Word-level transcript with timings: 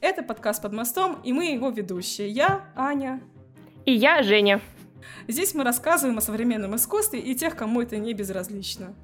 Это 0.00 0.22
подкаст 0.22 0.62
«Под 0.62 0.72
мостом», 0.72 1.18
и 1.24 1.32
мы 1.34 1.52
его 1.52 1.68
ведущие. 1.68 2.28
Я 2.28 2.64
Аня. 2.74 3.20
И 3.84 3.92
я 3.92 4.22
Женя. 4.22 4.62
Здесь 5.28 5.54
мы 5.54 5.62
рассказываем 5.62 6.16
о 6.16 6.22
современном 6.22 6.74
искусстве 6.74 7.20
и 7.20 7.34
тех, 7.34 7.54
кому 7.54 7.82
это 7.82 7.98
не 7.98 8.14
безразлично. 8.14 8.94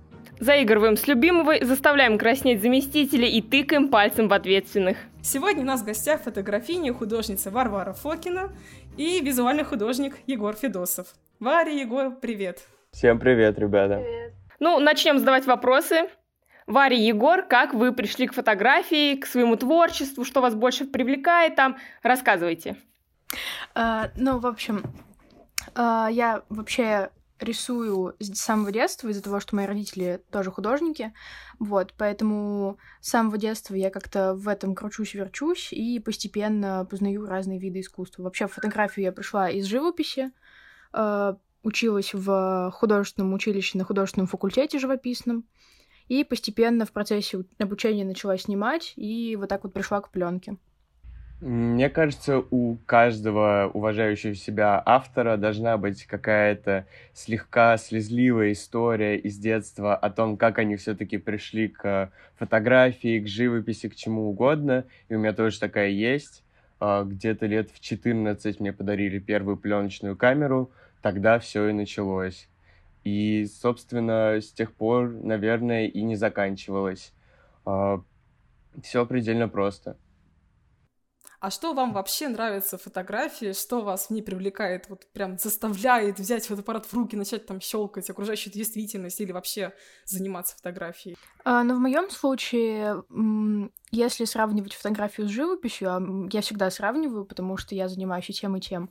Заигрываем 0.41 0.97
с 0.97 1.07
любимого, 1.07 1.63
заставляем 1.63 2.17
краснеть 2.17 2.63
заместителей 2.63 3.29
и 3.29 3.43
тыкаем 3.43 3.89
пальцем 3.89 4.29
в 4.29 4.33
ответственных. 4.33 4.97
Сегодня 5.23 5.63
у 5.63 5.67
нас 5.67 5.83
в 5.83 5.85
гостях 5.85 6.23
фотографиня 6.23 6.95
художница 6.95 7.51
Варвара 7.51 7.93
Фокина 7.93 8.53
и 8.97 9.21
визуальный 9.21 9.65
художник 9.65 10.17
Егор 10.27 10.55
Федосов. 10.55 11.09
Варя, 11.41 11.73
Егор, 11.73 12.11
привет. 12.11 12.63
Всем 12.93 13.19
привет, 13.19 13.59
ребята. 13.59 13.99
Привет. 14.03 14.33
Ну, 14.61 14.81
начнем 14.81 15.19
задавать 15.19 15.45
вопросы. 15.45 16.09
Варя, 16.67 16.97
Егор, 16.97 17.43
как 17.43 17.75
вы 17.75 17.93
пришли 17.93 18.27
к 18.27 18.35
фотографии, 18.35 19.17
к 19.17 19.27
своему 19.27 19.57
творчеству, 19.57 20.25
что 20.25 20.41
вас 20.41 20.55
больше 20.55 20.85
привлекает 20.85 21.55
там? 21.55 21.77
Рассказывайте. 22.03 22.77
Uh, 23.75 24.11
ну, 24.17 24.39
в 24.39 24.47
общем, 24.47 24.83
uh, 25.75 26.13
я 26.13 26.43
вообще 26.49 27.11
рисую 27.39 28.17
с 28.19 28.35
самого 28.39 28.73
детства 28.73 29.09
из-за 29.09 29.23
того, 29.23 29.41
что 29.41 29.55
мои 29.55 29.67
родители 29.67 30.23
тоже 30.31 30.51
художники, 30.51 31.13
вот, 31.59 31.95
поэтому 31.97 32.79
с 33.01 33.11
самого 33.11 33.37
детства 33.39 33.75
я 33.75 33.91
как-то 33.91 34.35
в 34.35 34.49
этом 34.49 34.75
кручусь-верчусь 34.75 35.73
и 35.73 35.99
постепенно 36.01 36.87
познаю 36.89 37.27
разные 37.27 37.59
виды 37.59 37.81
искусства. 37.81 38.23
Вообще 38.23 38.47
в 38.47 38.55
фотографию 38.55 39.05
я 39.05 39.13
пришла 39.13 39.51
из 39.51 39.67
живописи, 39.67 40.33
э, 40.95 41.35
училась 41.63 42.15
в 42.15 42.71
художественном 42.75 43.35
училище 43.35 43.77
на 43.77 43.85
художественном 43.85 44.29
факультете 44.29 44.79
живописном, 44.79 45.45
и 46.09 46.25
постепенно 46.25 46.87
в 46.87 46.93
процессе 46.93 47.45
обучения 47.59 48.05
начала 48.05 48.37
снимать, 48.39 48.93
и 48.97 49.37
вот 49.37 49.49
так 49.49 49.65
вот 49.65 49.73
пришла 49.73 50.01
к 50.01 50.11
пленке. 50.11 50.57
Мне 51.41 51.91
кажется, 51.91 52.43
у 52.51 52.77
каждого 52.87 53.71
уважающего 53.75 54.35
себя 54.35 54.83
автора 54.87 55.37
должна 55.37 55.77
быть 55.77 56.07
какая-то 56.07 56.87
слегка 57.13 57.77
слезливая 57.77 58.53
история 58.53 59.19
из 59.19 59.37
детства 59.37 59.95
о 59.95 60.09
том, 60.09 60.39
как 60.39 60.59
они 60.59 60.77
все-таки 60.77 61.19
пришли 61.19 61.69
к 61.69 62.11
фотографии, 62.37 63.21
к 63.21 63.29
живописи, 63.29 63.91
к 63.91 63.97
чему 63.97 64.31
угодно. 64.31 64.87
И 65.11 65.15
у 65.15 65.19
меня 65.19 65.35
тоже 65.35 65.61
такая 65.61 65.91
есть. 65.91 66.43
А, 66.81 67.05
где-то 67.05 67.45
лет 67.45 67.71
в 67.71 67.81
14 67.81 68.59
мне 68.59 68.73
подарили 68.73 69.19
первую 69.19 69.59
пленочную 69.59 70.17
камеру, 70.17 70.71
тогда 71.03 71.39
все 71.39 71.69
и 71.69 71.73
началось. 71.75 72.49
И, 73.07 73.47
собственно, 73.47 74.41
с 74.41 74.51
тех 74.51 74.75
пор, 74.75 75.11
наверное, 75.11 75.87
и 75.87 76.03
не 76.03 76.17
заканчивалось. 76.17 77.13
А, 77.65 78.03
все 78.83 79.07
предельно 79.07 79.49
просто. 79.49 79.97
А 81.39 81.51
что 81.53 81.73
вам 81.73 81.93
вообще 81.93 82.27
нравится 82.27 82.79
в 82.79 82.83
фотографии? 82.83 83.53
Что 83.53 83.83
вас 83.83 84.07
в 84.07 84.11
ней 84.11 84.23
привлекает? 84.23 84.89
Вот 84.89 85.07
прям 85.13 85.39
заставляет 85.39 86.19
взять 86.19 86.47
фотоаппарат 86.47 86.87
в 86.87 86.95
руки, 86.95 87.15
начать 87.15 87.47
там 87.47 87.61
щелкать 87.61 88.11
окружающую 88.11 88.53
действительность 88.53 89.21
или 89.21 89.31
вообще 89.31 89.73
заниматься 90.05 90.57
фотографией? 90.57 91.17
А, 91.45 91.63
ну, 91.63 91.77
в 91.77 91.79
моем 91.79 92.11
случае, 92.11 93.05
если 93.91 94.25
сравнивать 94.25 94.75
фотографию 94.75 95.29
с 95.29 95.31
живописью, 95.31 96.29
я 96.33 96.41
всегда 96.41 96.71
сравниваю, 96.71 97.25
потому 97.25 97.57
что 97.57 97.75
я 97.75 97.89
занимаюсь 97.89 98.29
и 98.29 98.33
тем, 98.33 98.57
и 98.57 98.61
тем, 98.61 98.91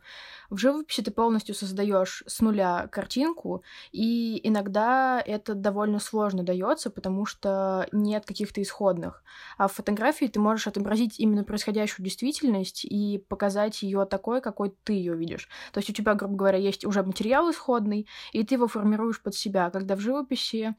в 0.49 0.57
живописи 0.57 1.01
ты 1.01 1.11
полностью 1.11 1.53
создаешь 1.53 2.23
с 2.27 2.39
нуля 2.41 2.87
картинку, 2.87 3.63
и 3.91 4.39
иногда 4.47 5.21
это 5.25 5.53
довольно 5.53 5.99
сложно 5.99 6.43
дается, 6.43 6.89
потому 6.89 7.25
что 7.25 7.87
нет 7.91 8.25
каких-то 8.25 8.61
исходных. 8.61 9.23
А 9.57 9.67
в 9.67 9.73
фотографии 9.73 10.25
ты 10.25 10.39
можешь 10.39 10.67
отобразить 10.67 11.19
именно 11.19 11.43
происходящую 11.43 12.03
действительность 12.03 12.85
и 12.85 13.23
показать 13.27 13.83
ее 13.83 14.05
такой, 14.05 14.41
какой 14.41 14.73
ты 14.83 14.93
ее 14.93 15.15
видишь. 15.15 15.49
То 15.73 15.79
есть 15.79 15.89
у 15.89 15.93
тебя, 15.93 16.13
грубо 16.15 16.35
говоря, 16.35 16.57
есть 16.57 16.85
уже 16.85 17.03
материал 17.03 17.51
исходный, 17.51 18.07
и 18.31 18.43
ты 18.43 18.55
его 18.55 18.67
формируешь 18.67 19.21
под 19.21 19.35
себя, 19.35 19.69
когда 19.69 19.95
в 19.95 19.99
живописи 19.99 20.75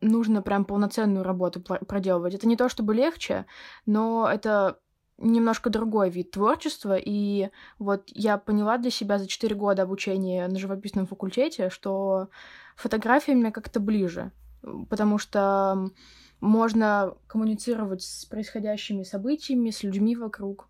нужно 0.00 0.42
прям 0.42 0.64
полноценную 0.64 1.24
работу 1.24 1.60
проделывать. 1.60 2.34
Это 2.34 2.46
не 2.46 2.56
то 2.56 2.68
чтобы 2.68 2.94
легче, 2.94 3.46
но 3.86 4.28
это 4.32 4.78
немножко 5.18 5.68
другой 5.68 6.10
вид 6.10 6.30
творчества, 6.30 6.96
и 6.96 7.50
вот 7.80 8.04
я 8.06 8.38
поняла 8.38 8.78
для 8.78 8.90
себя 8.90 9.18
за 9.18 9.26
4 9.26 9.54
года 9.56 9.82
обучения 9.82 10.46
на 10.46 10.58
живописном 10.58 11.06
факультете, 11.06 11.70
что 11.70 12.28
фотография 12.76 13.34
мне 13.34 13.50
как-то 13.50 13.80
ближе, 13.80 14.30
потому 14.88 15.18
что 15.18 15.90
можно 16.40 17.16
коммуницировать 17.26 18.02
с 18.02 18.26
происходящими 18.26 19.02
событиями, 19.02 19.70
с 19.70 19.82
людьми 19.82 20.14
вокруг. 20.14 20.68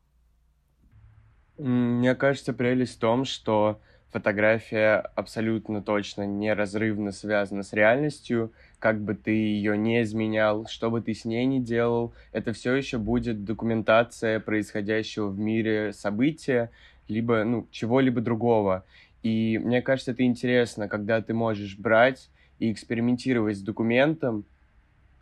Мне 1.59 2.15
кажется, 2.15 2.55
прелесть 2.55 2.97
в 2.97 3.01
том, 3.01 3.27
что 3.27 3.83
фотография 4.11 4.97
абсолютно 5.15 5.83
точно 5.83 6.27
неразрывно 6.27 7.13
связана 7.13 7.63
с 7.63 7.73
реальностью, 7.73 8.53
как 8.79 9.01
бы 9.01 9.15
ты 9.15 9.33
ее 9.33 9.77
не 9.77 10.03
изменял, 10.03 10.67
что 10.67 10.91
бы 10.91 11.01
ты 11.01 11.15
с 11.15 11.25
ней 11.25 11.45
не 11.47 11.61
делал, 11.61 12.15
это 12.33 12.53
все 12.53 12.75
еще 12.75 12.99
будет 12.99 13.45
документация 13.45 14.41
происходящего 14.41 15.29
в 15.29 15.39
мире 15.39 15.93
события, 15.93 16.71
либо, 17.07 17.45
ну, 17.45 17.67
чего-либо 17.71 18.21
другого. 18.21 18.85
И 19.23 19.59
мне 19.59 19.83
кажется, 19.83 20.13
это 20.13 20.25
интересно, 20.25 20.89
когда 20.89 21.21
ты 21.21 21.35
можешь 21.35 21.77
брать 21.77 22.31
и 22.59 22.73
экспериментировать 22.73 23.59
с 23.59 23.63
документом, 23.63 24.47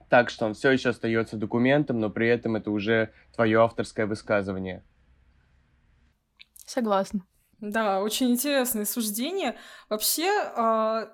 так 0.09 0.31
что 0.31 0.47
он 0.47 0.55
все 0.55 0.71
еще 0.71 0.91
остается 0.91 1.37
документом, 1.37 1.99
но 1.99 2.11
при 2.11 2.29
этом 2.29 2.57
это 2.57 2.71
уже 2.71 3.11
твое 3.35 3.61
авторское 3.61 4.07
высказывание. 4.07 4.83
Согласна. 6.65 7.25
Да, 7.61 8.01
очень 8.03 8.31
интересное 8.33 8.85
суждение. 8.85 9.57
Вообще, 9.89 10.29
а, 10.57 11.09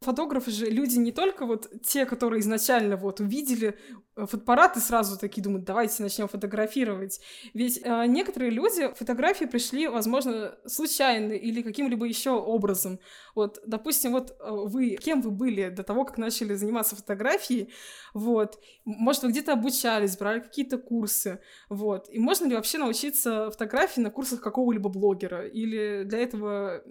Фотографы 0.00 0.52
же 0.52 0.66
люди 0.66 0.96
не 0.96 1.10
только 1.10 1.44
вот 1.44 1.68
те, 1.82 2.06
которые 2.06 2.40
изначально 2.40 2.96
вот 2.96 3.18
увидели 3.18 3.76
э, 4.14 4.26
фотоаппарат 4.26 4.76
и 4.76 4.80
сразу 4.80 5.18
такие 5.18 5.42
думают, 5.42 5.64
давайте 5.64 6.04
начнем 6.04 6.28
фотографировать. 6.28 7.20
Ведь 7.52 7.80
э, 7.82 8.06
некоторые 8.06 8.52
люди 8.52 8.94
фотографии 8.94 9.46
пришли, 9.46 9.88
возможно, 9.88 10.56
случайно 10.66 11.32
или 11.32 11.62
каким-либо 11.62 12.06
еще 12.06 12.30
образом. 12.30 13.00
Вот, 13.34 13.60
допустим, 13.66 14.12
вот 14.12 14.30
э, 14.30 14.48
вы, 14.48 14.90
кем 15.02 15.20
вы 15.20 15.32
были 15.32 15.68
до 15.68 15.82
того, 15.82 16.04
как 16.04 16.16
начали 16.16 16.54
заниматься 16.54 16.94
фотографией, 16.94 17.72
вот, 18.14 18.60
может, 18.84 19.24
вы 19.24 19.30
где-то 19.30 19.54
обучались, 19.54 20.16
брали 20.16 20.38
какие-то 20.38 20.78
курсы, 20.78 21.40
вот, 21.68 22.08
и 22.08 22.20
можно 22.20 22.46
ли 22.46 22.54
вообще 22.54 22.78
научиться 22.78 23.50
фотографии 23.50 24.00
на 24.00 24.12
курсах 24.12 24.40
какого-либо 24.42 24.90
блогера, 24.90 25.44
или 25.44 26.04
для 26.04 26.20
этого 26.20 26.84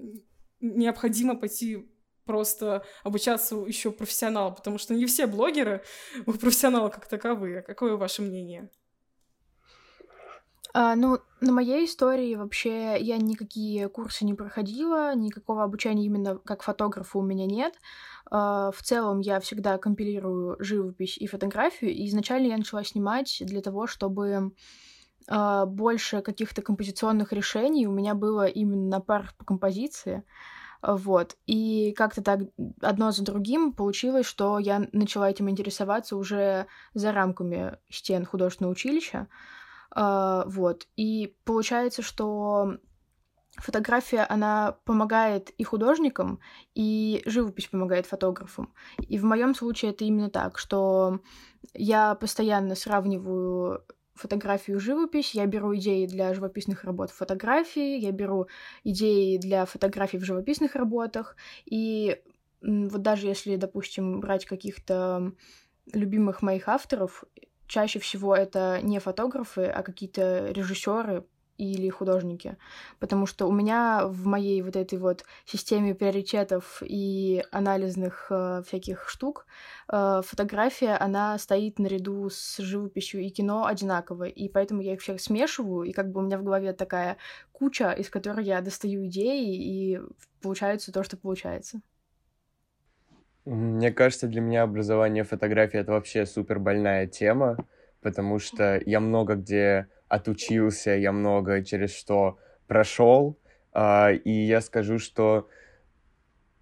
необходимо 0.59 1.37
пойти 1.37 1.87
просто 2.27 2.83
обучаться 3.03 3.55
еще 3.55 3.91
профессионалу, 3.91 4.53
потому 4.53 4.77
что 4.77 4.93
не 4.93 5.07
все 5.07 5.25
блогеры 5.25 5.83
профессионалы 6.25 6.91
как 6.91 7.07
таковые. 7.07 7.63
Какое 7.63 7.95
ваше 7.95 8.21
мнение? 8.21 8.69
А, 10.73 10.95
ну, 10.95 11.17
на 11.41 11.51
моей 11.53 11.85
истории 11.85 12.35
вообще 12.35 12.97
я 12.99 13.17
никакие 13.17 13.89
курсы 13.89 14.25
не 14.25 14.35
проходила, 14.35 15.15
никакого 15.15 15.63
обучения 15.63 16.05
именно 16.05 16.37
как 16.37 16.61
фотографа 16.61 17.17
у 17.17 17.23
меня 17.23 17.47
нет. 17.47 17.73
А, 18.29 18.71
в 18.71 18.83
целом 18.83 19.19
я 19.21 19.39
всегда 19.39 19.79
компилирую 19.79 20.55
живопись 20.59 21.17
и 21.17 21.25
фотографию, 21.25 21.91
и 21.91 22.05
изначально 22.07 22.47
я 22.47 22.57
начала 22.57 22.83
снимать 22.83 23.41
для 23.41 23.61
того, 23.61 23.87
чтобы 23.87 24.51
а, 25.27 25.65
больше 25.65 26.21
каких-то 26.21 26.61
композиционных 26.61 27.33
решений 27.33 27.87
у 27.87 27.91
меня 27.91 28.13
было 28.13 28.45
именно 28.45 28.87
на 28.87 28.99
парах 28.99 29.35
по 29.35 29.45
композиции. 29.45 30.23
Вот. 30.81 31.37
И 31.45 31.93
как-то 31.97 32.21
так 32.21 32.41
одно 32.81 33.11
за 33.11 33.23
другим 33.23 33.73
получилось, 33.73 34.25
что 34.25 34.59
я 34.59 34.87
начала 34.91 35.29
этим 35.29 35.49
интересоваться 35.49 36.15
уже 36.15 36.67
за 36.93 37.11
рамками 37.11 37.77
стен 37.89 38.25
художественного 38.25 38.73
училища. 38.73 39.27
Uh, 39.95 40.43
вот. 40.47 40.87
И 40.95 41.35
получается, 41.43 42.01
что 42.01 42.77
фотография, 43.57 44.25
она 44.29 44.77
помогает 44.85 45.49
и 45.51 45.63
художникам, 45.63 46.39
и 46.75 47.21
живопись 47.25 47.67
помогает 47.67 48.05
фотографам. 48.05 48.73
И 48.99 49.17
в 49.17 49.23
моем 49.23 49.55
случае 49.55 49.91
это 49.91 50.05
именно 50.05 50.29
так, 50.29 50.57
что 50.57 51.19
я 51.73 52.15
постоянно 52.15 52.75
сравниваю 52.75 53.83
фотографию 54.17 54.79
живопись, 54.79 55.33
я 55.33 55.45
беру 55.45 55.75
идеи 55.75 56.05
для 56.05 56.33
живописных 56.33 56.83
работ 56.83 57.11
фотографии, 57.11 57.97
я 57.97 58.11
беру 58.11 58.47
идеи 58.83 59.37
для 59.37 59.65
фотографий 59.65 60.17
в 60.17 60.25
живописных 60.25 60.75
работах, 60.75 61.35
и 61.65 62.21
вот 62.61 63.01
даже 63.01 63.27
если, 63.27 63.55
допустим, 63.55 64.19
брать 64.19 64.45
каких-то 64.45 65.31
любимых 65.93 66.41
моих 66.41 66.67
авторов, 66.67 67.23
чаще 67.67 67.99
всего 67.99 68.35
это 68.35 68.79
не 68.81 68.99
фотографы, 68.99 69.65
а 69.65 69.83
какие-то 69.83 70.47
режиссеры, 70.51 71.25
или 71.57 71.89
художники, 71.89 72.57
потому 72.99 73.25
что 73.25 73.47
у 73.47 73.51
меня 73.51 74.05
в 74.05 74.25
моей 74.25 74.61
вот 74.61 74.75
этой 74.75 74.99
вот 74.99 75.25
системе 75.45 75.95
приоритетов 75.95 76.81
и 76.85 77.43
анализных 77.51 78.27
э, 78.29 78.61
всяких 78.65 79.09
штук 79.09 79.45
э, 79.91 80.21
фотография, 80.23 80.95
она 80.95 81.37
стоит 81.37 81.79
наряду 81.79 82.29
с 82.29 82.57
живописью 82.57 83.21
и 83.21 83.29
кино 83.29 83.65
одинаково, 83.65 84.25
и 84.25 84.49
поэтому 84.49 84.81
я 84.81 84.93
их 84.93 85.01
всех 85.01 85.19
смешиваю, 85.21 85.83
и 85.83 85.91
как 85.91 86.11
бы 86.11 86.21
у 86.21 86.23
меня 86.23 86.37
в 86.37 86.43
голове 86.43 86.73
такая 86.73 87.17
куча, 87.51 87.91
из 87.91 88.09
которой 88.09 88.45
я 88.45 88.61
достаю 88.61 89.05
идеи, 89.07 89.55
и 89.55 89.99
получается 90.41 90.91
то, 90.91 91.03
что 91.03 91.17
получается. 91.17 91.81
Мне 93.45 93.91
кажется, 93.91 94.27
для 94.27 94.41
меня 94.41 94.63
образование 94.63 95.23
фотографии— 95.23 95.79
это 95.79 95.93
вообще 95.93 96.25
супер 96.25 96.59
больная 96.59 97.07
тема, 97.07 97.57
потому 98.01 98.39
что 98.39 98.81
я 98.85 98.99
много 98.99 99.35
где 99.35 99.87
отучился, 100.07 100.91
я 100.91 101.11
много 101.11 101.63
через 101.63 101.93
что 101.95 102.37
прошел, 102.67 103.37
а, 103.73 104.11
и 104.11 104.31
я 104.31 104.61
скажу, 104.61 104.99
что, 104.99 105.49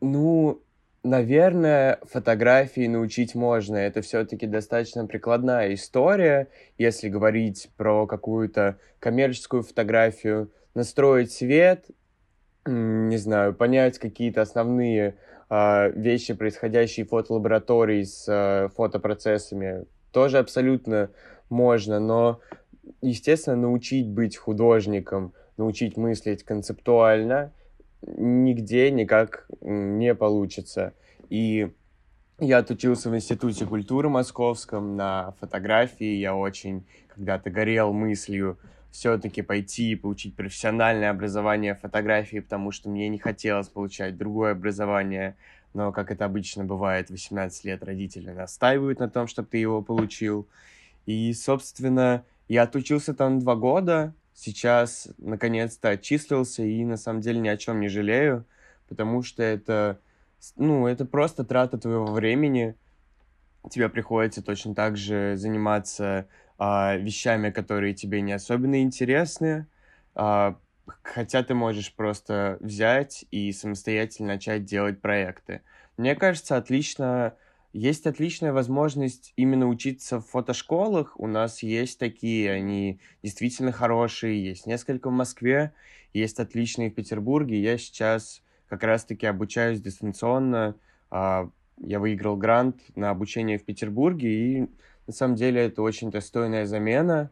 ну, 0.02 0.64
наверное, 1.06 2.00
фотографии 2.04 2.88
научить 2.88 3.36
можно. 3.36 3.78
Это 3.78 4.02
все-таки 4.02 4.48
достаточно 4.48 5.06
прикладная 5.06 5.74
история, 5.74 6.48
если 6.78 7.10
говорить 7.10 7.70
про 7.78 8.08
какую-то 8.08 8.80
коммерческую 9.00 9.64
фотографию, 9.64 10.52
настроить 10.74 11.32
свет, 11.32 11.86
не 12.66 13.18
знаю, 13.18 13.54
понять 13.54 14.00
какие-то 14.00 14.42
основные 14.42 15.16
э, 15.50 15.92
вещи, 15.92 16.34
происходящие 16.34 17.06
в 17.06 17.10
фотолаборатории 17.10 18.04
с 18.04 18.26
э, 18.28 18.70
фотопроцессами, 18.76 19.86
тоже 20.16 20.38
абсолютно 20.38 21.10
можно, 21.50 22.00
но, 22.00 22.40
естественно, 23.02 23.58
научить 23.58 24.08
быть 24.08 24.38
художником, 24.38 25.34
научить 25.58 25.98
мыслить 25.98 26.44
концептуально 26.44 27.52
нигде 28.02 28.92
никак 28.92 29.46
не 29.60 30.16
получится. 30.16 30.94
И 31.30 31.70
я 32.40 32.60
отучился 32.60 33.10
в 33.10 33.16
Институте 33.18 33.66
культуры 33.66 34.08
Московском 34.08 34.96
на 34.96 35.34
фотографии. 35.42 36.16
Я 36.16 36.34
очень 36.34 36.86
когда-то 37.14 37.50
горел 37.50 37.92
мыслью 37.92 38.58
все-таки 38.92 39.42
пойти 39.42 39.92
и 39.92 39.96
получить 39.96 40.38
профессиональное 40.38 41.10
образование 41.10 41.76
фотографии, 41.76 42.40
потому 42.40 42.72
что 42.72 42.88
мне 42.88 43.10
не 43.10 43.18
хотелось 43.18 43.68
получать 43.68 44.16
другое 44.16 44.54
образование, 44.54 45.36
но, 45.76 45.92
как 45.92 46.10
это 46.10 46.26
обычно 46.26 46.64
бывает, 46.64 47.10
18 47.10 47.66
лет 47.66 47.84
родители 47.84 48.32
настаивают 48.32 49.00
на 49.00 49.10
том, 49.10 49.28
чтобы 49.28 49.50
ты 49.50 49.58
его 49.58 49.82
получил. 49.82 50.48
И, 51.06 51.34
собственно, 51.34 52.24
я 52.48 52.64
отучился 52.64 53.14
там 53.14 53.40
два 53.40 53.56
года, 53.56 54.14
сейчас, 54.34 55.10
наконец-то, 55.18 55.90
отчислился, 55.90 56.64
и, 56.64 56.86
на 56.86 56.96
самом 56.96 57.20
деле, 57.20 57.42
ни 57.42 57.50
о 57.50 57.58
чем 57.58 57.82
не 57.82 57.90
жалею, 57.90 58.46
потому 58.88 59.22
что 59.22 59.44
это, 59.44 60.00
ну, 60.56 60.88
это 60.88 61.06
просто 61.06 61.44
трата 61.44 61.78
твоего 61.78 62.06
времени, 62.06 62.76
тебе 63.70 63.90
приходится 63.90 64.42
точно 64.42 64.74
так 64.76 64.96
же 64.96 65.36
заниматься 65.36 66.28
а, 66.58 66.96
вещами, 66.96 67.50
которые 67.50 67.94
тебе 67.94 68.22
не 68.22 68.32
особенно 68.32 68.82
интересны, 68.82 69.68
а, 70.14 70.58
хотя 71.02 71.44
ты 71.44 71.54
можешь 71.54 71.94
просто 71.94 72.58
взять 72.60 73.26
и 73.32 73.52
самостоятельно 73.52 74.34
начать 74.34 74.66
делать 74.66 75.02
проекты. 75.02 75.62
Мне 75.98 76.16
кажется, 76.16 76.58
отлично, 76.58 77.36
есть 77.74 78.06
отличная 78.06 78.54
возможность 78.54 79.34
именно 79.36 79.68
учиться 79.68 80.20
в 80.20 80.28
фотошколах. 80.28 81.20
У 81.20 81.28
нас 81.28 81.64
есть 81.64 82.00
такие, 82.00 82.52
они 82.52 83.00
действительно 83.24 83.72
хорошие, 83.72 84.44
есть 84.44 84.66
несколько 84.66 85.10
в 85.10 85.14
Москве, 85.14 85.74
есть 86.14 86.40
отличные 86.40 86.90
в 86.90 86.96
Петербурге. 86.96 87.62
Я 87.62 87.78
сейчас 87.78 88.42
как 88.68 88.84
раз-таки 88.84 89.26
обучаюсь 89.26 89.82
дистанционно. 89.82 90.76
А, 91.12 91.50
я 91.78 92.00
выиграл 92.00 92.38
грант 92.38 92.82
на 92.96 93.10
обучение 93.10 93.58
в 93.58 93.66
Петербурге, 93.66 94.30
и 94.30 94.70
на 95.08 95.14
самом 95.14 95.36
деле 95.36 95.66
это 95.66 95.82
очень 95.82 96.12
достойная 96.12 96.66
замена. 96.66 97.32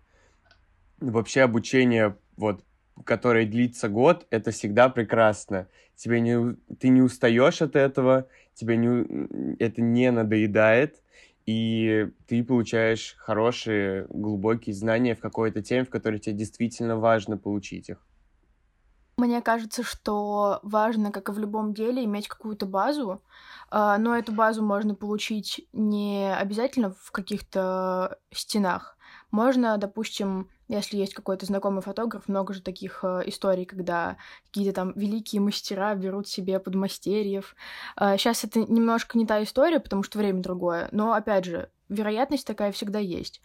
Вообще 0.99 1.41
обучение, 1.41 2.17
вот, 2.37 2.63
которое 3.05 3.45
длится 3.45 3.89
год, 3.89 4.27
это 4.29 4.51
всегда 4.51 4.89
прекрасно. 4.89 5.67
Тебе 5.95 6.21
не, 6.21 6.55
ты 6.79 6.89
не 6.89 7.01
устаешь 7.01 7.61
от 7.61 7.75
этого, 7.75 8.27
тебе 8.53 8.77
не, 8.77 9.55
это 9.57 9.81
не 9.81 10.11
надоедает, 10.11 11.01
и 11.45 12.09
ты 12.27 12.43
получаешь 12.43 13.15
хорошие, 13.17 14.07
глубокие 14.09 14.73
знания 14.73 15.15
в 15.15 15.19
какой-то 15.19 15.61
теме, 15.61 15.85
в 15.85 15.89
которой 15.89 16.19
тебе 16.19 16.35
действительно 16.35 16.97
важно 16.97 17.37
получить 17.37 17.89
их. 17.89 17.97
Мне 19.17 19.41
кажется, 19.41 19.83
что 19.83 20.59
важно, 20.63 21.11
как 21.11 21.29
и 21.29 21.31
в 21.31 21.37
любом 21.37 21.73
деле, 21.73 22.03
иметь 22.03 22.27
какую-то 22.27 22.65
базу, 22.65 23.21
а, 23.69 23.97
но 23.99 24.17
эту 24.17 24.31
базу 24.31 24.63
можно 24.63 24.95
получить 24.95 25.67
не 25.71 26.35
обязательно 26.35 26.95
в 26.99 27.11
каких-то 27.11 28.17
стенах. 28.31 28.97
Можно, 29.29 29.77
допустим, 29.77 30.49
если 30.67 30.97
есть 30.97 31.13
какой-то 31.13 31.45
знакомый 31.45 31.81
фотограф, 31.81 32.27
много 32.27 32.53
же 32.53 32.61
таких 32.61 33.03
э, 33.03 33.23
историй, 33.25 33.65
когда 33.65 34.17
какие-то 34.45 34.73
там 34.73 34.93
великие 34.95 35.41
мастера 35.41 35.93
берут 35.95 36.27
себе 36.27 36.59
подмастерьев. 36.59 37.55
Э, 37.99 38.17
сейчас 38.17 38.43
это 38.43 38.59
немножко 38.59 39.17
не 39.17 39.25
та 39.25 39.43
история, 39.43 39.79
потому 39.79 40.03
что 40.03 40.17
время 40.19 40.41
другое, 40.41 40.89
но, 40.91 41.13
опять 41.13 41.45
же, 41.45 41.69
вероятность 41.89 42.47
такая 42.47 42.71
всегда 42.71 42.99
есть. 42.99 43.41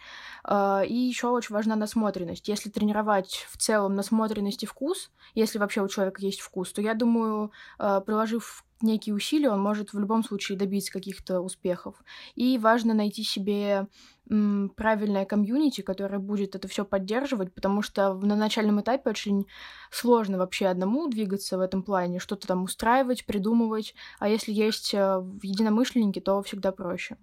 Э, 0.49 0.83
и 0.87 0.95
еще 0.95 1.29
очень 1.29 1.55
важна 1.55 1.77
насмотренность. 1.77 2.49
Если 2.49 2.71
тренировать 2.71 3.47
в 3.51 3.59
целом 3.59 3.95
насмотренность 3.95 4.63
и 4.63 4.67
вкус, 4.67 5.11
если 5.35 5.59
вообще 5.59 5.83
у 5.83 5.89
человека 5.89 6.21
есть 6.23 6.41
вкус, 6.41 6.73
то 6.73 6.81
я 6.81 6.95
думаю, 6.95 7.53
э, 7.79 8.01
приложив 8.05 8.65
некие 8.81 9.15
усилия, 9.15 9.51
он 9.51 9.61
может 9.61 9.93
в 9.93 9.99
любом 9.99 10.23
случае 10.23 10.57
добиться 10.59 10.93
каких-то 10.93 11.41
успехов. 11.41 12.03
И 12.35 12.59
важно 12.59 12.95
найти 12.95 13.25
себе 13.25 13.89
м, 14.31 14.71
правильное 14.77 15.25
комьюнити, 15.25 15.81
которое 15.81 16.19
будет 16.19 16.55
это 16.55 16.69
все 16.69 16.85
поддерживать, 16.85 17.08
потому 17.55 17.83
что 17.83 18.15
на 18.15 18.37
начальном 18.37 18.81
этапе 18.81 19.11
очень 19.11 19.47
сложно 19.91 20.39
вообще 20.39 20.67
одному 20.67 21.09
двигаться 21.09 21.59
в 21.59 21.61
этом 21.61 21.83
плане, 21.83 22.19
что-то 22.19 22.47
там 22.47 22.65
устраивать, 22.65 23.27
придумывать. 23.27 23.95
А 24.19 24.29
если 24.29 24.53
есть 24.53 24.95
э, 24.95 25.23
единомышленники, 25.43 26.21
то 26.21 26.43
всегда 26.43 26.73
проще. 26.73 27.17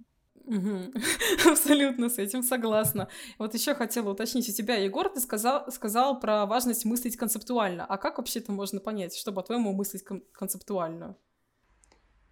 Угу. 0.45 0.93
Абсолютно 1.49 2.09
с 2.09 2.17
этим 2.19 2.43
согласна. 2.43 3.07
Вот 3.39 3.53
еще 3.53 3.73
хотела 3.73 4.11
уточнить 4.11 4.47
у 4.49 4.53
тебя, 4.53 4.75
Егор, 4.75 5.09
ты 5.09 5.19
сказал, 5.19 5.71
сказал 5.71 6.19
про 6.19 6.45
важность 6.45 6.85
мыслить 6.85 7.17
концептуально. 7.17 7.85
А 7.85 7.97
как 7.97 8.17
вообще 8.17 8.39
это 8.39 8.51
можно 8.51 8.79
понять, 8.79 9.15
чтобы, 9.15 9.35
по-твоему, 9.35 9.73
мыслить 9.73 10.03
кон- 10.03 10.23
концептуально? 10.31 11.17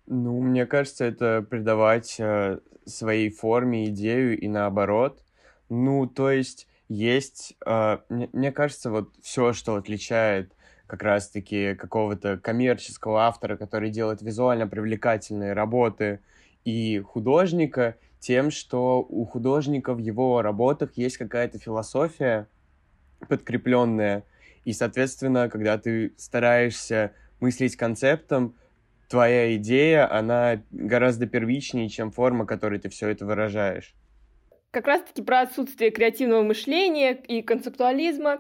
Ну, 0.06 0.42
мне 0.42 0.66
кажется, 0.66 1.06
это 1.06 1.42
придавать 1.42 2.20
э, 2.20 2.60
своей 2.86 3.30
форме 3.32 3.86
идею 3.86 4.40
и 4.40 4.48
наоборот. 4.48 5.24
Ну, 5.70 6.06
то 6.06 6.30
есть 6.30 6.68
есть, 6.90 7.56
э, 7.66 7.98
мне, 8.10 8.30
мне 8.34 8.52
кажется, 8.52 8.92
вот 8.92 9.14
все, 9.22 9.54
что 9.54 9.76
отличает 9.76 10.54
как 10.88 11.04
раз-таки 11.04 11.76
какого-то 11.76 12.38
коммерческого 12.38 13.22
автора, 13.24 13.58
который 13.58 13.90
делает 13.90 14.22
визуально 14.22 14.68
привлекательные 14.68 15.54
работы, 15.54 16.20
и 16.66 17.00
художника 17.00 17.96
тем, 18.20 18.52
что 18.52 19.02
у 19.02 19.26
художника 19.26 19.94
в 19.94 19.98
его 19.98 20.42
работах 20.42 20.92
есть 20.96 21.18
какая-то 21.18 21.60
философия 21.60 22.48
подкрепленная, 23.28 24.24
и, 24.66 24.74
соответственно, 24.74 25.50
когда 25.50 25.78
ты 25.78 26.14
стараешься 26.18 27.14
мыслить 27.40 27.76
концептом, 27.76 28.56
твоя 29.10 29.56
идея, 29.58 30.12
она 30.12 30.62
гораздо 30.72 31.28
первичнее, 31.28 31.90
чем 31.90 32.12
форма, 32.12 32.46
которой 32.46 32.80
ты 32.80 32.90
все 32.90 33.10
это 33.10 33.26
выражаешь. 33.26 33.94
Как 34.74 34.88
раз-таки 34.88 35.22
про 35.22 35.42
отсутствие 35.42 35.92
креативного 35.92 36.42
мышления 36.42 37.14
и 37.14 37.44
концептуализма. 37.44 38.40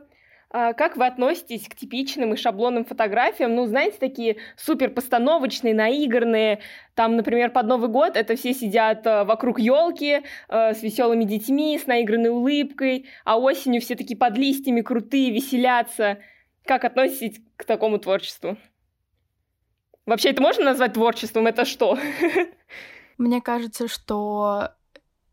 А 0.50 0.74
как 0.74 0.98
вы 0.98 1.06
относитесь 1.06 1.68
к 1.68 1.75
типичным 1.75 2.34
и 2.34 2.38
шаблонным 2.38 2.86
фотографиям? 2.86 3.54
Ну, 3.54 3.68
знаете, 3.68 3.98
такие 4.00 4.38
супер 4.58 4.90
постановочные, 4.90 5.75
наигранные. 5.75 6.62
Там, 6.96 7.18
например, 7.18 7.52
под 7.52 7.68
Новый 7.68 7.88
год 7.88 8.18
это 8.18 8.36
все 8.36 8.56
сидят 8.56 9.06
э, 9.06 9.25
вокруг 9.25 9.60
елки 9.60 10.24
э, 10.50 10.74
с 10.74 10.82
веселыми 10.82 11.24
детьми, 11.24 11.78
с 11.78 11.86
наигранной 11.86 12.32
улыбкой, 12.32 13.06
а 13.25 13.38
осенью 13.38 13.80
все 13.80 13.96
такие 13.96 14.18
под 14.18 14.36
листьями 14.36 14.82
крутые, 14.82 15.30
веселятся. 15.30 16.18
Как 16.66 16.84
относитесь 16.84 17.42
к 17.58 17.66
такому 17.66 18.00
творчеству? 18.00 18.58
Вообще 20.08 20.32
это 20.32 20.42
можно 20.42 20.63
назвать 20.66 20.94
творчеством? 20.94 21.46
Это 21.46 21.63
что? 21.63 22.00
Мне 23.20 23.40
кажется, 23.40 23.88
что 23.88 24.70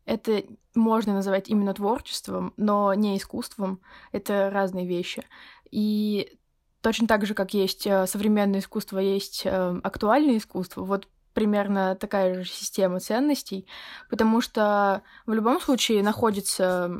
это 0.05 0.43
можно 0.75 1.13
называть 1.13 1.49
именно 1.49 1.73
творчеством, 1.73 2.53
но 2.57 2.93
не 2.93 3.17
искусством. 3.17 3.81
Это 4.11 4.49
разные 4.51 4.85
вещи. 4.87 5.23
И 5.69 6.37
точно 6.81 7.07
так 7.07 7.25
же, 7.25 7.33
как 7.33 7.53
есть 7.53 7.85
э, 7.87 8.07
современное 8.07 8.59
искусство, 8.59 8.99
есть 8.99 9.43
э, 9.45 9.79
актуальное 9.83 10.37
искусство. 10.37 10.83
Вот 10.83 11.07
примерно 11.33 11.95
такая 11.95 12.43
же 12.43 12.49
система 12.49 12.99
ценностей, 12.99 13.67
потому 14.09 14.41
что 14.41 15.01
в 15.25 15.33
любом 15.33 15.61
случае 15.61 16.03
находится 16.03 16.91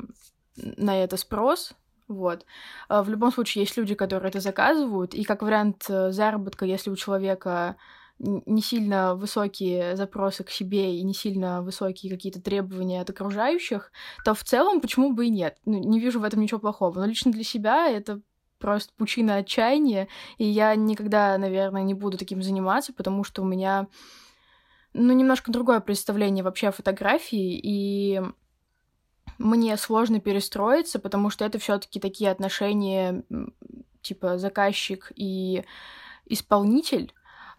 на 0.55 1.03
это 1.03 1.17
спрос, 1.17 1.73
Вот. 2.07 2.45
А 2.89 3.03
в 3.03 3.09
любом 3.09 3.31
случае, 3.31 3.63
есть 3.63 3.77
люди, 3.77 3.95
которые 3.95 4.29
это 4.29 4.41
заказывают, 4.41 5.13
и 5.13 5.23
как 5.23 5.41
вариант 5.41 5.85
э, 5.89 6.11
заработка, 6.11 6.65
если 6.65 6.89
у 6.89 6.95
человека 6.95 7.77
не 8.21 8.61
сильно 8.61 9.15
высокие 9.15 9.95
запросы 9.95 10.43
к 10.43 10.51
себе 10.51 10.95
и 10.95 11.03
не 11.03 11.13
сильно 11.13 11.61
высокие 11.61 12.11
какие-то 12.11 12.41
требования 12.41 13.01
от 13.01 13.09
окружающих, 13.09 13.91
то 14.23 14.33
в 14.33 14.43
целом 14.43 14.79
почему 14.79 15.13
бы 15.13 15.25
и 15.25 15.29
нет? 15.29 15.57
Ну, 15.65 15.79
не 15.79 15.99
вижу 15.99 16.19
в 16.19 16.23
этом 16.23 16.41
ничего 16.41 16.59
плохого. 16.59 16.99
Но 16.99 17.05
лично 17.05 17.31
для 17.31 17.43
себя 17.43 17.89
это 17.89 18.21
просто 18.59 18.93
пучина 18.95 19.37
отчаяния, 19.37 20.07
и 20.37 20.45
я 20.45 20.75
никогда, 20.75 21.35
наверное, 21.39 21.81
не 21.81 21.95
буду 21.95 22.17
таким 22.19 22.43
заниматься, 22.43 22.93
потому 22.93 23.23
что 23.23 23.41
у 23.41 23.45
меня, 23.45 23.87
ну, 24.93 25.13
немножко 25.13 25.51
другое 25.51 25.79
представление 25.79 26.43
вообще 26.43 26.67
о 26.67 26.71
фотографии, 26.71 27.59
и 27.59 28.21
мне 29.39 29.75
сложно 29.77 30.19
перестроиться, 30.19 30.99
потому 30.99 31.31
что 31.31 31.43
это 31.43 31.57
все 31.57 31.79
таки 31.79 31.99
такие 31.99 32.29
отношения, 32.29 33.23
типа 34.03 34.37
заказчик 34.37 35.11
и 35.15 35.63
исполнитель, 36.27 37.11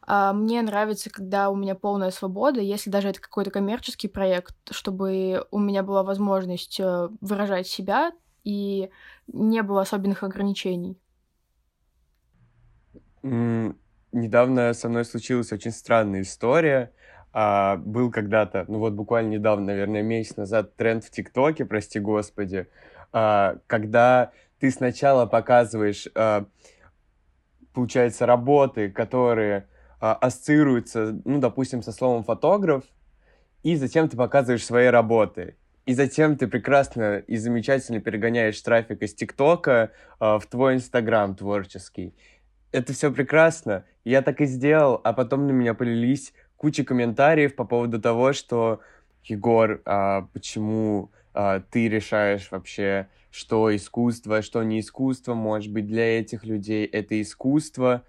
мне 0.06 0.62
нравится, 0.62 1.10
когда 1.10 1.50
у 1.50 1.56
меня 1.56 1.74
полная 1.74 2.10
свобода, 2.10 2.60
если 2.60 2.90
даже 2.90 3.08
это 3.08 3.20
какой-то 3.20 3.50
коммерческий 3.50 4.08
проект, 4.08 4.54
чтобы 4.70 5.46
у 5.50 5.58
меня 5.58 5.82
была 5.82 6.02
возможность 6.02 6.80
э, 6.80 7.08
выражать 7.20 7.66
себя 7.66 8.12
и 8.44 8.90
не 9.28 9.62
было 9.62 9.82
особенных 9.82 10.22
ограничений. 10.22 10.98
Mm, 13.22 13.76
недавно 14.12 14.74
со 14.74 14.88
мной 14.88 15.04
случилась 15.04 15.52
очень 15.52 15.70
странная 15.70 16.22
история. 16.22 16.92
А, 17.32 17.76
был 17.76 18.10
когда-то, 18.10 18.66
ну 18.68 18.78
вот 18.78 18.92
буквально 18.92 19.30
недавно, 19.30 19.66
наверное, 19.66 20.02
месяц 20.02 20.36
назад, 20.36 20.76
тренд 20.76 21.02
в 21.04 21.10
ТикТоке, 21.10 21.64
прости 21.64 21.98
господи, 21.98 22.66
а, 23.12 23.56
когда 23.66 24.32
ты 24.58 24.70
сначала 24.70 25.24
показываешь, 25.24 26.08
а, 26.14 26.46
получается, 27.72 28.26
работы, 28.26 28.90
которые 28.90 29.66
а, 30.02 30.14
ассоциируется, 30.14 31.16
ну, 31.24 31.38
допустим, 31.38 31.80
со 31.80 31.92
словом 31.92 32.24
фотограф, 32.24 32.82
и 33.62 33.76
затем 33.76 34.08
ты 34.08 34.16
показываешь 34.16 34.64
свои 34.66 34.86
работы. 34.86 35.54
И 35.86 35.94
затем 35.94 36.36
ты 36.36 36.48
прекрасно 36.48 37.18
и 37.18 37.36
замечательно 37.36 38.00
перегоняешь 38.00 38.60
трафик 38.60 39.00
из 39.02 39.14
ТикТока 39.14 39.92
э, 40.18 40.38
в 40.40 40.46
твой 40.50 40.74
Инстаграм 40.74 41.36
творческий. 41.36 42.14
Это 42.72 42.92
все 42.92 43.12
прекрасно. 43.12 43.84
Я 44.04 44.22
так 44.22 44.40
и 44.40 44.46
сделал, 44.46 45.00
а 45.04 45.12
потом 45.12 45.46
на 45.46 45.52
меня 45.52 45.72
полились 45.72 46.32
куча 46.56 46.82
комментариев 46.82 47.54
по 47.54 47.64
поводу 47.64 48.00
того, 48.00 48.32
что 48.32 48.80
Егор, 49.22 49.82
а 49.84 50.22
почему 50.32 51.12
а, 51.32 51.60
ты 51.60 51.88
решаешь 51.88 52.50
вообще, 52.50 53.06
что 53.30 53.74
искусство, 53.74 54.42
что 54.42 54.64
не 54.64 54.80
искусство, 54.80 55.34
может 55.34 55.72
быть, 55.72 55.86
для 55.86 56.18
этих 56.18 56.42
людей 56.42 56.86
это 56.86 57.20
искусство. 57.22 58.02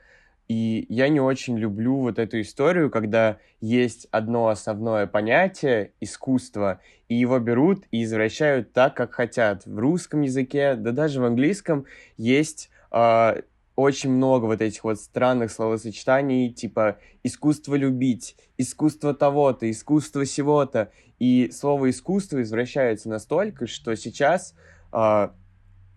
И 0.53 0.85
я 0.87 1.09
не 1.09 1.19
очень 1.19 1.57
люблю 1.57 1.95
вот 1.95 2.19
эту 2.19 2.39
историю, 2.39 2.91
когда 2.91 3.39
есть 3.59 4.07
одно 4.11 4.49
основное 4.49 5.07
понятие 5.07 5.93
искусство, 5.99 6.79
и 7.09 7.15
его 7.15 7.39
берут 7.39 7.85
и 7.89 8.03
извращают 8.03 8.71
так, 8.71 8.95
как 8.95 9.15
хотят. 9.15 9.65
В 9.65 9.79
русском 9.79 10.21
языке, 10.21 10.75
да 10.75 10.91
даже 10.91 11.21
в 11.21 11.25
английском 11.25 11.85
есть 12.17 12.69
э, 12.91 13.41
очень 13.75 14.11
много 14.11 14.45
вот 14.45 14.61
этих 14.61 14.83
вот 14.83 14.99
странных 14.99 15.49
словосочетаний, 15.49 16.53
типа 16.53 16.99
искусство 17.23 17.73
любить, 17.73 18.35
искусство 18.59 19.15
того-то, 19.15 19.71
искусство 19.71 20.23
сего-то. 20.23 20.91
И 21.17 21.49
слово 21.51 21.89
искусство 21.89 22.43
извращается 22.43 23.09
настолько, 23.09 23.65
что 23.65 23.95
сейчас 23.95 24.53
э, 24.91 25.29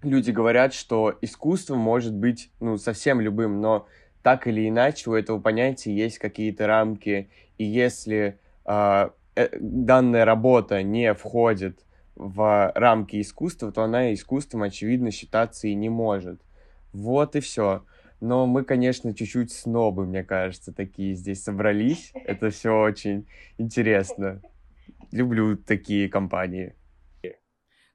люди 0.03 0.31
говорят, 0.31 0.73
что 0.73 1.15
искусство 1.21 1.75
может 1.75 2.15
быть 2.15 2.51
ну, 2.59 2.79
совсем 2.79 3.21
любым, 3.21 3.61
но 3.61 3.87
так 4.27 4.49
или 4.49 4.69
иначе 4.69 5.09
у 5.09 5.15
этого 5.15 5.39
понятия 5.39 5.95
есть 5.95 6.19
какие-то 6.19 6.67
рамки, 6.67 7.31
и 7.59 7.65
если 7.65 8.41
а, 8.65 9.13
э, 9.37 9.57
данная 9.61 10.25
работа 10.25 10.83
не 10.83 11.15
входит 11.15 11.85
в 12.17 12.73
рамки 12.75 13.21
искусства, 13.21 13.71
то 13.71 13.85
она 13.85 14.13
искусством, 14.13 14.65
очевидно, 14.65 15.13
считаться 15.13 15.69
и 15.69 15.77
не 15.77 15.89
может. 15.91 16.41
Вот 16.93 17.37
и 17.37 17.41
все. 17.41 17.85
Но 18.21 18.47
мы, 18.47 18.65
конечно, 18.65 19.15
чуть-чуть 19.15 19.53
снобы, 19.53 20.07
мне 20.07 20.25
кажется, 20.25 20.75
такие 20.75 21.15
здесь 21.15 21.45
собрались. 21.45 22.11
Это 22.13 22.51
все 22.51 22.77
очень 22.77 23.29
интересно. 23.59 24.43
Люблю 25.13 25.57
такие 25.57 26.09
компании. 26.09 26.75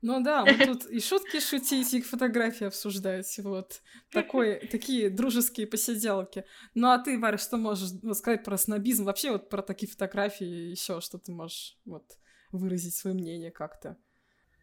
Ну 0.02 0.20
да, 0.24 0.46
мы 0.46 0.58
тут 0.58 0.86
и 0.86 1.00
шутки 1.00 1.40
шутить, 1.40 1.94
и 1.94 2.02
фотографии 2.02 2.66
обсуждать, 2.66 3.38
вот. 3.44 3.82
Такой, 4.12 4.56
такие 4.68 5.10
дружеские 5.12 5.68
посиделки. 5.68 6.44
Ну 6.74 6.90
а 6.90 6.98
ты, 6.98 7.20
Варя, 7.20 7.38
что 7.38 7.58
можешь 7.58 7.92
сказать 8.18 8.44
про 8.44 8.58
снобизм? 8.58 9.06
Вообще 9.06 9.32
вот 9.32 9.50
про 9.50 9.62
такие 9.62 9.92
фотографии 9.92 10.72
еще 10.72 11.02
что 11.02 11.20
ты 11.20 11.32
можешь 11.32 11.78
вот 11.86 12.18
выразить 12.52 12.96
свое 12.96 13.16
мнение 13.16 13.52
как-то? 13.52 13.98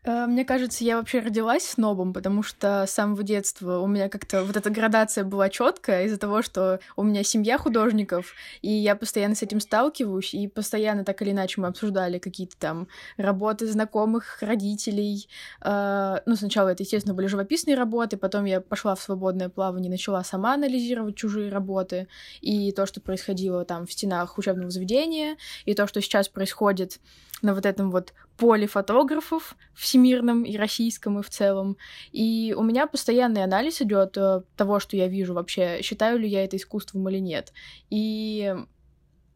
Э, 0.08 0.26
мне 0.26 0.44
кажется, 0.46 0.84
я 0.84 0.96
вообще 0.96 1.20
родилась 1.20 1.68
снобом, 1.68 2.14
потому 2.14 2.42
что 2.42 2.86
с 2.86 2.92
самого 2.92 3.22
детства 3.22 3.78
у 3.78 3.86
меня 3.86 4.08
как-то 4.08 4.42
вот 4.42 4.56
эта 4.56 4.70
градация 4.70 5.22
была 5.22 5.50
четкая 5.50 6.04
из-за 6.04 6.16
того, 6.18 6.40
что 6.40 6.80
у 6.96 7.02
меня 7.02 7.22
семья 7.22 7.58
художников, 7.58 8.32
и 8.62 8.70
я 8.70 8.96
постоянно 8.96 9.34
с 9.34 9.42
этим 9.42 9.60
сталкиваюсь, 9.60 10.32
и 10.32 10.48
постоянно 10.48 11.04
так 11.04 11.20
или 11.20 11.32
иначе 11.32 11.60
мы 11.60 11.68
обсуждали 11.68 12.18
какие-то 12.18 12.56
там 12.58 12.88
работы 13.18 13.66
знакомых, 13.66 14.38
родителей. 14.40 15.28
Э, 15.60 16.20
ну, 16.24 16.36
сначала 16.36 16.70
это, 16.70 16.84
естественно, 16.84 17.14
были 17.14 17.26
живописные 17.26 17.76
работы, 17.76 18.16
потом 18.16 18.46
я 18.46 18.62
пошла 18.62 18.94
в 18.94 19.02
свободное 19.02 19.50
плавание, 19.50 19.90
начала 19.90 20.24
сама 20.24 20.54
анализировать 20.54 21.16
чужие 21.16 21.52
работы, 21.52 22.08
и 22.40 22.72
то, 22.72 22.86
что 22.86 23.02
происходило 23.02 23.66
там 23.66 23.86
в 23.86 23.92
стенах 23.92 24.38
учебного 24.38 24.70
заведения, 24.70 25.36
и 25.66 25.74
то, 25.74 25.86
что 25.86 26.00
сейчас 26.00 26.30
происходит 26.30 26.98
на 27.42 27.54
вот 27.54 27.66
этом 27.66 27.90
вот 27.90 28.14
поле 28.38 28.66
фотографов 28.66 29.56
всемирном 29.74 30.44
и 30.44 30.56
российском 30.56 31.18
и 31.18 31.22
в 31.22 31.28
целом. 31.28 31.76
И 32.12 32.54
у 32.56 32.62
меня 32.62 32.86
постоянный 32.86 33.42
анализ 33.42 33.82
идет 33.82 34.16
э, 34.16 34.42
того, 34.56 34.78
что 34.78 34.96
я 34.96 35.08
вижу 35.08 35.34
вообще, 35.34 35.82
считаю 35.82 36.18
ли 36.18 36.28
я 36.28 36.44
это 36.44 36.56
искусством 36.56 37.08
или 37.08 37.18
нет. 37.18 37.52
И 37.90 38.54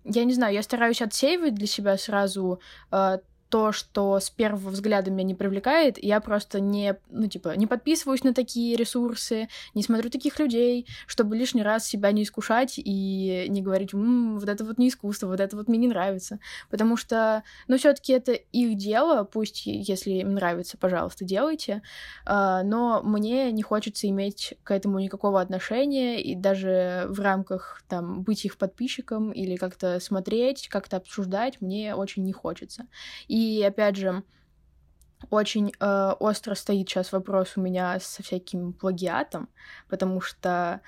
я 0.04 0.24
не 0.24 0.32
знаю, 0.32 0.54
я 0.54 0.62
стараюсь 0.62 1.02
отсеивать 1.02 1.54
для 1.54 1.66
себя 1.66 1.98
сразу 1.98 2.60
э, 2.92 3.18
то, 3.52 3.70
что 3.70 4.18
с 4.18 4.30
первого 4.30 4.70
взгляда 4.70 5.10
меня 5.10 5.24
не 5.24 5.34
привлекает, 5.34 6.02
я 6.02 6.20
просто 6.20 6.58
не, 6.58 6.96
ну, 7.10 7.26
типа, 7.26 7.54
не 7.54 7.66
подписываюсь 7.66 8.24
на 8.24 8.32
такие 8.32 8.76
ресурсы, 8.76 9.48
не 9.74 9.82
смотрю 9.82 10.08
таких 10.08 10.38
людей, 10.38 10.86
чтобы 11.06 11.36
лишний 11.36 11.62
раз 11.62 11.86
себя 11.86 12.12
не 12.12 12.22
искушать 12.22 12.76
и 12.78 13.44
не 13.50 13.60
говорить, 13.60 13.92
М, 13.92 14.38
вот 14.38 14.48
это 14.48 14.64
вот 14.64 14.78
не 14.78 14.88
искусство, 14.88 15.26
вот 15.26 15.38
это 15.38 15.54
вот 15.54 15.68
мне 15.68 15.76
не 15.76 15.88
нравится. 15.88 16.38
Потому 16.70 16.96
что, 16.96 17.42
ну, 17.68 17.76
все 17.76 17.92
таки 17.92 18.14
это 18.14 18.32
их 18.32 18.78
дело, 18.78 19.24
пусть, 19.24 19.66
если 19.66 20.12
им 20.12 20.30
нравится, 20.32 20.78
пожалуйста, 20.78 21.26
делайте, 21.26 21.82
а, 22.24 22.62
но 22.62 23.02
мне 23.02 23.52
не 23.52 23.62
хочется 23.62 24.08
иметь 24.08 24.54
к 24.64 24.70
этому 24.70 24.98
никакого 24.98 25.42
отношения, 25.42 26.22
и 26.22 26.34
даже 26.34 27.04
в 27.10 27.20
рамках, 27.20 27.82
там, 27.86 28.22
быть 28.22 28.46
их 28.46 28.56
подписчиком 28.56 29.30
или 29.30 29.56
как-то 29.56 30.00
смотреть, 30.00 30.68
как-то 30.68 30.96
обсуждать 30.96 31.60
мне 31.60 31.94
очень 31.94 32.24
не 32.24 32.32
хочется. 32.32 32.86
И 33.28 33.41
и 33.42 33.62
опять 33.62 33.96
же, 33.96 34.22
очень 35.30 35.72
э, 35.78 36.12
остро 36.18 36.54
стоит 36.54 36.88
сейчас 36.88 37.12
вопрос 37.12 37.52
у 37.56 37.60
меня 37.60 37.98
со 38.00 38.22
всяким 38.22 38.72
плагиатом, 38.72 39.48
потому 39.88 40.20
что 40.20 40.80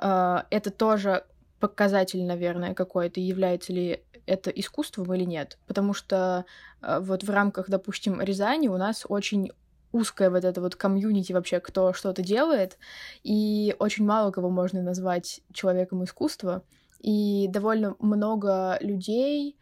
э, 0.00 0.38
это 0.50 0.70
тоже 0.70 1.24
показатель, 1.60 2.24
наверное, 2.24 2.74
какой-то, 2.74 3.20
является 3.20 3.72
ли 3.72 4.02
это 4.26 4.50
искусством 4.50 5.12
или 5.14 5.24
нет. 5.24 5.58
Потому 5.66 5.94
что 5.94 6.44
э, 6.82 6.98
вот 7.00 7.24
в 7.24 7.30
рамках, 7.30 7.68
допустим, 7.68 8.20
Рязани 8.20 8.68
у 8.68 8.76
нас 8.76 9.04
очень 9.08 9.50
узкая 9.92 10.30
вот 10.30 10.44
эта 10.44 10.60
вот 10.60 10.74
комьюнити 10.74 11.32
вообще, 11.32 11.60
кто 11.60 11.92
что-то 11.92 12.22
делает, 12.22 12.78
и 13.22 13.76
очень 13.78 14.04
мало 14.04 14.32
кого 14.32 14.50
можно 14.50 14.82
назвать 14.82 15.40
человеком 15.52 16.02
искусства, 16.02 16.64
и 16.98 17.46
довольно 17.48 17.94
много 18.00 18.76
людей, 18.80 19.56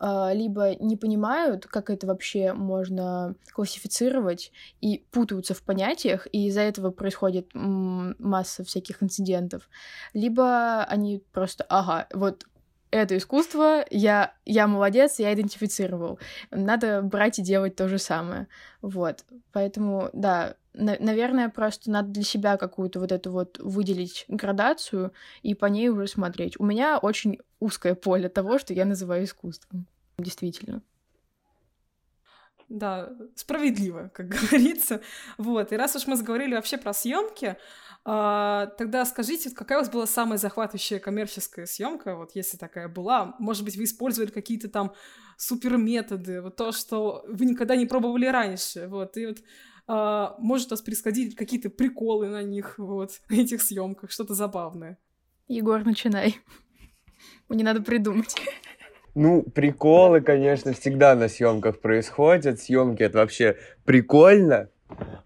либо 0.00 0.74
не 0.76 0.96
понимают, 0.96 1.66
как 1.66 1.90
это 1.90 2.06
вообще 2.06 2.52
можно 2.52 3.34
классифицировать, 3.52 4.52
и 4.80 5.04
путаются 5.10 5.54
в 5.54 5.62
понятиях, 5.62 6.26
и 6.32 6.48
из-за 6.48 6.60
этого 6.60 6.90
происходит 6.90 7.48
масса 7.54 8.64
всяких 8.64 9.02
инцидентов, 9.02 9.68
либо 10.12 10.84
они 10.84 11.22
просто, 11.32 11.64
ага, 11.68 12.06
вот 12.12 12.44
это 12.90 13.16
искусство, 13.16 13.84
я, 13.90 14.34
я 14.44 14.66
молодец, 14.66 15.18
я 15.18 15.32
идентифицировал. 15.34 16.18
Надо 16.50 17.02
брать 17.02 17.38
и 17.38 17.42
делать 17.42 17.76
то 17.76 17.88
же 17.88 17.98
самое. 17.98 18.48
Вот. 18.80 19.24
Поэтому, 19.52 20.08
да, 20.12 20.54
наверное, 20.76 21.48
просто 21.48 21.90
надо 21.90 22.10
для 22.10 22.22
себя 22.22 22.56
какую-то 22.56 23.00
вот 23.00 23.12
эту 23.12 23.32
вот 23.32 23.58
выделить 23.58 24.24
градацию 24.28 25.12
и 25.42 25.54
по 25.54 25.66
ней 25.66 25.88
уже 25.88 26.06
смотреть. 26.06 26.58
У 26.60 26.64
меня 26.64 26.98
очень 26.98 27.38
узкое 27.60 27.94
поле 27.94 28.28
того, 28.28 28.58
что 28.58 28.74
я 28.74 28.84
называю 28.84 29.24
искусством. 29.24 29.86
Действительно. 30.18 30.82
Да, 32.68 33.12
справедливо, 33.34 34.10
как 34.12 34.28
говорится. 34.50 35.00
Вот. 35.38 35.72
И 35.72 35.76
раз 35.76 35.96
уж 35.96 36.06
мы 36.06 36.16
заговорили 36.16 36.54
вообще 36.54 36.78
про 36.78 36.92
съемки, 36.92 37.56
а, 38.08 38.66
тогда 38.78 39.04
скажите, 39.04 39.50
какая 39.50 39.78
у 39.78 39.80
вас 39.80 39.90
была 39.90 40.06
самая 40.06 40.38
захватывающая 40.38 41.00
коммерческая 41.00 41.66
съемка, 41.66 42.14
вот 42.14 42.32
если 42.34 42.56
такая 42.56 42.88
была? 42.88 43.34
Может 43.40 43.64
быть, 43.64 43.76
вы 43.76 43.82
использовали 43.82 44.30
какие-то 44.30 44.68
там 44.68 44.94
суперметоды, 45.36 46.40
вот 46.40 46.54
то, 46.54 46.70
что 46.70 47.24
вы 47.28 47.46
никогда 47.46 47.74
не 47.74 47.86
пробовали 47.86 48.26
раньше, 48.26 48.86
вот, 48.86 49.16
и 49.16 49.26
вот 49.26 49.38
а, 49.86 50.36
может 50.38 50.70
вас 50.70 50.82
происходить 50.82 51.36
какие-то 51.36 51.70
приколы 51.70 52.28
на 52.28 52.42
них, 52.42 52.78
вот, 52.78 53.20
на 53.28 53.40
этих 53.40 53.62
съемках, 53.62 54.10
что-то 54.10 54.34
забавное. 54.34 54.98
Егор, 55.48 55.84
начинай. 55.84 56.36
Мне 57.48 57.64
надо 57.64 57.82
придумать. 57.82 58.34
Ну, 59.14 59.42
приколы, 59.42 60.20
конечно, 60.20 60.72
всегда 60.72 61.14
на 61.14 61.28
съемках 61.28 61.80
происходят. 61.80 62.60
Съемки 62.60 63.02
это 63.02 63.18
вообще 63.18 63.56
прикольно. 63.84 64.68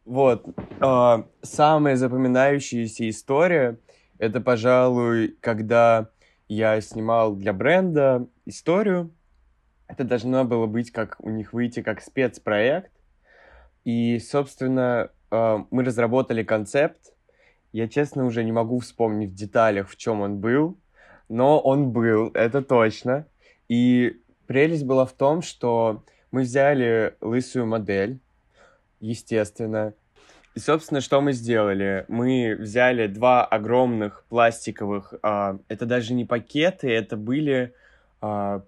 Вот. 0.04 0.46
Э, 0.80 1.24
самая 1.42 1.96
запоминающаяся 1.96 3.08
история— 3.08 3.80
это, 4.18 4.40
пожалуй, 4.40 5.36
когда 5.40 6.10
я 6.46 6.80
снимал 6.80 7.34
для 7.34 7.52
бренда 7.52 8.28
историю. 8.44 9.12
Это 9.88 10.04
должно 10.04 10.44
было 10.44 10.66
быть 10.66 10.92
как 10.92 11.16
у 11.20 11.30
них 11.30 11.52
выйти 11.52 11.82
как 11.82 12.00
спецпроект. 12.00 12.92
И, 13.84 14.18
собственно, 14.18 15.10
э, 15.30 15.58
мы 15.70 15.84
разработали 15.84 16.42
концепт. 16.42 17.12
Я, 17.72 17.88
честно, 17.88 18.24
уже 18.26 18.44
не 18.44 18.52
могу 18.52 18.78
вспомнить 18.80 19.30
в 19.30 19.34
деталях, 19.34 19.88
в 19.88 19.96
чем 19.96 20.20
он 20.20 20.38
был, 20.38 20.76
но 21.28 21.60
он 21.60 21.90
был, 21.90 22.30
это 22.34 22.62
точно. 22.62 23.26
И 23.68 24.20
прелесть 24.46 24.84
была 24.84 25.06
в 25.06 25.12
том, 25.12 25.42
что 25.42 26.02
мы 26.32 26.42
взяли 26.42 27.14
лысую 27.20 27.66
модель, 27.66 28.18
естественно. 29.00 29.94
И, 30.54 30.58
собственно, 30.58 31.00
что 31.00 31.20
мы 31.20 31.32
сделали? 31.32 32.04
Мы 32.08 32.56
взяли 32.58 33.06
два 33.06 33.44
огромных 33.44 34.24
пластиковых, 34.28 35.14
а, 35.22 35.58
это 35.68 35.86
даже 35.86 36.12
не 36.12 36.24
пакеты, 36.24 36.90
это 36.90 37.16
были 37.16 37.72
а, 38.20 38.62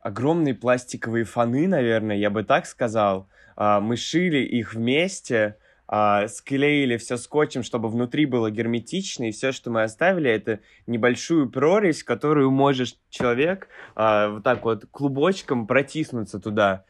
огромные 0.00 0.54
пластиковые 0.54 1.24
фоны, 1.24 1.68
наверное, 1.68 2.16
я 2.16 2.30
бы 2.30 2.42
так 2.42 2.66
сказал. 2.66 3.28
А, 3.56 3.80
мы 3.80 3.96
шили 3.96 4.38
их 4.38 4.74
вместе, 4.74 5.56
а, 5.86 6.28
склеили 6.28 6.96
все 6.96 7.16
скотчем, 7.16 7.62
чтобы 7.62 7.88
внутри 7.88 8.26
было 8.26 8.50
герметично, 8.50 9.24
и 9.24 9.32
все, 9.32 9.52
что 9.52 9.70
мы 9.70 9.82
оставили, 9.82 10.30
это 10.30 10.60
небольшую 10.86 11.50
прорезь, 11.50 12.04
которую 12.04 12.50
можешь 12.50 12.96
человек 13.08 13.68
а, 13.96 14.28
вот 14.28 14.44
так 14.44 14.64
вот 14.64 14.86
клубочком 14.90 15.66
протиснуться 15.66 16.38
туда. 16.38 16.84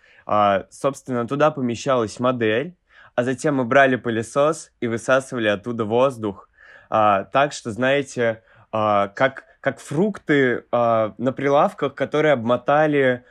Собственно, 0.71 1.27
туда 1.27 1.51
помещалась 1.51 2.21
модель, 2.21 2.77
а 3.17 3.25
затем 3.25 3.57
мы 3.57 3.65
брали 3.65 3.97
пылесос 3.97 4.71
и 4.79 4.87
высасывали 4.87 5.49
оттуда 5.49 5.85
воздух. 5.85 6.49
Так 6.89 7.53
что, 7.53 7.73
знаете, 7.73 8.45
как, 8.71 9.45
как 9.61 9.81
фрукты 9.81 10.67
на 10.71 11.33
прилавках, 11.35 11.97
которые 11.97 12.35
обмотали 12.35 13.25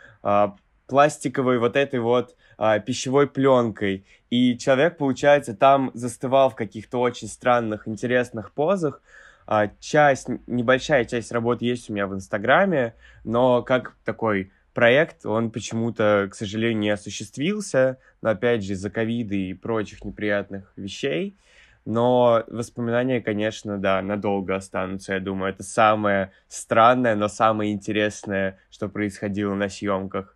пластиковой 0.88 1.60
вот 1.60 1.78
этой 1.78 2.02
вот 2.02 2.36
а, 2.60 2.80
пищевой 2.80 3.26
пленкой. 3.28 4.06
И 4.30 4.58
человек, 4.58 4.98
получается, 4.98 5.56
там 5.56 5.92
застывал 5.94 6.50
в 6.50 6.56
каких-то 6.56 7.00
очень 7.00 7.30
странных, 7.30 7.88
интересных 7.88 8.52
позах. 8.52 9.02
А, 9.48 9.72
часть, 9.80 10.28
небольшая 10.46 11.06
часть 11.06 11.32
работы 11.32 11.64
есть 11.64 11.90
у 11.90 11.94
меня 11.94 12.06
в 12.06 12.14
Инстаграме, 12.14 12.96
но 13.24 13.64
как 13.64 13.96
такой 14.04 14.52
проект, 14.74 15.26
он 15.26 15.52
почему-то, 15.52 16.28
к 16.30 16.36
сожалению, 16.36 16.80
не 16.80 16.90
осуществился, 16.90 17.98
но 18.22 18.32
опять 18.32 18.62
же 18.62 18.74
из-за 18.74 18.90
ковида 18.90 19.36
и 19.36 19.54
прочих 19.54 20.04
неприятных 20.04 20.74
вещей. 20.76 21.38
Но 21.86 22.44
воспоминания, 22.48 23.22
конечно, 23.22 23.78
да, 23.78 24.02
надолго 24.02 24.56
останутся, 24.58 25.14
я 25.14 25.22
думаю. 25.22 25.54
Это 25.54 25.64
самое 25.64 26.34
странное, 26.50 27.16
но 27.16 27.30
самое 27.30 27.72
интересное, 27.72 28.60
что 28.70 28.90
происходило 28.90 29.56
на 29.56 29.70
съемках. 29.70 30.36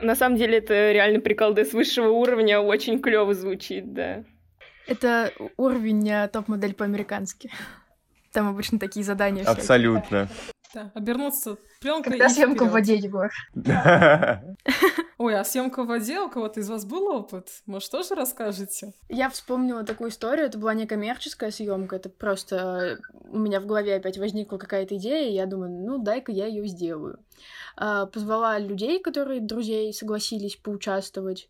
На 0.00 0.14
самом 0.16 0.36
деле 0.36 0.58
это 0.58 0.92
реально 0.92 1.20
приколды 1.20 1.64
с 1.64 1.72
высшего 1.72 2.08
уровня, 2.08 2.60
очень 2.60 3.00
клево 3.00 3.32
звучит, 3.34 3.92
да. 3.92 4.24
Это 4.86 5.32
уровень 5.56 6.10
а, 6.10 6.28
топ-модель 6.28 6.74
по-американски. 6.74 7.50
Там 8.32 8.48
обычно 8.48 8.78
такие 8.78 9.04
задания. 9.04 9.44
Абсолютно. 9.44 10.28
Да, 10.74 10.90
обернуться 10.94 11.56
пленкой 11.80 12.12
Когда 12.12 12.28
съемка 12.28 12.64
в 12.64 12.72
воде, 12.72 12.96
Егор. 12.96 13.30
Ой, 15.18 15.38
а 15.38 15.44
съемка 15.44 15.84
в 15.84 15.86
воде 15.86 16.18
у 16.18 16.28
кого-то 16.28 16.58
из 16.58 16.68
вас 16.68 16.84
был 16.84 17.06
опыт? 17.06 17.62
Может, 17.66 17.92
тоже 17.92 18.16
расскажете? 18.16 18.92
Я 19.08 19.30
вспомнила 19.30 19.84
такую 19.84 20.10
историю. 20.10 20.46
Это 20.46 20.58
была 20.58 20.74
не 20.74 20.86
коммерческая 20.86 21.52
съемка, 21.52 21.96
это 21.96 22.08
просто 22.08 22.98
у 23.28 23.38
меня 23.38 23.60
в 23.60 23.66
голове 23.66 23.94
опять 23.94 24.18
возникла 24.18 24.58
какая-то 24.58 24.96
идея, 24.96 25.28
и 25.28 25.34
я 25.34 25.46
думаю, 25.46 25.70
ну 25.70 25.98
дай-ка 25.98 26.32
я 26.32 26.46
ее 26.46 26.66
сделаю. 26.66 27.20
А, 27.76 28.06
позвала 28.06 28.58
людей, 28.58 29.00
которые 29.00 29.40
друзей 29.40 29.92
согласились 29.92 30.56
поучаствовать. 30.56 31.48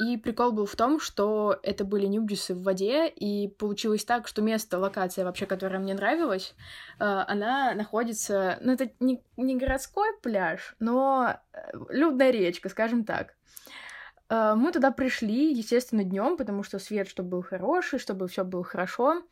И 0.00 0.16
прикол 0.16 0.52
был 0.52 0.64
в 0.64 0.76
том, 0.76 0.98
что 0.98 1.58
это 1.62 1.84
были 1.84 2.06
нюдисы 2.06 2.54
в 2.54 2.62
воде, 2.62 3.06
и 3.06 3.48
получилось 3.48 4.04
так, 4.04 4.26
что 4.26 4.40
место, 4.40 4.78
локация 4.78 5.26
вообще, 5.26 5.44
которая 5.44 5.78
мне 5.78 5.92
нравилась, 5.92 6.54
а, 6.98 7.26
она 7.28 7.74
находится... 7.74 8.58
Ну, 8.62 8.72
это 8.72 8.90
не, 8.98 9.22
не 9.36 9.56
городской 9.56 10.08
пляж, 10.22 10.74
но 10.78 11.36
э, 11.52 11.72
людная 11.90 12.30
речка, 12.30 12.70
скажем 12.70 13.04
так. 13.04 13.34
Мы 14.30 14.70
туда 14.70 14.92
пришли, 14.92 15.52
естественно, 15.52 16.04
днем, 16.04 16.36
потому 16.36 16.62
что 16.62 16.78
свет, 16.78 17.08
чтобы 17.08 17.30
был 17.30 17.42
хороший, 17.42 17.98
чтобы 17.98 18.28
все 18.28 18.44
было 18.44 18.62
хорошо. 18.62 19.24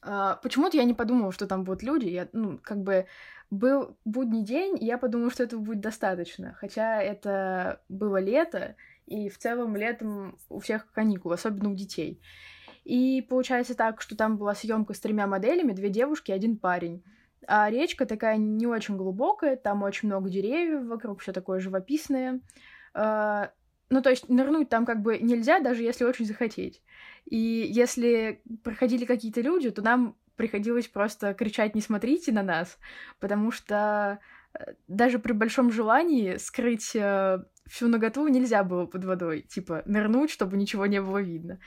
Почему-то 0.00 0.78
я 0.78 0.84
не 0.84 0.94
подумала, 0.94 1.32
что 1.32 1.46
там 1.46 1.64
будут 1.64 1.82
люди. 1.82 2.06
Я, 2.06 2.26
ну, 2.32 2.58
как 2.62 2.78
бы 2.78 3.06
был 3.50 3.98
будний 4.06 4.42
день, 4.42 4.78
и 4.80 4.86
я 4.86 4.96
подумала, 4.96 5.30
что 5.30 5.42
этого 5.42 5.60
будет 5.60 5.80
достаточно. 5.80 6.54
Хотя 6.54 7.02
это 7.02 7.82
было 7.90 8.18
лето, 8.18 8.74
и 9.10 9.28
в 9.28 9.38
целом 9.38 9.76
летом 9.76 10.38
у 10.48 10.60
всех 10.60 10.90
каникулы, 10.92 11.34
особенно 11.34 11.70
у 11.70 11.74
детей. 11.74 12.22
И 12.84 13.26
получается 13.28 13.74
так, 13.74 14.00
что 14.00 14.16
там 14.16 14.38
была 14.38 14.54
съемка 14.54 14.94
с 14.94 15.00
тремя 15.00 15.26
моделями, 15.26 15.72
две 15.72 15.90
девушки 15.90 16.30
и 16.30 16.34
один 16.34 16.56
парень. 16.56 17.02
А 17.46 17.68
речка 17.68 18.06
такая 18.06 18.36
не 18.36 18.66
очень 18.66 18.96
глубокая, 18.96 19.56
там 19.56 19.82
очень 19.82 20.08
много 20.08 20.30
деревьев 20.30 20.86
вокруг, 20.86 21.20
все 21.20 21.32
такое 21.32 21.58
живописное. 21.58 22.40
А, 22.94 23.50
ну, 23.90 24.00
то 24.00 24.10
есть 24.10 24.28
нырнуть 24.28 24.68
там 24.68 24.86
как 24.86 25.02
бы 25.02 25.18
нельзя, 25.18 25.58
даже 25.58 25.82
если 25.82 26.04
очень 26.04 26.24
захотеть. 26.24 26.80
И 27.24 27.36
если 27.36 28.40
проходили 28.62 29.04
какие-то 29.04 29.40
люди, 29.40 29.70
то 29.70 29.82
нам 29.82 30.16
приходилось 30.36 30.86
просто 30.86 31.34
кричать 31.34 31.74
«не 31.74 31.80
смотрите 31.80 32.30
на 32.30 32.42
нас», 32.42 32.78
потому 33.18 33.50
что 33.50 34.20
э, 34.54 34.74
даже 34.88 35.18
при 35.18 35.32
большом 35.32 35.70
желании 35.70 36.36
скрыть 36.36 36.94
э, 36.94 37.40
всю 37.70 37.88
ноготу 37.88 38.26
нельзя 38.28 38.64
было 38.64 38.84
под 38.86 39.04
водой, 39.04 39.42
типа 39.42 39.82
нырнуть, 39.86 40.30
чтобы 40.30 40.56
ничего 40.56 40.86
не 40.86 41.00
было 41.00 41.18
видно. 41.18 41.58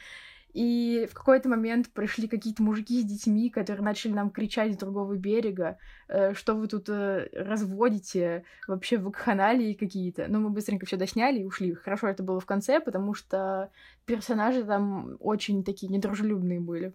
И 0.54 1.08
в 1.10 1.16
какой-то 1.16 1.50
момент 1.50 1.89
пришли 1.92 2.28
какие-то 2.28 2.62
мужики 2.62 3.02
с 3.02 3.06
детьми, 3.06 3.50
которые 3.50 3.84
начали 3.84 4.12
нам 4.12 4.30
кричать 4.30 4.74
с 4.74 4.78
другого 4.78 5.16
берега, 5.16 5.80
э, 6.08 6.36
что 6.36 6.54
вы 6.54 6.68
тут 6.68 6.89
э, 6.89 7.28
разводите, 7.34 8.44
вообще 8.68 8.98
вакханалии 8.98 9.74
какие-то. 9.74 10.28
Но 10.28 10.39
мы 10.39 10.52
быстренько 10.52 10.86
все 10.86 10.96
досняли 10.96 11.39
и 11.39 11.46
ушли. 11.46 11.74
Хорошо 11.74 12.08
это 12.08 12.22
было 12.22 12.39
в 12.39 12.46
конце, 12.46 12.80
потому 12.80 13.16
что 13.16 13.72
персонажи 14.06 14.63
там 14.63 15.16
очень 15.20 15.63
такие 15.63 15.92
недружелюбные 15.92 16.60
были 16.60 16.94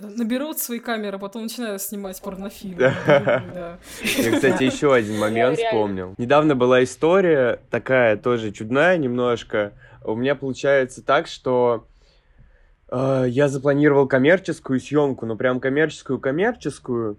наберут 0.00 0.58
свои 0.58 0.78
камеры, 0.78 1.16
а 1.16 1.18
потом 1.18 1.42
начинают 1.42 1.82
снимать 1.82 2.20
порнофильмы. 2.20 2.80
Я, 3.06 3.78
кстати, 4.32 4.64
еще 4.64 4.94
один 4.94 5.18
момент 5.18 5.58
вспомнил. 5.58 6.14
Недавно 6.18 6.54
была 6.54 6.82
история 6.82 7.60
такая 7.70 8.16
тоже 8.16 8.52
чудная 8.52 8.96
немножко. 8.96 9.72
У 10.04 10.14
меня 10.14 10.34
получается 10.34 11.02
так, 11.02 11.26
что 11.26 11.86
э, 12.90 13.26
я 13.28 13.48
запланировал 13.48 14.08
коммерческую 14.08 14.80
съемку, 14.80 15.26
но 15.26 15.36
прям 15.36 15.60
коммерческую-коммерческую 15.60 17.18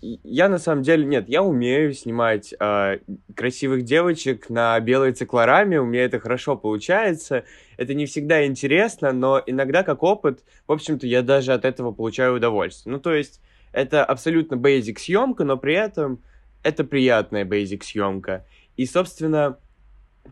я 0.00 0.48
на 0.48 0.58
самом 0.58 0.82
деле, 0.82 1.04
нет, 1.04 1.28
я 1.28 1.42
умею 1.42 1.92
снимать 1.92 2.54
э, 2.58 2.98
красивых 3.34 3.84
девочек 3.84 4.48
на 4.48 4.78
белой 4.80 5.12
циклораме, 5.12 5.80
у 5.80 5.84
меня 5.84 6.04
это 6.04 6.20
хорошо 6.20 6.56
получается. 6.56 7.44
Это 7.76 7.94
не 7.94 8.06
всегда 8.06 8.46
интересно, 8.46 9.12
но 9.12 9.42
иногда 9.44 9.82
как 9.82 10.02
опыт, 10.02 10.44
в 10.66 10.72
общем-то, 10.72 11.06
я 11.06 11.22
даже 11.22 11.52
от 11.52 11.64
этого 11.64 11.92
получаю 11.92 12.36
удовольствие. 12.36 12.92
Ну, 12.92 13.00
то 13.00 13.12
есть, 13.12 13.40
это 13.72 14.04
абсолютно 14.04 14.54
basic 14.54 14.98
съемка, 14.98 15.44
но 15.44 15.56
при 15.56 15.74
этом 15.74 16.22
это 16.62 16.84
приятная 16.84 17.44
basic 17.44 17.82
съемка. 17.82 18.44
И, 18.76 18.86
собственно, 18.86 19.58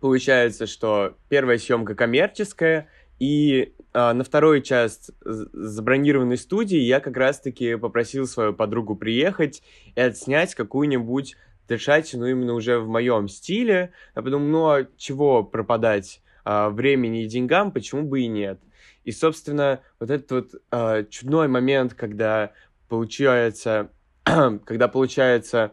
получается, 0.00 0.66
что 0.66 1.16
первая 1.29 1.59
съемка 1.59 1.94
коммерческая, 1.94 2.88
и 3.18 3.74
а, 3.92 4.12
на 4.12 4.24
второй 4.24 4.62
часть 4.62 5.11
забронированной 5.24 6.37
студии 6.37 6.79
я 6.79 7.00
как 7.00 7.16
раз-таки 7.16 7.76
попросил 7.76 8.26
свою 8.26 8.52
подругу 8.52 8.94
приехать 8.94 9.62
и 9.94 10.00
отснять 10.00 10.55
какую-нибудь 10.55 11.37
дышать, 11.66 12.12
ну, 12.14 12.26
именно 12.26 12.52
уже 12.52 12.79
в 12.79 12.88
моем 12.88 13.29
стиле. 13.29 13.92
Я 14.14 14.22
подумал, 14.22 14.46
ну, 14.46 14.66
а 14.66 14.87
чего 14.96 15.42
пропадать 15.42 16.20
а, 16.44 16.70
времени 16.70 17.24
и 17.24 17.29
деньгам, 17.29 17.72
почему 17.72 18.02
бы 18.02 18.20
и 18.20 18.26
нет? 18.26 18.61
И, 19.05 19.12
собственно, 19.12 19.81
вот 19.98 20.11
этот 20.11 20.31
вот 20.31 20.62
а, 20.70 21.05
чудной 21.05 21.48
момент, 21.48 21.94
когда 21.94 22.52
получается, 22.88 23.90
когда 24.24 24.88
получается 24.88 25.72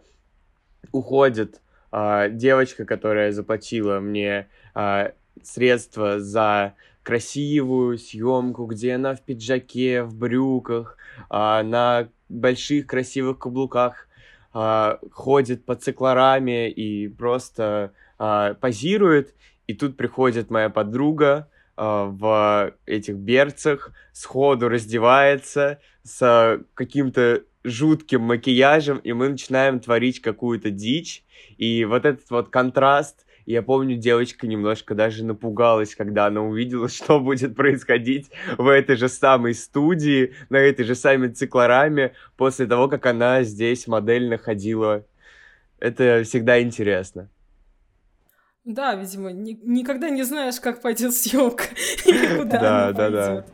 уходит 0.91 1.61
а, 1.91 2.29
девочка, 2.29 2.85
которая 2.85 3.31
заплатила 3.31 3.99
мне 3.99 4.47
а, 4.73 5.11
средства 5.43 6.19
за 6.19 6.75
красивую 7.03 7.97
съемку, 7.97 8.65
где 8.65 8.95
она 8.95 9.15
в 9.15 9.21
пиджаке, 9.21 10.03
в 10.03 10.15
брюках, 10.15 10.97
а, 11.29 11.61
на 11.63 12.09
больших 12.29 12.87
красивых 12.87 13.39
каблуках 13.39 14.07
а, 14.53 14.99
ходит 15.11 15.65
по 15.65 15.75
циклораме 15.75 16.69
и 16.69 17.07
просто 17.07 17.93
а, 18.19 18.53
позирует. 18.55 19.33
И 19.67 19.73
тут 19.73 19.97
приходит 19.97 20.49
моя 20.51 20.69
подруга 20.69 21.49
а, 21.75 22.05
в 22.05 22.73
этих 22.85 23.15
берцах, 23.15 23.91
сходу 24.11 24.69
раздевается 24.69 25.79
с 26.03 26.59
каким-то 26.73 27.43
жутким 27.63 28.21
макияжем, 28.21 28.97
и 28.97 29.13
мы 29.13 29.29
начинаем 29.29 29.79
творить 29.79 30.21
какую-то 30.21 30.69
дичь. 30.69 31.23
И 31.57 31.85
вот 31.85 32.05
этот 32.05 32.29
вот 32.29 32.49
контраст 32.49 33.22
я 33.45 33.61
помню, 33.61 33.97
девочка 33.97 34.47
немножко 34.47 34.95
даже 34.95 35.25
напугалась, 35.25 35.95
когда 35.95 36.27
она 36.27 36.41
увидела, 36.41 36.89
что 36.89 37.19
будет 37.19 37.55
происходить 37.55 38.31
в 38.57 38.67
этой 38.67 38.95
же 38.95 39.09
самой 39.09 39.53
студии, 39.53 40.33
на 40.49 40.57
этой 40.57 40.85
же 40.85 40.95
самой 40.95 41.29
циклораме, 41.29 42.13
после 42.37 42.65
того, 42.65 42.87
как 42.87 43.05
она 43.05 43.43
здесь 43.43 43.87
модельно 43.87 44.37
ходила. 44.37 45.05
Это 45.79 46.23
всегда 46.23 46.61
интересно. 46.61 47.29
Да, 48.63 48.95
видимо, 48.95 49.31
ни- 49.31 49.59
никогда 49.63 50.09
не 50.09 50.23
знаешь, 50.23 50.59
как 50.59 50.81
пойдет 50.81 51.13
съемка 51.15 51.65
и 52.05 52.13
куда 52.37 52.59
Да, 52.61 52.87
она 52.87 52.91
да, 52.93 53.27
пойдет. 53.27 53.53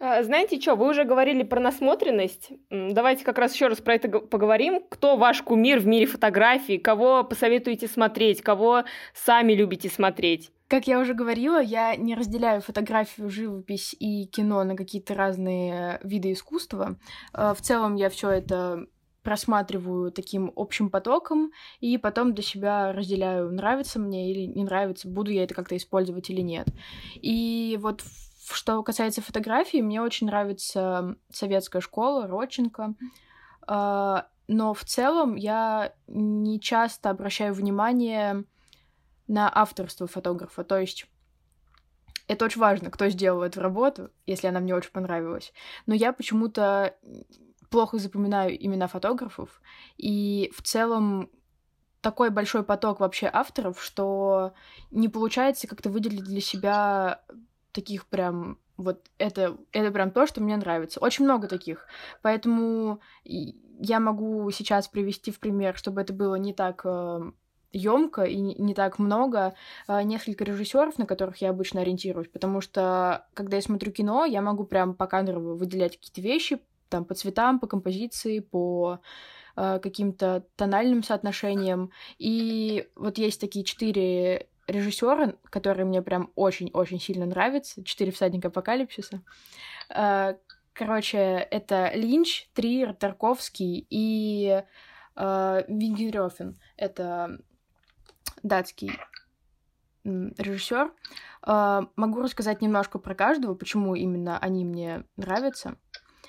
Знаете 0.00 0.58
что, 0.58 0.76
вы 0.76 0.88
уже 0.88 1.04
говорили 1.04 1.42
про 1.42 1.60
насмотренность. 1.60 2.52
Давайте 2.70 3.22
как 3.22 3.36
раз 3.36 3.52
еще 3.52 3.66
раз 3.66 3.82
про 3.82 3.96
это 3.96 4.08
поговорим. 4.08 4.82
Кто 4.88 5.18
ваш 5.18 5.42
кумир 5.42 5.78
в 5.78 5.86
мире 5.86 6.06
фотографий? 6.06 6.78
Кого 6.78 7.22
посоветуете 7.22 7.86
смотреть? 7.86 8.40
Кого 8.40 8.84
сами 9.12 9.52
любите 9.52 9.90
смотреть? 9.90 10.52
Как 10.68 10.86
я 10.86 11.00
уже 11.00 11.12
говорила, 11.12 11.60
я 11.60 11.96
не 11.96 12.14
разделяю 12.14 12.62
фотографию, 12.62 13.28
живопись 13.28 13.94
и 13.98 14.24
кино 14.26 14.64
на 14.64 14.74
какие-то 14.74 15.14
разные 15.14 16.00
виды 16.02 16.32
искусства. 16.32 16.96
Э, 17.34 17.52
В 17.54 17.60
целом 17.60 17.96
я 17.96 18.08
все 18.08 18.30
это 18.30 18.86
просматриваю 19.22 20.12
таким 20.12 20.50
общим 20.56 20.88
потоком 20.88 21.50
и 21.80 21.98
потом 21.98 22.32
для 22.32 22.42
себя 22.42 22.92
разделяю, 22.92 23.52
нравится 23.52 23.98
мне 23.98 24.32
или 24.32 24.46
не 24.46 24.64
нравится, 24.64 25.08
буду 25.08 25.30
я 25.30 25.44
это 25.44 25.54
как-то 25.54 25.76
использовать 25.76 26.30
или 26.30 26.40
нет. 26.40 26.68
И 27.16 27.76
вот 27.82 28.00
в- 28.00 28.29
что 28.54 28.82
касается 28.82 29.22
фотографий, 29.22 29.82
мне 29.82 30.00
очень 30.00 30.26
нравится 30.26 31.16
советская 31.30 31.80
школа, 31.80 32.26
Родченко. 32.26 32.94
А, 33.66 34.26
Но 34.48 34.74
в 34.74 34.84
целом 34.84 35.36
я 35.36 35.94
не 36.08 36.60
часто 36.60 37.10
обращаю 37.10 37.54
внимание 37.54 38.44
на 39.28 39.50
авторство 39.52 40.06
фотографа. 40.06 40.64
То 40.64 40.78
есть 40.78 41.06
это 42.26 42.44
очень 42.44 42.60
важно, 42.60 42.90
кто 42.90 43.08
сделал 43.08 43.42
эту 43.42 43.60
работу, 43.60 44.10
если 44.26 44.46
она 44.48 44.60
мне 44.60 44.74
очень 44.74 44.92
понравилась. 44.92 45.52
Но 45.86 45.94
я 45.94 46.12
почему-то 46.12 46.96
плохо 47.70 47.98
запоминаю 47.98 48.54
имена 48.64 48.88
фотографов. 48.88 49.60
И 49.96 50.52
в 50.56 50.62
целом 50.62 51.30
такой 52.00 52.30
большой 52.30 52.62
поток 52.62 53.00
вообще 53.00 53.28
авторов, 53.32 53.82
что 53.82 54.54
не 54.90 55.08
получается 55.08 55.68
как-то 55.68 55.90
выделить 55.90 56.24
для 56.24 56.40
себя 56.40 57.22
таких 57.72 58.06
прям 58.06 58.58
вот 58.76 59.10
это, 59.18 59.58
это 59.72 59.90
прям 59.90 60.10
то, 60.10 60.26
что 60.26 60.42
мне 60.42 60.56
нравится. 60.56 61.00
Очень 61.00 61.24
много 61.24 61.48
таких. 61.48 61.86
Поэтому 62.22 63.00
я 63.24 64.00
могу 64.00 64.50
сейчас 64.50 64.88
привести 64.88 65.30
в 65.30 65.40
пример, 65.40 65.76
чтобы 65.76 66.00
это 66.00 66.12
было 66.12 66.36
не 66.36 66.54
так 66.54 66.84
емко 67.72 68.24
и 68.24 68.36
не- 68.36 68.74
так 68.74 68.98
много, 68.98 69.54
а, 69.86 70.02
несколько 70.02 70.44
режиссеров, 70.44 70.98
на 70.98 71.06
которых 71.06 71.36
я 71.38 71.50
обычно 71.50 71.80
ориентируюсь, 71.82 72.28
потому 72.28 72.60
что 72.60 73.26
когда 73.34 73.56
я 73.56 73.62
смотрю 73.62 73.92
кино, 73.92 74.24
я 74.24 74.42
могу 74.42 74.64
прям 74.64 74.94
по 74.94 75.06
кадрово 75.06 75.54
выделять 75.54 75.96
какие-то 75.96 76.20
вещи, 76.20 76.60
там, 76.88 77.04
по 77.04 77.14
цветам, 77.14 77.60
по 77.60 77.68
композиции, 77.68 78.40
по 78.40 79.00
а, 79.56 79.78
каким-то 79.78 80.44
тональным 80.56 81.02
соотношениям. 81.02 81.90
И 82.18 82.88
вот 82.96 83.18
есть 83.18 83.40
такие 83.40 83.64
четыре 83.64 84.48
режиссера, 84.70 85.34
которые 85.44 85.84
мне 85.86 86.02
прям 86.02 86.30
очень-очень 86.34 87.00
сильно 87.00 87.26
нравятся. 87.26 87.84
Четыре 87.84 88.12
всадника 88.12 88.48
апокалипсиса. 88.48 89.22
А, 89.88 90.36
Короче, 90.80 91.18
это 91.18 91.90
Линч, 91.94 92.48
Триер, 92.54 92.94
Тарковский 92.94 93.86
и 93.90 94.62
э, 95.14 95.64
Вингенрёфен. 95.68 96.58
Это 96.78 97.38
датский 98.42 98.98
режиссер. 100.04 100.90
Могу 101.44 102.22
рассказать 102.22 102.62
немножко 102.62 102.98
про 102.98 103.14
каждого, 103.14 103.54
почему 103.54 103.94
именно 103.94 104.38
они 104.38 104.64
мне 104.64 105.04
нравятся. 105.18 105.76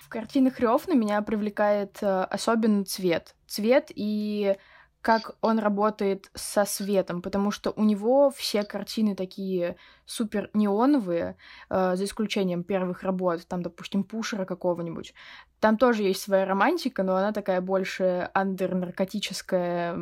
В 0.01 0.09
картинах 0.09 0.59
Рёфна 0.59 0.93
меня 0.93 1.21
привлекает 1.21 1.99
э, 2.01 2.23
особенно 2.23 2.83
цвет. 2.83 3.35
Цвет 3.47 3.91
и 3.95 4.57
как 5.01 5.35
он 5.41 5.59
работает 5.59 6.29
со 6.35 6.63
светом, 6.65 7.21
потому 7.21 7.51
что 7.51 7.71
у 7.75 7.83
него 7.83 8.29
все 8.29 8.63
картины 8.63 9.15
такие 9.15 9.75
супер 10.05 10.49
неоновые, 10.53 11.37
э, 11.69 11.95
за 11.95 12.03
исключением 12.03 12.63
первых 12.63 13.03
работ, 13.03 13.47
там, 13.47 13.63
допустим, 13.63 14.03
Пушера 14.03 14.45
какого-нибудь. 14.45 15.13
Там 15.59 15.77
тоже 15.77 16.03
есть 16.03 16.21
своя 16.21 16.45
романтика, 16.45 17.03
но 17.03 17.15
она 17.15 17.31
такая 17.31 17.61
больше 17.61 18.29
андернаркотическая, 18.33 19.97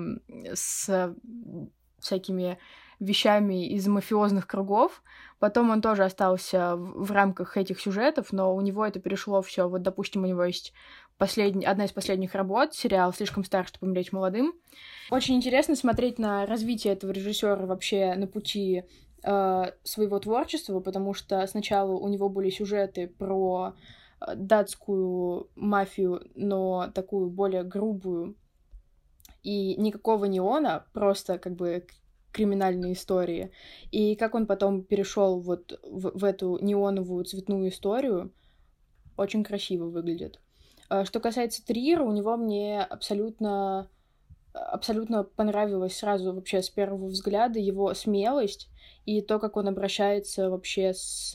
с 0.53 1.15
всякими 1.99 2.57
вещами 2.99 3.67
из 3.69 3.87
мафиозных 3.87 4.47
кругов. 4.47 5.01
Потом 5.39 5.69
он 5.69 5.81
тоже 5.81 6.03
остался 6.03 6.75
в, 6.75 7.05
в 7.05 7.11
рамках 7.11 7.55
этих 7.55 7.79
сюжетов, 7.79 8.33
но 8.33 8.53
у 8.53 8.61
него 8.61 8.85
это 8.85 8.99
перешло 8.99 9.41
все. 9.41 9.69
Вот, 9.69 9.81
допустим, 9.81 10.23
у 10.23 10.27
него 10.27 10.43
есть 10.43 10.73
последний, 11.19 11.65
одна 11.65 11.85
из 11.85 11.91
последних 11.91 12.33
работ, 12.33 12.73
сериал 12.73 13.13
«Слишком 13.13 13.43
стар, 13.43 13.67
чтобы 13.67 13.87
умереть 13.87 14.11
молодым». 14.11 14.53
Очень 15.11 15.35
интересно 15.35 15.75
смотреть 15.75 16.17
на 16.17 16.47
развитие 16.47 16.93
этого 16.93 17.11
режиссера 17.11 17.57
вообще 17.57 18.15
на 18.15 18.25
пути 18.25 18.83
э, 19.23 19.63
своего 19.83 20.19
творчества, 20.19 20.79
потому 20.79 21.13
что 21.13 21.45
сначала 21.45 21.91
у 21.91 22.07
него 22.07 22.29
были 22.29 22.49
сюжеты 22.49 23.07
про 23.07 23.75
э, 24.21 24.35
датскую 24.35 25.49
мафию, 25.55 26.23
но 26.35 26.89
такую 26.95 27.29
более 27.29 27.63
грубую, 27.63 28.35
и 29.43 29.75
никакого 29.75 30.25
неона, 30.25 30.85
просто 30.93 31.37
как 31.37 31.55
бы 31.55 31.85
криминальные 32.31 32.93
истории. 32.93 33.51
И 33.91 34.15
как 34.15 34.35
он 34.35 34.45
потом 34.45 34.83
перешел 34.83 35.39
вот 35.39 35.79
в, 35.83 36.17
в 36.17 36.23
эту 36.23 36.59
неоновую 36.61 37.25
цветную 37.25 37.69
историю, 37.69 38.31
очень 39.17 39.43
красиво 39.43 39.85
выглядит. 39.85 40.39
А 40.89 41.05
Что 41.05 41.19
касается 41.19 41.65
Триера, 41.65 42.03
у 42.03 42.11
него 42.11 42.35
мне 42.35 42.81
абсолютно 42.81 43.89
абсолютно 44.51 45.23
понравилось 45.23 45.97
сразу 45.97 46.33
вообще 46.33 46.61
с 46.63 46.69
первого 46.69 47.05
взгляда 47.05 47.59
его 47.59 47.93
смелость 47.93 48.67
и 49.05 49.21
то, 49.21 49.39
как 49.39 49.57
он 49.57 49.67
обращается 49.67 50.49
вообще 50.49 50.93
с, 50.93 51.31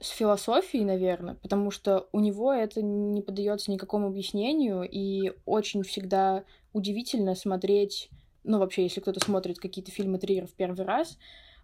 с 0.00 0.08
философией, 0.08 0.84
наверное, 0.84 1.34
потому 1.34 1.70
что 1.70 2.08
у 2.12 2.20
него 2.20 2.52
это 2.52 2.82
не 2.82 3.20
поддается 3.20 3.70
никакому 3.70 4.08
объяснению, 4.08 4.88
и 4.90 5.32
очень 5.44 5.82
всегда 5.82 6.44
удивительно 6.72 7.34
смотреть, 7.34 8.08
ну 8.44 8.58
вообще, 8.58 8.84
если 8.84 9.00
кто-то 9.00 9.20
смотрит 9.20 9.58
какие-то 9.58 9.90
фильмы 9.90 10.18
Триера 10.18 10.46
в 10.46 10.54
первый 10.54 10.86
раз, 10.86 11.18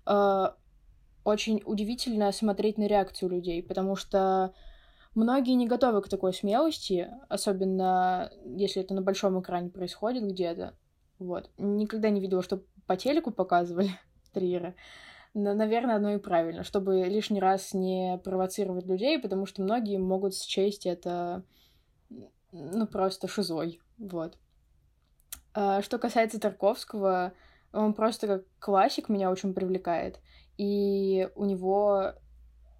э, 0.06 0.50
очень 1.24 1.62
удивительно 1.64 2.30
смотреть 2.32 2.76
на 2.78 2.86
реакцию 2.86 3.30
людей, 3.30 3.62
потому 3.62 3.96
что 3.96 4.54
Многие 5.18 5.54
не 5.54 5.66
готовы 5.66 6.00
к 6.00 6.08
такой 6.08 6.32
смелости, 6.32 7.08
особенно 7.28 8.30
если 8.44 8.82
это 8.82 8.94
на 8.94 9.02
большом 9.02 9.40
экране 9.40 9.68
происходит 9.68 10.22
где-то. 10.22 10.74
Вот. 11.18 11.50
Никогда 11.58 12.08
не 12.08 12.20
видела, 12.20 12.40
что 12.40 12.62
по 12.86 12.96
телеку 12.96 13.32
показывали 13.32 13.90
Триера. 14.32 14.76
Но, 15.34 15.54
наверное, 15.54 15.96
оно 15.96 16.12
и 16.12 16.18
правильно, 16.18 16.62
чтобы 16.62 17.02
лишний 17.06 17.40
раз 17.40 17.74
не 17.74 18.20
провоцировать 18.22 18.86
людей, 18.86 19.18
потому 19.18 19.44
что 19.44 19.60
многие 19.60 19.98
могут 19.98 20.36
счесть 20.36 20.86
это, 20.86 21.42
ну, 22.52 22.86
просто 22.86 23.26
шизой. 23.26 23.80
Вот. 23.98 24.38
А 25.52 25.82
что 25.82 25.98
касается 25.98 26.38
Тарковского, 26.38 27.32
он 27.72 27.92
просто 27.92 28.28
как 28.28 28.44
классик 28.60 29.08
меня 29.08 29.32
очень 29.32 29.52
привлекает. 29.52 30.20
И 30.58 31.28
у 31.34 31.44
него 31.44 32.12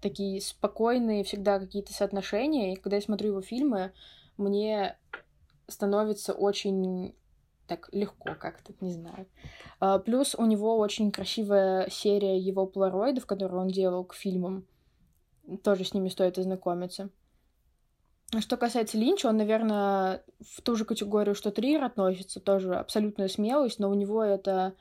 такие 0.01 0.41
спокойные 0.41 1.23
всегда 1.23 1.59
какие-то 1.59 1.93
соотношения, 1.93 2.73
и 2.73 2.75
когда 2.75 2.97
я 2.97 3.01
смотрю 3.01 3.29
его 3.29 3.41
фильмы, 3.41 3.91
мне 4.37 4.97
становится 5.67 6.33
очень 6.33 7.15
так 7.67 7.87
легко 7.93 8.33
как-то, 8.33 8.73
не 8.81 8.91
знаю. 8.91 9.27
А, 9.79 9.99
плюс 9.99 10.35
у 10.35 10.45
него 10.45 10.77
очень 10.77 11.11
красивая 11.11 11.87
серия 11.89 12.37
его 12.37 12.65
полароидов, 12.65 13.25
которую 13.25 13.61
он 13.61 13.67
делал 13.67 14.03
к 14.03 14.15
фильмам. 14.15 14.65
Тоже 15.63 15.85
с 15.85 15.93
ними 15.93 16.09
стоит 16.09 16.37
ознакомиться. 16.37 17.09
Что 18.39 18.57
касается 18.57 18.97
Линча, 18.97 19.27
он, 19.27 19.37
наверное, 19.37 20.23
в 20.39 20.61
ту 20.61 20.75
же 20.75 20.85
категорию, 20.85 21.33
что 21.33 21.51
Триер 21.51 21.83
относится, 21.83 22.39
тоже 22.39 22.75
абсолютная 22.75 23.27
смелость, 23.27 23.79
но 23.79 23.89
у 23.89 23.95
него 23.95 24.23
это 24.23 24.75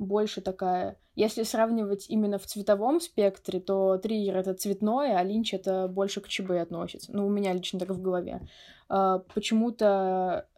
больше 0.00 0.40
такая... 0.40 0.96
Если 1.14 1.42
сравнивать 1.42 2.08
именно 2.08 2.38
в 2.38 2.46
цветовом 2.46 3.00
спектре, 3.00 3.60
то 3.60 3.98
Триер— 3.98 4.36
это 4.38 4.54
цветное, 4.54 5.18
а 5.18 5.22
Линч— 5.22 5.52
это 5.54 5.86
больше 5.88 6.20
к 6.20 6.28
ЧБ 6.28 6.52
относится. 6.52 7.12
Ну, 7.12 7.26
у 7.26 7.30
меня 7.30 7.52
лично 7.52 7.78
так 7.78 7.90
в 7.90 8.00
голове. 8.00 8.48
А, 8.88 9.18
почему-то 9.34 10.48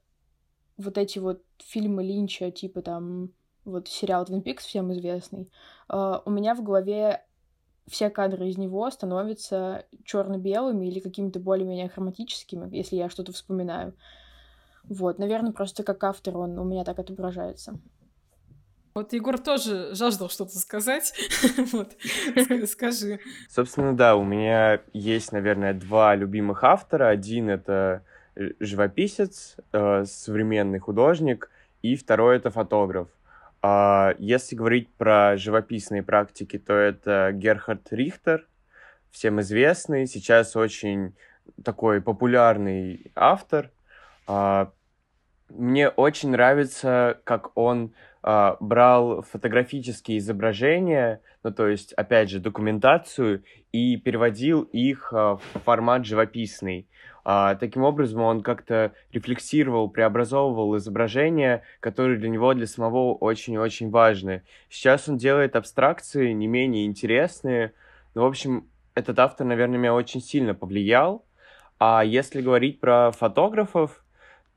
вот 0.77 0.97
эти 0.97 1.19
вот 1.19 1.43
фильмы 1.59 2.05
Линча, 2.05 2.51
типа 2.51 2.83
там 2.83 3.31
вот 3.65 3.89
сериал 3.89 4.25
Twin 4.25 4.43
Peaks 4.43 4.61
всем 4.61 4.93
известный, 4.93 5.51
а, 5.89 6.23
у 6.25 6.31
меня 6.31 6.55
в 6.55 6.63
голове 6.63 7.25
все 7.89 8.09
кадры 8.11 8.49
из 8.49 8.57
него 8.57 8.89
становятся 8.91 9.87
черно-белыми 10.05 10.87
или 10.87 11.01
какими-то 11.01 11.41
более-менее 11.41 11.89
хроматическими, 11.89 12.75
если 12.75 12.95
я 12.95 13.09
что-то 13.09 13.33
вспоминаю. 13.33 13.97
Вот, 14.85 15.19
наверное, 15.19 15.53
просто 15.53 15.83
как 15.83 16.05
автор 16.05 16.37
он 16.37 16.59
у 16.59 16.65
меня 16.65 16.85
так 16.85 17.01
отображается. 17.01 17.81
Вот 18.95 19.13
Егор 19.15 19.39
тоже 19.39 19.95
жаждал 19.95 20.29
что-то 20.29 20.59
сказать. 20.59 21.15
вот, 21.73 21.97
скажи. 22.69 23.21
Собственно, 23.49 23.97
да, 23.97 24.17
у 24.17 24.25
меня 24.25 24.81
есть, 24.93 25.33
наверное, 25.33 25.73
два 25.73 26.15
любимых 26.15 26.63
автора. 26.63 27.09
Один— 27.09 27.49
это 27.51 28.05
живописец, 28.61 29.57
э, 29.73 30.05
современный 30.05 30.79
художник, 30.79 31.51
и 31.81 31.97
второй— 31.97 32.37
это 32.39 32.51
фотограф. 32.51 33.09
А 33.63 34.15
если 34.19 34.57
говорить 34.57 34.89
про 34.95 35.37
живописные 35.37 36.03
практики, 36.03 36.59
то 36.59 36.75
это 36.75 37.31
Герхард 37.33 37.93
Рихтер, 37.93 38.47
всем 39.11 39.41
известный, 39.41 40.07
сейчас 40.07 40.57
очень 40.57 41.15
такой 41.65 42.01
популярный 42.01 43.13
автор. 43.15 43.71
А, 44.27 44.73
мне 45.49 45.89
очень 45.89 46.31
нравится, 46.31 47.21
как 47.25 47.57
он 47.57 47.95
а, 48.23 48.57
брал 48.61 49.23
фотографические 49.23 50.19
изображения, 50.19 51.21
ну 51.43 51.53
то 51.53 51.69
есть, 51.69 51.93
опять 51.95 52.31
же, 52.31 52.41
документацию, 52.41 53.45
и 53.73 53.97
переводил 53.97 54.63
их 54.63 55.13
в 55.13 55.41
формат 55.65 56.05
живописный. 56.05 56.87
А, 57.25 57.55
таким 57.55 57.85
образом, 57.85 58.23
он 58.23 58.43
как-то 58.43 58.93
рефлексировал, 59.13 59.89
преобразовывал 59.89 60.77
изображения, 60.77 61.63
которые 61.81 62.19
для 62.19 62.29
него, 62.29 62.53
для 62.55 62.67
самого 62.67 63.15
очень-очень 63.15 63.91
важны. 63.91 64.43
Сейчас 64.69 65.09
он 65.09 65.19
делает 65.19 65.55
абстракции 65.55 66.33
не 66.33 66.47
менее 66.47 66.87
интересные. 66.87 67.75
Ну, 68.15 68.23
в 68.23 68.27
общем, 68.27 68.69
этот 68.95 69.19
автор, 69.19 69.47
наверное, 69.47 69.79
меня 69.79 69.95
очень 69.95 70.21
сильно 70.21 70.55
повлиял. 70.55 71.25
А 71.79 72.05
если 72.05 72.41
говорить 72.41 72.81
про 72.81 73.13
фотографов, 73.13 74.05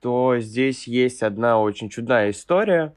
то 0.01 0.37
здесь 0.39 0.87
есть 0.87 1.23
одна 1.23 1.59
очень 1.59 1.89
чудная 1.89 2.31
история. 2.31 2.95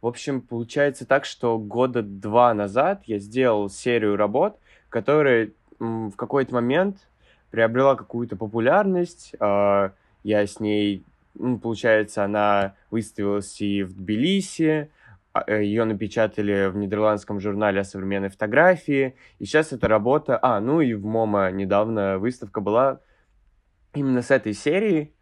В 0.00 0.06
общем, 0.06 0.40
получается 0.40 1.06
так, 1.06 1.24
что 1.24 1.58
года 1.58 2.02
два 2.02 2.54
назад 2.54 3.02
я 3.06 3.18
сделал 3.18 3.68
серию 3.68 4.16
работ, 4.16 4.58
которые 4.88 5.52
в 5.78 6.12
какой-то 6.12 6.54
момент 6.54 7.08
приобрела 7.50 7.96
какую-то 7.96 8.36
популярность. 8.36 9.34
Э, 9.40 9.90
я 10.22 10.46
с 10.46 10.60
ней, 10.60 11.04
ну, 11.34 11.58
получается, 11.58 12.24
она 12.24 12.74
выставилась 12.90 13.60
и 13.60 13.82
в 13.82 13.94
Тбилиси, 13.94 14.90
а, 15.32 15.44
э, 15.46 15.64
ее 15.64 15.84
напечатали 15.84 16.68
в 16.68 16.76
нидерландском 16.76 17.40
журнале 17.40 17.80
о 17.80 17.84
современной 17.84 18.28
фотографии. 18.28 19.14
И 19.38 19.44
сейчас 19.44 19.72
эта 19.72 19.88
работа... 19.88 20.38
А, 20.40 20.60
ну 20.60 20.80
и 20.80 20.94
в 20.94 21.04
МОМА 21.04 21.50
недавно 21.50 22.18
выставка 22.18 22.60
была 22.60 23.00
именно 23.94 24.22
с 24.22 24.30
этой 24.30 24.52
серии. 24.52 25.12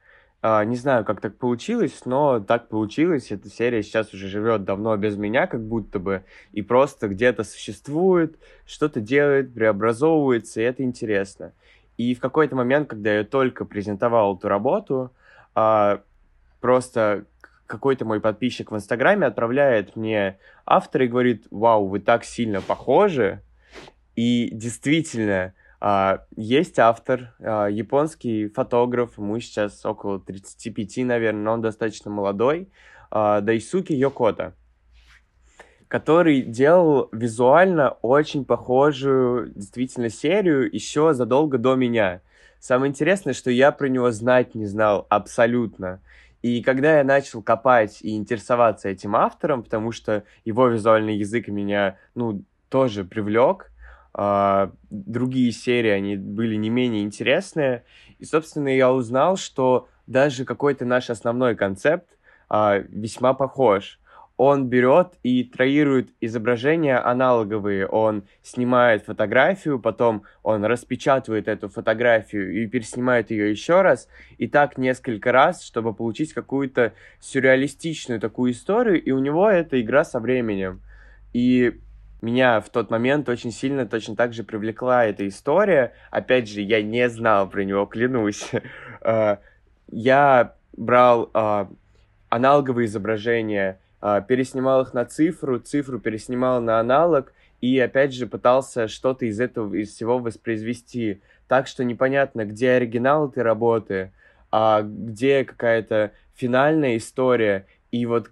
А, 0.48 0.64
не 0.64 0.76
знаю, 0.76 1.04
как 1.04 1.20
так 1.20 1.38
получилось, 1.38 2.02
но 2.04 2.38
так 2.38 2.68
получилось. 2.68 3.32
Эта 3.32 3.50
серия 3.50 3.82
сейчас 3.82 4.14
уже 4.14 4.28
живет 4.28 4.62
давно 4.62 4.96
без 4.96 5.16
меня, 5.16 5.48
как 5.48 5.61
будто 5.61 5.98
бы, 5.98 6.22
и 6.52 6.62
просто 6.62 7.09
где-то 7.09 7.42
существует, 7.42 8.38
что-то 8.64 9.00
делает, 9.00 9.52
преобразовывается, 9.52 10.61
и 10.61 10.64
это 10.64 10.85
интересно. 10.85 11.52
И 11.96 12.14
в 12.14 12.20
какой-то 12.20 12.54
момент, 12.54 12.88
когда 12.88 13.12
я 13.12 13.24
только 13.24 13.64
презентовал 13.64 14.37
эту 14.37 14.46
работу, 14.46 15.11
а, 15.56 16.02
просто 16.61 17.24
какой-то 17.66 18.04
мой 18.04 18.20
подписчик 18.20 18.70
в 18.70 18.76
Инстаграме 18.76 19.26
отправляет 19.26 19.96
мне 19.96 20.38
автор 20.64 21.02
и 21.02 21.09
говорит, 21.09 21.48
вау, 21.50 21.88
вы 21.88 21.98
так 21.98 22.22
сильно 22.22 22.61
похожи. 22.61 23.42
И 24.14 24.50
действительно, 24.52 25.54
есть 26.36 26.78
автор, 26.78 27.34
а, 27.38 27.66
японский 27.66 28.48
фотограф, 28.48 29.18
ему 29.18 29.38
сейчас 29.40 29.84
около 29.84 30.20
35, 30.20 31.04
наверное, 31.04 31.42
но 31.42 31.52
он 31.52 31.60
достаточно 31.60 32.10
молодой, 32.10 32.70
Дайсуки 33.10 33.92
Йокота 33.92 34.54
который 35.88 36.42
делал 36.42 37.08
визуально 37.12 37.90
очень 38.02 38.44
похожую 38.44 39.52
действительно 39.54 40.10
серию 40.10 40.72
еще 40.72 41.14
задолго 41.14 41.58
до 41.58 41.74
меня. 41.74 42.22
Самое 42.58 42.90
интересное, 42.90 43.34
что 43.34 43.50
я 43.50 43.70
про 43.70 43.86
него 43.86 44.10
знать 44.10 44.54
не 44.54 44.66
знал 44.66 45.06
абсолютно. 45.08 46.00
И 46.42 46.62
когда 46.62 46.98
я 46.98 47.04
начал 47.04 47.42
копать 47.42 47.98
и 48.02 48.16
интересоваться 48.16 48.88
этим 48.88 49.16
автором, 49.16 49.62
потому 49.62 49.92
что 49.92 50.24
его 50.44 50.68
визуальный 50.68 51.16
язык 51.16 51.48
меня, 51.48 51.98
ну, 52.14 52.42
тоже 52.68 53.04
привлек, 53.04 53.70
другие 54.90 55.52
серии, 55.52 55.90
они 55.90 56.16
были 56.16 56.57
не 56.57 56.70
менее 56.70 57.02
интересные. 57.02 57.85
И, 58.18 58.24
собственно, 58.24 58.68
я 58.68 58.92
узнал, 58.92 59.37
что 59.37 59.88
даже 60.07 60.44
какой-то 60.44 60.85
наш 60.85 61.11
основной 61.11 61.55
концепт 61.55 62.09
uh, 62.48 62.87
весьма 62.88 63.35
похож 63.35 63.98
он 64.37 64.68
берет 64.68 65.14
и 65.22 65.44
троирует 65.44 66.11
изображения 66.20 66.98
аналоговые. 66.98 67.87
Он 67.87 68.24
снимает 68.42 69.05
фотографию, 69.05 69.81
потом 69.81 70.24
он 70.42 70.64
распечатывает 70.64 71.48
эту 71.48 71.68
фотографию 71.68 72.62
и 72.62 72.66
переснимает 72.66 73.31
ее 73.31 73.50
еще 73.50 73.81
раз. 73.81 74.09
И 74.37 74.46
так 74.46 74.76
несколько 74.76 75.33
раз, 75.33 75.64
чтобы 75.64 75.94
получить 75.94 76.35
какую-то 76.35 76.92
сюрреалистичную 77.18 78.20
такую 78.20 78.52
историю. 78.52 79.02
И 79.02 79.11
у 79.11 79.20
него 79.20 79.48
эта 79.48 79.81
игра 79.81 80.05
со 80.05 80.20
временем. 80.20 80.83
И 81.33 81.81
меня 82.26 82.60
в 82.60 82.68
тот 82.70 82.90
момент 82.90 83.28
очень 83.28 83.52
сильно 83.52 83.86
точно 83.86 84.16
так 84.16 84.32
же 84.32 84.42
привлекла 84.42 85.06
эта 85.06 85.26
история. 85.26 85.92
Опять 86.10 86.48
же, 86.48 86.60
я 86.60 86.82
не 86.82 87.08
знал 87.08 87.48
про 87.48 87.62
него, 87.64 87.86
клянусь. 87.86 88.50
Э, 89.00 89.36
я 89.88 90.54
брал 90.76 91.30
э, 91.32 91.66
аналоговые 92.28 92.86
изображения, 92.86 93.78
а, 94.00 94.20
переснимал 94.20 94.82
их 94.82 94.94
на 94.94 95.04
цифру, 95.04 95.58
цифру 95.58 95.98
переснимал 95.98 96.60
на 96.60 96.80
аналог, 96.80 97.32
и 97.60 97.78
опять 97.78 98.12
же 98.12 98.26
пытался 98.26 98.88
что-то 98.88 99.26
из 99.26 99.40
этого, 99.40 99.74
из 99.74 99.94
всего 99.94 100.18
воспроизвести. 100.18 101.22
Так 101.48 101.66
что 101.66 101.84
непонятно, 101.84 102.44
где 102.44 102.72
оригинал 102.72 103.28
этой 103.28 103.42
работы, 103.42 104.12
а 104.50 104.82
где 104.82 105.44
какая-то 105.44 106.12
финальная 106.34 106.96
история. 106.96 107.66
И 107.90 108.04
вот 108.04 108.30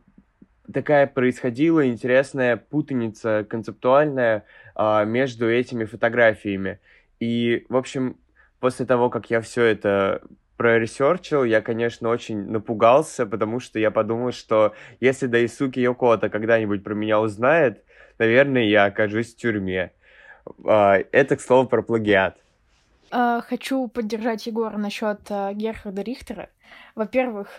такая 0.72 1.06
происходила 1.06 1.86
интересная 1.86 2.56
путаница 2.56 3.46
концептуальная 3.48 4.44
а, 4.74 5.04
между 5.04 5.50
этими 5.50 5.84
фотографиями. 5.84 6.80
И, 7.20 7.66
в 7.68 7.76
общем, 7.76 8.16
после 8.60 8.86
того, 8.86 9.10
как 9.10 9.30
я 9.30 9.40
все 9.40 9.64
это 9.64 10.22
проресерчил, 10.56 11.44
я, 11.44 11.60
конечно, 11.60 12.08
очень 12.08 12.48
напугался, 12.50 13.26
потому 13.26 13.60
что 13.60 13.78
я 13.78 13.90
подумал, 13.90 14.32
что 14.32 14.74
если 15.00 15.26
Дайсуки 15.26 15.80
Йокота 15.80 16.28
когда-нибудь 16.28 16.84
про 16.84 16.94
меня 16.94 17.20
узнает, 17.20 17.84
наверное, 18.18 18.62
я 18.62 18.84
окажусь 18.86 19.34
в 19.34 19.36
тюрьме. 19.36 19.92
А, 20.66 20.98
это, 21.12 21.36
к 21.36 21.40
слову, 21.40 21.68
про 21.68 21.82
плагиат. 21.82 22.38
А, 23.10 23.40
хочу 23.40 23.88
поддержать 23.88 24.46
Егора 24.46 24.78
насчет 24.78 25.20
а, 25.30 25.52
Герхарда 25.52 26.02
Рихтера. 26.02 26.48
Во-первых, 26.94 27.58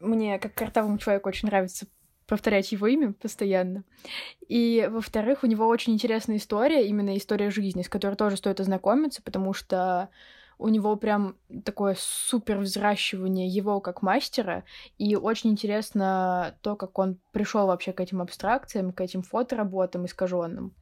мне, 0.00 0.38
как 0.38 0.54
картавому 0.54 0.98
человеку, 0.98 1.28
очень 1.28 1.48
нравится 1.48 1.86
повторять 2.32 2.72
его 2.72 2.86
имя 2.86 3.12
постоянно. 3.12 3.84
И, 4.48 4.88
во-вторых, 4.90 5.42
у 5.42 5.46
него 5.46 5.68
очень 5.68 5.92
интересная 5.92 6.38
история, 6.38 6.88
именно 6.88 7.14
история 7.14 7.50
жизни, 7.50 7.82
с 7.82 7.90
которой 7.90 8.14
тоже 8.14 8.38
стоит 8.38 8.58
ознакомиться, 8.58 9.20
потому 9.22 9.52
что 9.52 10.08
у 10.56 10.70
него 10.70 10.96
прям 10.96 11.36
такое 11.62 11.94
супер 11.98 12.56
взращивание 12.56 13.48
его 13.48 13.80
как 13.80 14.00
мастера, 14.00 14.64
и 14.96 15.14
очень 15.14 15.50
интересно 15.50 16.56
то, 16.62 16.74
как 16.74 16.98
он 16.98 17.20
пришел 17.32 17.66
вообще 17.66 17.92
к 17.92 18.00
этим 18.00 18.22
абстракциям, 18.22 18.92
к 18.92 19.02
этим 19.02 19.22
фотоработам 19.22 20.06
искаженным. 20.06 20.74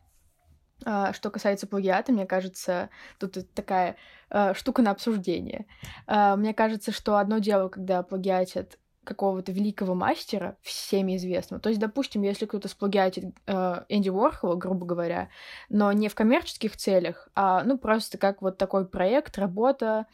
А, 0.84 1.12
что 1.12 1.30
касается 1.30 1.66
плагиата, 1.66 2.12
мне 2.12 2.26
кажется, 2.26 2.90
тут 3.18 3.36
такая 3.54 3.96
а, 4.28 4.54
штука 4.54 4.82
на 4.82 4.92
обсуждение. 4.92 5.66
А, 6.06 6.36
мне 6.36 6.54
кажется, 6.54 6.92
что 6.92 7.16
одно 7.16 7.38
дело, 7.38 7.68
когда 7.68 8.04
плагиатят 8.04 8.78
какого-то 9.04 9.52
великого 9.52 9.94
мастера, 9.94 10.56
всеми 10.62 11.16
известного. 11.16 11.60
То 11.60 11.68
есть, 11.68 11.80
допустим, 11.80 12.22
если 12.22 12.46
кто-то 12.46 12.68
сплагиатит 12.68 13.34
э, 13.46 13.84
Энди 13.88 14.10
Уорхола, 14.10 14.56
грубо 14.56 14.86
говоря, 14.86 15.30
но 15.68 15.92
не 15.92 16.08
в 16.08 16.14
коммерческих 16.14 16.76
целях, 16.76 17.28
а 17.34 17.64
ну 17.64 17.78
просто 17.78 18.18
как 18.18 18.42
вот 18.42 18.58
такой 18.58 18.86
проект, 18.86 19.38
работа, 19.38 20.06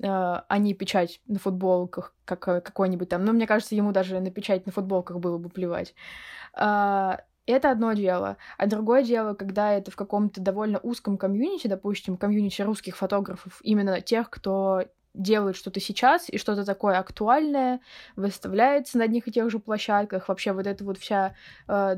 э, 0.00 0.06
а 0.06 0.58
не 0.58 0.74
печать 0.74 1.20
на 1.26 1.38
футболках, 1.38 2.14
как 2.24 2.48
э, 2.48 2.60
какой-нибудь 2.60 3.08
там. 3.08 3.24
Ну, 3.24 3.32
мне 3.32 3.46
кажется, 3.46 3.74
ему 3.74 3.92
даже 3.92 4.18
на 4.20 4.30
печать 4.30 4.66
на 4.66 4.72
футболках 4.72 5.18
было 5.18 5.38
бы 5.38 5.48
плевать. 5.48 5.94
Э, 6.56 7.18
это 7.46 7.70
одно 7.70 7.92
дело. 7.92 8.36
А 8.56 8.66
другое 8.66 9.02
дело, 9.02 9.34
когда 9.34 9.72
это 9.72 9.90
в 9.90 9.96
каком-то 9.96 10.40
довольно 10.40 10.78
узком 10.78 11.18
комьюнити, 11.18 11.66
допустим, 11.66 12.16
комьюнити 12.16 12.62
русских 12.62 12.96
фотографов, 12.96 13.60
именно 13.62 14.00
тех, 14.00 14.30
кто 14.30 14.84
делает 15.14 15.56
что-то 15.56 15.80
сейчас 15.80 16.28
и 16.28 16.38
что-то 16.38 16.64
такое 16.64 16.98
актуальное, 16.98 17.80
выставляется 18.16 18.98
на 18.98 19.04
одних 19.04 19.28
и 19.28 19.32
тех 19.32 19.50
же 19.50 19.58
площадках. 19.58 20.28
Вообще 20.28 20.52
вот 20.52 20.66
эта 20.66 20.84
вот 20.84 20.98
вся 20.98 21.34
э, 21.68 21.96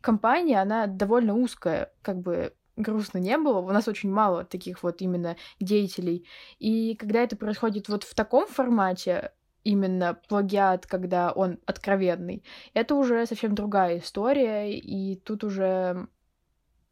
компания, 0.00 0.60
она 0.60 0.86
довольно 0.86 1.34
узкая, 1.34 1.92
как 2.02 2.18
бы 2.18 2.54
грустно 2.76 3.18
не 3.18 3.36
было, 3.36 3.58
у 3.58 3.70
нас 3.70 3.88
очень 3.88 4.10
мало 4.10 4.44
таких 4.44 4.82
вот 4.82 5.02
именно 5.02 5.36
деятелей. 5.60 6.26
И 6.58 6.94
когда 6.96 7.22
это 7.22 7.36
происходит 7.36 7.88
вот 7.88 8.04
в 8.04 8.14
таком 8.14 8.46
формате, 8.46 9.32
именно 9.62 10.18
плагиат, 10.28 10.86
когда 10.86 11.32
он 11.32 11.58
откровенный, 11.66 12.42
это 12.72 12.94
уже 12.94 13.26
совсем 13.26 13.54
другая 13.54 13.98
история, 13.98 14.76
и 14.78 15.16
тут 15.16 15.44
уже 15.44 16.08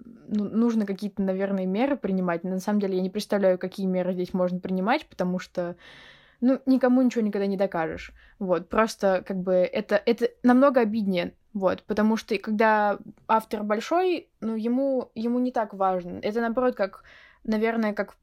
ну, 0.04 0.44
нужно 0.44 0.86
какие-то, 0.86 1.22
наверное, 1.22 1.66
меры 1.66 1.96
принимать. 1.96 2.44
На 2.44 2.60
самом 2.60 2.80
деле 2.80 2.96
я 2.96 3.02
не 3.02 3.10
представляю, 3.10 3.58
какие 3.58 3.86
меры 3.86 4.12
здесь 4.12 4.34
можно 4.34 4.60
принимать, 4.60 5.06
потому 5.06 5.38
что 5.38 5.76
ну, 6.40 6.60
никому 6.66 7.02
ничего 7.02 7.22
никогда 7.24 7.46
не 7.46 7.56
докажешь. 7.56 8.12
Вот, 8.38 8.68
просто 8.68 9.24
как 9.26 9.38
бы 9.38 9.54
это, 9.54 10.00
это 10.04 10.30
намного 10.42 10.80
обиднее, 10.80 11.34
вот, 11.52 11.82
потому 11.82 12.16
что 12.16 12.36
когда 12.38 12.98
автор 13.26 13.64
большой, 13.64 14.28
ну, 14.40 14.54
ему, 14.54 15.10
ему 15.14 15.38
не 15.40 15.50
так 15.50 15.74
важно. 15.74 16.20
Это, 16.22 16.40
наоборот, 16.40 16.76
как, 16.76 17.02
наверное, 17.44 17.92
как 17.92 18.16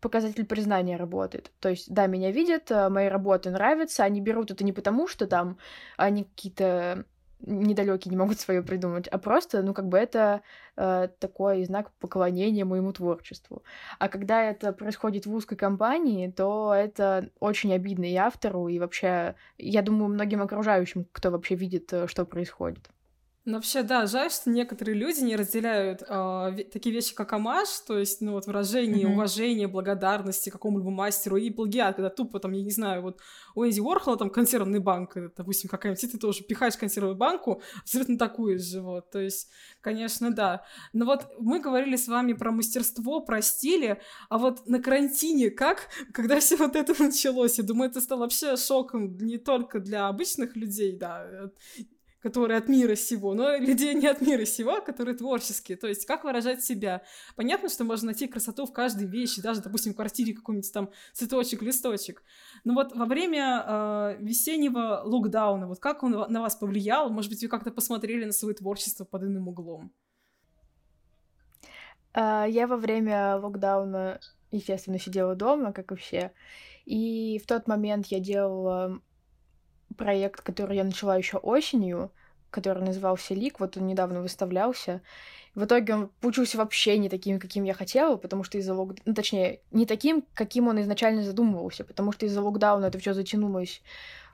показатель 0.00 0.44
признания 0.44 0.96
работает. 0.96 1.50
То 1.60 1.70
есть, 1.70 1.92
да, 1.92 2.06
меня 2.06 2.30
видят, 2.30 2.70
э, 2.70 2.90
мои 2.90 3.08
работы 3.08 3.50
нравятся, 3.50 4.04
они 4.04 4.20
берут 4.20 4.50
это 4.50 4.62
не 4.62 4.72
потому, 4.72 5.08
что 5.08 5.26
там 5.26 5.56
они 5.96 6.24
какие-то 6.24 7.06
недалекие 7.46 8.10
не 8.10 8.16
могут 8.16 8.40
свое 8.40 8.62
придумать, 8.62 9.08
а 9.08 9.18
просто, 9.18 9.62
ну, 9.62 9.74
как 9.74 9.88
бы 9.88 9.98
это 9.98 10.42
э, 10.76 11.08
такой 11.18 11.64
знак 11.64 11.90
поклонения 12.00 12.64
моему 12.64 12.92
творчеству. 12.92 13.62
А 13.98 14.08
когда 14.08 14.42
это 14.42 14.72
происходит 14.72 15.26
в 15.26 15.34
узкой 15.34 15.56
компании, 15.56 16.30
то 16.30 16.74
это 16.74 17.30
очень 17.40 17.72
обидно 17.72 18.04
и 18.04 18.16
автору, 18.16 18.68
и 18.68 18.78
вообще, 18.78 19.34
я 19.58 19.82
думаю, 19.82 20.08
многим 20.08 20.42
окружающим, 20.42 21.06
кто 21.12 21.30
вообще 21.30 21.54
видит, 21.54 21.92
э, 21.92 22.06
что 22.06 22.24
происходит. 22.24 22.90
Ну, 23.46 23.56
вообще, 23.56 23.82
да, 23.82 24.06
жаль, 24.06 24.30
что 24.30 24.48
некоторые 24.48 24.96
люди 24.96 25.20
не 25.20 25.36
разделяют 25.36 26.00
э, 26.00 26.64
такие 26.72 26.94
вещи, 26.94 27.14
как 27.14 27.30
амаш, 27.34 27.68
то 27.86 27.98
есть, 27.98 28.22
ну, 28.22 28.32
вот 28.32 28.46
выражение 28.46 29.04
mm-hmm. 29.04 29.12
уважения, 29.12 29.68
благодарности 29.68 30.48
какому-либо 30.48 30.90
мастеру, 30.90 31.36
и 31.36 31.50
плагиат, 31.50 31.96
когда 31.96 32.08
тупо, 32.08 32.40
там, 32.40 32.52
я 32.52 32.62
не 32.62 32.70
знаю, 32.70 33.02
вот 33.02 33.20
у 33.54 33.66
Энди 33.66 33.80
Уорхола 33.80 34.16
там 34.16 34.30
консервный 34.30 34.78
банк, 34.78 35.18
э, 35.18 35.28
допустим, 35.36 35.68
какая-нибудь, 35.68 36.10
ты 36.10 36.16
тоже 36.16 36.42
пихаешь 36.42 36.78
консервную 36.78 37.16
банку, 37.16 37.60
абсолютно 37.82 38.16
такую 38.16 38.58
же, 38.58 38.80
вот, 38.80 39.10
то 39.10 39.18
есть, 39.18 39.50
конечно, 39.82 40.32
да. 40.32 40.64
Но 40.94 41.04
вот 41.04 41.26
мы 41.38 41.60
говорили 41.60 41.96
с 41.96 42.08
вами 42.08 42.32
про 42.32 42.50
мастерство, 42.50 43.20
про 43.20 43.42
стили, 43.42 44.00
а 44.30 44.38
вот 44.38 44.66
на 44.66 44.80
карантине 44.80 45.50
как, 45.50 45.90
когда 46.14 46.40
все 46.40 46.56
вот 46.56 46.76
это 46.76 46.94
началось, 47.02 47.58
я 47.58 47.64
думаю, 47.64 47.90
это 47.90 48.00
стало 48.00 48.20
вообще 48.20 48.56
шоком 48.56 49.18
не 49.18 49.36
только 49.36 49.80
для 49.80 50.08
обычных 50.08 50.56
людей, 50.56 50.96
да, 50.96 51.26
э, 51.26 51.48
которые 52.24 52.56
от 52.56 52.70
мира 52.70 52.94
сего, 52.94 53.34
но 53.34 53.54
людей 53.58 53.92
не 53.92 54.06
от 54.06 54.22
мира 54.22 54.46
сего, 54.46 54.76
а 54.76 54.80
которые 54.80 55.14
творческие. 55.14 55.76
То 55.76 55.86
есть 55.86 56.06
как 56.06 56.24
выражать 56.24 56.64
себя. 56.64 57.02
Понятно, 57.36 57.68
что 57.68 57.84
можно 57.84 58.06
найти 58.06 58.26
красоту 58.26 58.64
в 58.64 58.72
каждой 58.72 59.06
вещи, 59.06 59.42
даже, 59.42 59.60
допустим, 59.60 59.92
в 59.92 59.96
квартире 59.96 60.32
какой-нибудь 60.32 60.72
там 60.72 60.88
цветочек, 61.12 61.60
листочек. 61.60 62.22
Но 62.64 62.72
вот 62.72 62.96
во 62.96 63.04
время 63.04 63.62
э, 63.66 64.16
весеннего 64.20 65.02
локдауна, 65.04 65.68
вот 65.68 65.80
как 65.80 66.02
он 66.02 66.12
на 66.12 66.40
вас 66.40 66.56
повлиял? 66.56 67.10
Может 67.10 67.30
быть, 67.30 67.42
вы 67.42 67.48
как-то 67.48 67.70
посмотрели 67.70 68.24
на 68.24 68.32
свое 68.32 68.54
творчество 68.54 69.04
под 69.04 69.24
иным 69.24 69.48
углом? 69.48 69.92
Uh, 72.14 72.48
я 72.48 72.66
во 72.66 72.78
время 72.78 73.36
локдауна, 73.36 74.18
естественно, 74.50 74.98
сидела 74.98 75.34
дома, 75.34 75.74
как 75.74 75.94
все. 75.98 76.32
И 76.86 77.38
в 77.38 77.46
тот 77.46 77.68
момент 77.68 78.06
я 78.06 78.18
делала 78.18 79.02
проект, 79.96 80.40
который 80.40 80.76
я 80.76 80.84
начала 80.84 81.16
еще 81.16 81.38
осенью, 81.38 82.10
который 82.50 82.84
назывался 82.84 83.34
Лик, 83.34 83.60
вот 83.60 83.76
он 83.76 83.86
недавно 83.86 84.20
выставлялся. 84.20 85.02
В 85.54 85.64
итоге 85.64 85.94
он 85.94 86.10
получился 86.20 86.58
вообще 86.58 86.98
не 86.98 87.08
таким, 87.08 87.38
каким 87.38 87.64
я 87.64 87.74
хотела, 87.74 88.16
потому 88.16 88.44
что 88.44 88.58
из-за 88.58 88.74
локдауна... 88.74 89.02
Ну, 89.04 89.14
точнее, 89.14 89.60
не 89.70 89.86
таким, 89.86 90.24
каким 90.34 90.68
он 90.68 90.80
изначально 90.80 91.22
задумывался, 91.22 91.84
потому 91.84 92.12
что 92.12 92.26
из-за 92.26 92.42
локдауна 92.42 92.86
это 92.86 92.98
все 92.98 93.12
затянулось 93.12 93.82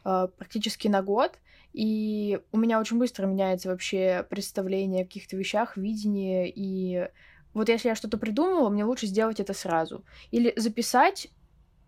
э, 0.05 0.29
практически 0.37 0.89
на 0.89 1.03
год, 1.03 1.39
и 1.73 2.41
у 2.53 2.59
меня 2.59 2.81
очень 2.81 2.99
быстро 2.99 3.27
меняется 3.27 3.69
вообще 3.69 4.27
представление 4.29 5.03
о 5.03 5.07
каких-то 5.07 5.37
вещах, 5.37 5.77
видение, 5.77 6.51
и 6.55 7.09
вот 7.53 7.69
если 7.69 7.89
я 7.89 7.95
что-то 7.95 8.17
придумала, 8.17 8.69
мне 8.71 8.85
лучше 8.85 9.07
сделать 9.07 9.41
это 9.41 9.55
сразу. 9.55 10.05
Или 10.31 10.53
записать 10.57 11.29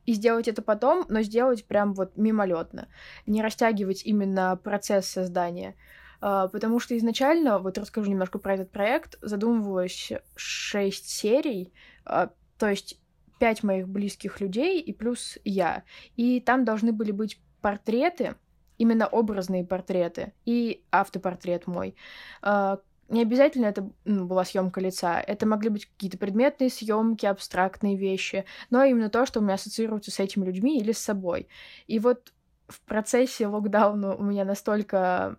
и 0.06 0.12
сделать 0.12 0.48
это 0.48 0.62
потом, 0.62 1.04
но 1.08 1.22
сделать 1.22 1.64
прям 1.64 1.94
вот 1.94 2.16
мимолетно, 2.16 2.88
не 3.26 3.42
растягивать 3.42 4.04
именно 4.04 4.56
процесс 4.56 5.06
создания. 5.06 5.74
Uh, 6.20 6.48
потому 6.48 6.78
что 6.78 6.96
изначально, 6.96 7.58
вот 7.58 7.78
расскажу 7.78 8.08
немножко 8.08 8.38
про 8.38 8.54
этот 8.54 8.70
проект, 8.70 9.18
задумывалось 9.22 10.12
шесть 10.36 11.08
серий, 11.08 11.72
uh, 12.06 12.30
то 12.58 12.68
есть 12.68 13.00
пять 13.40 13.64
моих 13.64 13.88
близких 13.88 14.40
людей 14.40 14.80
и 14.80 14.92
плюс 14.92 15.36
я. 15.44 15.82
И 16.14 16.40
там 16.40 16.64
должны 16.64 16.92
были 16.92 17.10
быть 17.10 17.40
портреты, 17.60 18.36
именно 18.78 19.08
образные 19.08 19.64
портреты 19.64 20.32
и 20.44 20.84
автопортрет 20.92 21.66
мой, 21.66 21.96
uh, 22.42 22.78
не 23.08 23.22
обязательно 23.22 23.66
это 23.66 23.90
была 24.04 24.44
съемка 24.44 24.80
лица. 24.80 25.20
Это 25.20 25.46
могли 25.46 25.68
быть 25.68 25.86
какие-то 25.86 26.18
предметные 26.18 26.70
съемки, 26.70 27.26
абстрактные 27.26 27.96
вещи, 27.96 28.44
но 28.70 28.84
именно 28.84 29.10
то, 29.10 29.26
что 29.26 29.40
у 29.40 29.42
меня 29.42 29.54
ассоциируется 29.54 30.10
с 30.10 30.20
этими 30.20 30.44
людьми 30.44 30.78
или 30.78 30.92
с 30.92 30.98
собой. 30.98 31.48
И 31.86 31.98
вот 31.98 32.32
в 32.68 32.80
процессе 32.82 33.46
локдауна 33.46 34.14
у 34.14 34.22
меня 34.22 34.44
настолько 34.44 35.36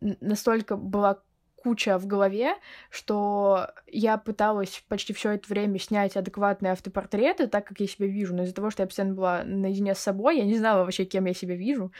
настолько 0.00 0.76
была 0.76 1.20
куча 1.62 1.98
в 1.98 2.06
голове, 2.06 2.54
что 2.90 3.68
я 3.86 4.16
пыталась 4.16 4.82
почти 4.88 5.12
все 5.12 5.32
это 5.32 5.48
время 5.48 5.78
снять 5.78 6.16
адекватные 6.16 6.72
автопортреты, 6.72 7.46
так 7.46 7.66
как 7.66 7.80
я 7.80 7.86
себя 7.86 8.06
вижу, 8.06 8.34
но 8.34 8.44
из-за 8.44 8.54
того, 8.54 8.70
что 8.70 8.82
я 8.82 8.86
постоянно 8.86 9.14
была 9.14 9.42
наедине 9.44 9.94
с 9.94 9.98
собой, 9.98 10.38
я 10.38 10.44
не 10.44 10.56
знала 10.56 10.84
вообще, 10.84 11.04
кем 11.04 11.26
я 11.26 11.34
себя 11.34 11.54
вижу. 11.54 11.92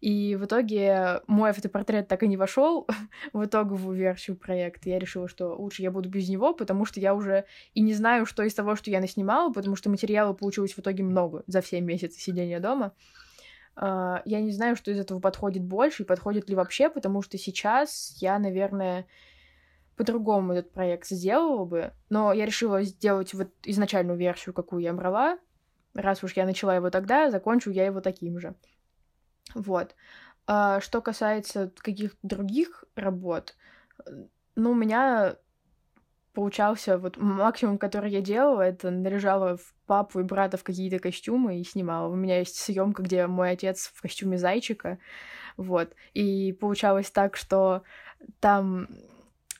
И 0.00 0.36
в 0.36 0.44
итоге 0.44 1.20
мой 1.26 1.50
автопортрет 1.50 2.08
так 2.08 2.22
и 2.22 2.28
не 2.28 2.36
вошел 2.36 2.86
в 3.32 3.44
итоговую 3.44 3.96
версию 3.96 4.36
проекта. 4.36 4.88
Я 4.88 4.98
решила, 4.98 5.28
что 5.28 5.54
лучше 5.54 5.82
я 5.82 5.90
буду 5.90 6.08
без 6.08 6.28
него, 6.28 6.54
потому 6.54 6.84
что 6.84 7.00
я 7.00 7.14
уже 7.14 7.44
и 7.74 7.80
не 7.80 7.94
знаю, 7.94 8.26
что 8.26 8.42
из 8.42 8.54
того, 8.54 8.76
что 8.76 8.90
я 8.90 9.00
наснимала, 9.00 9.52
потому 9.52 9.76
что 9.76 9.90
материала 9.90 10.32
получилось 10.32 10.72
в 10.72 10.78
итоге 10.78 11.02
много 11.02 11.42
за 11.46 11.60
все 11.60 11.80
месяцы 11.80 12.20
сидения 12.20 12.60
дома. 12.60 12.92
Uh, 13.80 14.22
я 14.24 14.40
не 14.40 14.50
знаю, 14.50 14.74
что 14.74 14.90
из 14.90 14.98
этого 14.98 15.20
подходит 15.20 15.62
больше 15.62 16.02
и 16.02 16.06
подходит 16.06 16.48
ли 16.48 16.56
вообще, 16.56 16.90
потому 16.90 17.22
что 17.22 17.38
сейчас 17.38 18.16
я, 18.16 18.36
наверное, 18.40 19.06
по-другому 19.94 20.52
этот 20.52 20.72
проект 20.72 21.06
сделала 21.06 21.64
бы, 21.64 21.92
но 22.08 22.32
я 22.32 22.44
решила 22.44 22.82
сделать 22.82 23.34
вот 23.34 23.50
изначальную 23.64 24.18
версию, 24.18 24.52
какую 24.52 24.82
я 24.82 24.92
брала. 24.92 25.38
Раз 25.94 26.24
уж 26.24 26.32
я 26.32 26.44
начала 26.44 26.74
его 26.74 26.90
тогда, 26.90 27.30
закончу 27.30 27.70
я 27.70 27.86
его 27.86 28.00
таким 28.00 28.40
же. 28.40 28.56
Вот. 29.54 29.94
Uh, 30.48 30.80
что 30.80 31.00
касается 31.00 31.70
каких-то 31.76 32.18
других 32.22 32.84
работ, 32.96 33.54
ну, 34.56 34.72
у 34.72 34.74
меня 34.74 35.36
получался 36.34 36.98
вот 36.98 37.16
максимум, 37.16 37.78
который 37.78 38.10
я 38.10 38.20
делала, 38.20 38.62
это 38.62 38.90
наряжала 38.90 39.56
в 39.56 39.74
папу 39.86 40.20
и 40.20 40.24
брата 40.24 40.56
в 40.56 40.64
какие-то 40.64 40.98
костюмы 40.98 41.60
и 41.60 41.64
снимала. 41.64 42.08
У 42.08 42.14
меня 42.14 42.38
есть 42.38 42.56
съемка, 42.56 43.02
где 43.02 43.26
мой 43.26 43.50
отец 43.50 43.90
в 43.94 44.00
костюме 44.00 44.38
зайчика, 44.38 44.98
вот. 45.56 45.94
И 46.14 46.52
получалось 46.52 47.10
так, 47.10 47.36
что 47.36 47.82
там 48.40 48.88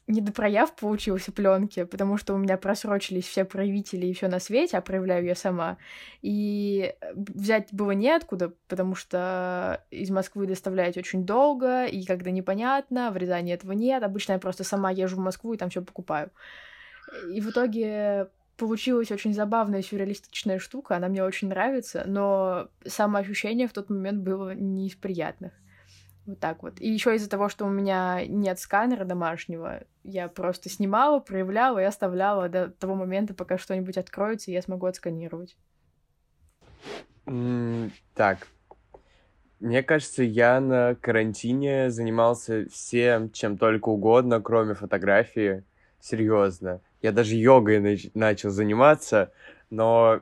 недопрояв 0.09 0.75
получился 0.75 1.31
пленки, 1.31 1.85
потому 1.85 2.17
что 2.17 2.35
у 2.35 2.39
меня 2.39 2.57
просрочились 2.57 3.27
все 3.27 3.45
проявители 3.45 4.07
и 4.07 4.15
все 4.15 4.29
на 4.29 4.41
свете, 4.41 4.79
а 4.79 4.81
проявляю 4.81 5.25
я 5.25 5.35
сама. 5.35 5.77
И 6.23 6.95
взять 7.15 7.69
было 7.73 7.93
неоткуда, 7.93 8.53
потому 8.67 8.95
что 8.95 9.85
из 9.91 10.11
Москвы 10.11 10.47
доставлять 10.47 10.97
очень 10.97 11.25
долго, 11.25 11.85
и 11.85 12.05
когда 12.05 12.31
непонятно, 12.31 13.11
в 13.11 13.17
Рязани 13.17 13.53
этого 13.53 13.73
нет. 13.73 14.03
Обычно 14.03 14.33
я 14.33 14.39
просто 14.39 14.65
сама 14.65 14.91
езжу 14.91 15.17
в 15.17 15.21
Москву 15.21 15.53
и 15.53 15.59
там 15.59 15.69
все 15.69 15.83
покупаю. 15.83 16.31
И 17.33 17.41
в 17.41 17.51
итоге 17.51 18.29
получилась 18.57 19.13
очень 19.13 19.35
забавная 19.35 19.83
сюрреалистичная 19.83 20.59
штука, 20.59 20.97
она 20.97 21.09
мне 21.09 21.23
очень 21.23 21.49
нравится, 21.49 22.05
но 22.07 22.69
самоощущение 22.85 23.69
в 23.69 23.73
тот 23.73 23.89
момент 23.89 24.23
было 24.23 24.55
не 24.55 24.89
из 24.89 24.95
приятных. 24.97 25.53
Вот 26.29 26.41
так 26.41 26.63
вот. 26.63 26.79
И 26.79 26.87
еще 26.87 27.15
из-за 27.15 27.31
того, 27.31 27.49
что 27.49 27.65
у 27.65 27.71
меня 27.71 28.27
нет 28.27 28.59
сканера 28.59 29.07
домашнего, 29.07 29.85
я 30.05 30.29
просто 30.29 30.69
снимала, 30.69 31.21
проявляла 31.21 31.79
и 31.79 31.85
оставляла 31.85 32.51
до 32.51 32.69
того 32.69 32.95
момента, 32.95 33.33
пока 33.33 33.57
что-нибудь 33.57 33.97
откроется, 33.97 34.51
и 34.51 34.55
я 34.55 34.61
смогу 34.61 34.85
отсканировать. 34.85 35.57
Mm, 37.25 37.91
так. 38.15 38.47
Мне 39.59 39.83
кажется, 39.83 40.23
я 40.23 40.61
на 40.61 40.97
карантине 40.97 41.91
занимался 41.91 42.67
всем, 42.71 43.31
чем 43.31 43.57
только 43.57 43.89
угодно, 43.89 44.43
кроме 44.43 44.75
фотографии. 44.75 45.65
Серьезно. 45.99 46.83
Я 47.01 47.13
даже 47.13 47.37
йогой 47.37 47.79
нач- 47.79 48.11
начал 48.13 48.51
заниматься, 48.51 49.33
но 49.71 50.21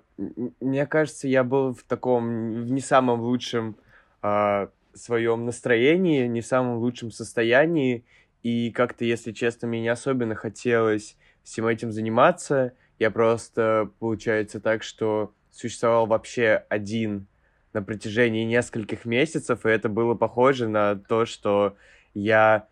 мне 0.60 0.86
кажется, 0.86 1.26
я 1.26 1.42
был 1.42 1.74
в 1.74 1.82
таком, 1.82 2.62
в 2.62 2.70
не 2.70 2.80
самом 2.80 3.22
лучшем 3.22 3.76
э, 4.22 4.68
своем 4.96 5.44
настроении, 5.44 6.26
не 6.26 6.42
самом 6.42 6.78
лучшем 6.78 7.10
состоянии, 7.10 8.04
и 8.42 8.70
как-то, 8.70 9.04
если 9.04 9.32
честно, 9.32 9.68
мне 9.68 9.80
не 9.80 9.88
особенно 9.88 10.34
хотелось 10.34 11.16
всем 11.42 11.66
этим 11.66 11.92
заниматься. 11.92 12.72
Я 12.98 13.10
просто, 13.10 13.90
получается 13.98 14.60
так, 14.60 14.82
что 14.82 15.32
существовал 15.50 16.06
вообще 16.06 16.64
один 16.68 17.26
на 17.72 17.82
протяжении 17.82 18.44
нескольких 18.44 19.04
месяцев, 19.04 19.66
и 19.66 19.68
это 19.68 19.88
было 19.88 20.14
похоже 20.14 20.68
на 20.68 20.96
то, 20.96 21.26
что 21.26 21.76
я 22.14 22.68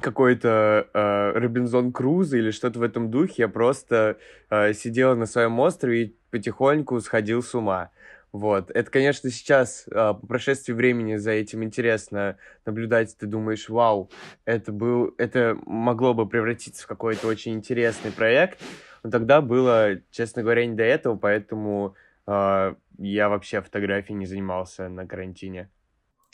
какой-то 0.00 0.88
э, 0.92 1.32
Робинзон 1.38 1.92
Круз 1.92 2.32
или 2.32 2.50
что-то 2.50 2.78
в 2.78 2.82
этом 2.82 3.10
духе, 3.10 3.34
я 3.38 3.48
просто 3.48 4.16
э, 4.48 4.72
сидел 4.72 5.16
на 5.16 5.26
своем 5.26 5.58
острове 5.58 6.02
и 6.02 6.16
потихоньку 6.30 7.00
сходил 7.00 7.42
с 7.42 7.54
ума. 7.54 7.90
Вот. 8.32 8.70
Это, 8.70 8.90
конечно, 8.90 9.30
сейчас, 9.30 9.86
а, 9.90 10.14
по 10.14 10.26
прошествии 10.26 10.72
времени, 10.72 11.16
за 11.16 11.32
этим 11.32 11.64
интересно 11.64 12.36
наблюдать. 12.66 13.16
Ты 13.16 13.26
думаешь, 13.26 13.68
вау, 13.68 14.10
это, 14.44 14.70
был, 14.70 15.14
это 15.18 15.58
могло 15.64 16.14
бы 16.14 16.28
превратиться 16.28 16.84
в 16.84 16.86
какой-то 16.86 17.26
очень 17.26 17.54
интересный 17.54 18.10
проект. 18.10 18.60
Но 19.02 19.10
тогда 19.10 19.40
было, 19.40 20.00
честно 20.10 20.42
говоря, 20.42 20.66
не 20.66 20.74
до 20.74 20.82
этого, 20.82 21.16
поэтому 21.16 21.94
э, 22.26 22.74
я 22.98 23.28
вообще 23.28 23.62
фотографией 23.62 24.18
не 24.18 24.26
занимался 24.26 24.88
на 24.88 25.06
карантине. 25.06 25.70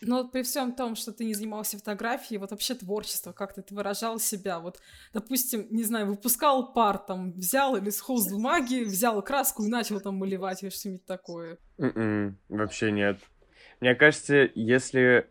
Но 0.06 0.28
при 0.28 0.42
всем 0.42 0.72
том, 0.72 0.96
что 0.96 1.12
ты 1.12 1.24
не 1.24 1.34
занимался 1.34 1.78
фотографией, 1.78 2.38
вот 2.38 2.50
вообще 2.50 2.74
творчество, 2.74 3.32
как 3.32 3.54
ты 3.54 3.62
выражал 3.74 4.18
себя, 4.18 4.58
вот, 4.58 4.80
допустим, 5.12 5.66
не 5.70 5.84
знаю, 5.84 6.06
выпускал 6.06 6.72
пар, 6.72 6.98
там, 6.98 7.32
взял 7.32 7.76
или 7.76 7.90
с 7.90 8.00
холст 8.00 8.30
бумаги, 8.30 8.84
взял 8.84 9.20
краску 9.22 9.64
и 9.64 9.68
начал 9.68 10.00
там 10.00 10.16
малевать 10.16 10.62
или 10.62 10.70
что-нибудь 10.70 11.04
такое. 11.06 11.58
Mm-mm, 11.78 11.92
м-м, 11.96 12.38
вообще 12.48 12.92
нет. 12.92 13.18
Мне 13.80 13.94
кажется, 13.94 14.48
если... 14.54 15.26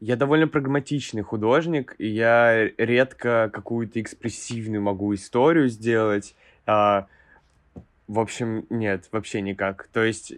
Я 0.00 0.14
довольно 0.14 0.46
прагматичный 0.46 1.22
художник, 1.22 1.96
и 1.98 2.06
я 2.06 2.70
редко 2.76 3.50
какую-то 3.52 4.00
экспрессивную 4.00 4.80
могу 4.80 5.12
историю 5.12 5.68
сделать. 5.68 6.36
А, 6.66 7.08
в 8.06 8.20
общем, 8.20 8.64
нет, 8.70 9.08
вообще 9.10 9.40
никак. 9.40 9.88
То 9.92 10.04
есть 10.04 10.34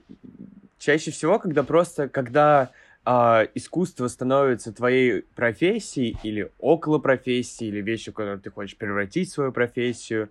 чаще 0.79 1.11
всего, 1.11 1.39
когда 1.39 1.63
просто, 1.63 2.09
когда 2.09 2.71
а, 3.05 3.47
искусство 3.55 4.09
становится 4.09 4.73
твоей 4.73 5.23
профессией 5.35 6.17
или 6.23 6.51
около 6.59 6.99
профессии, 6.99 7.67
или 7.67 7.81
вещью, 7.81 8.13
в 8.13 8.17
которую 8.17 8.41
ты 8.41 8.51
хочешь 8.51 8.77
превратить 8.77 9.31
свою 9.31 9.53
профессию, 9.53 10.31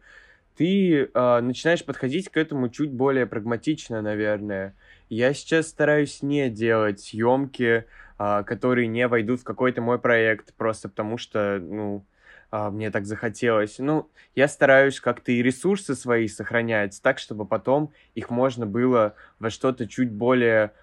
ты 0.55 1.09
а, 1.13 1.41
начинаешь 1.41 1.83
подходить 1.83 2.29
к 2.29 2.37
этому 2.37 2.69
чуть 2.69 2.91
более 2.91 3.25
прагматично, 3.25 4.01
наверное. 4.01 4.75
Я 5.09 5.33
сейчас 5.33 5.69
стараюсь 5.69 6.21
не 6.21 6.49
делать 6.49 6.99
съемки, 6.99 7.85
а, 8.17 8.43
которые 8.43 8.87
не 8.87 9.07
войдут 9.07 9.41
в 9.41 9.43
какой-то 9.45 9.81
мой 9.81 9.97
проект, 9.97 10.53
просто 10.53 10.89
потому 10.89 11.17
что, 11.17 11.59
ну, 11.59 12.05
а, 12.51 12.69
мне 12.71 12.91
так 12.91 13.05
захотелось. 13.05 13.79
Ну, 13.79 14.09
я 14.35 14.47
стараюсь 14.47 14.99
как-то 14.99 15.31
и 15.31 15.41
ресурсы 15.41 15.95
свои 15.95 16.27
сохранять 16.27 16.99
так, 17.01 17.19
чтобы 17.19 17.45
потом 17.45 17.93
их 18.15 18.29
можно 18.29 18.65
было 18.65 19.15
во 19.39 19.49
что-то 19.49 19.87
чуть 19.87 20.11
более 20.11 20.73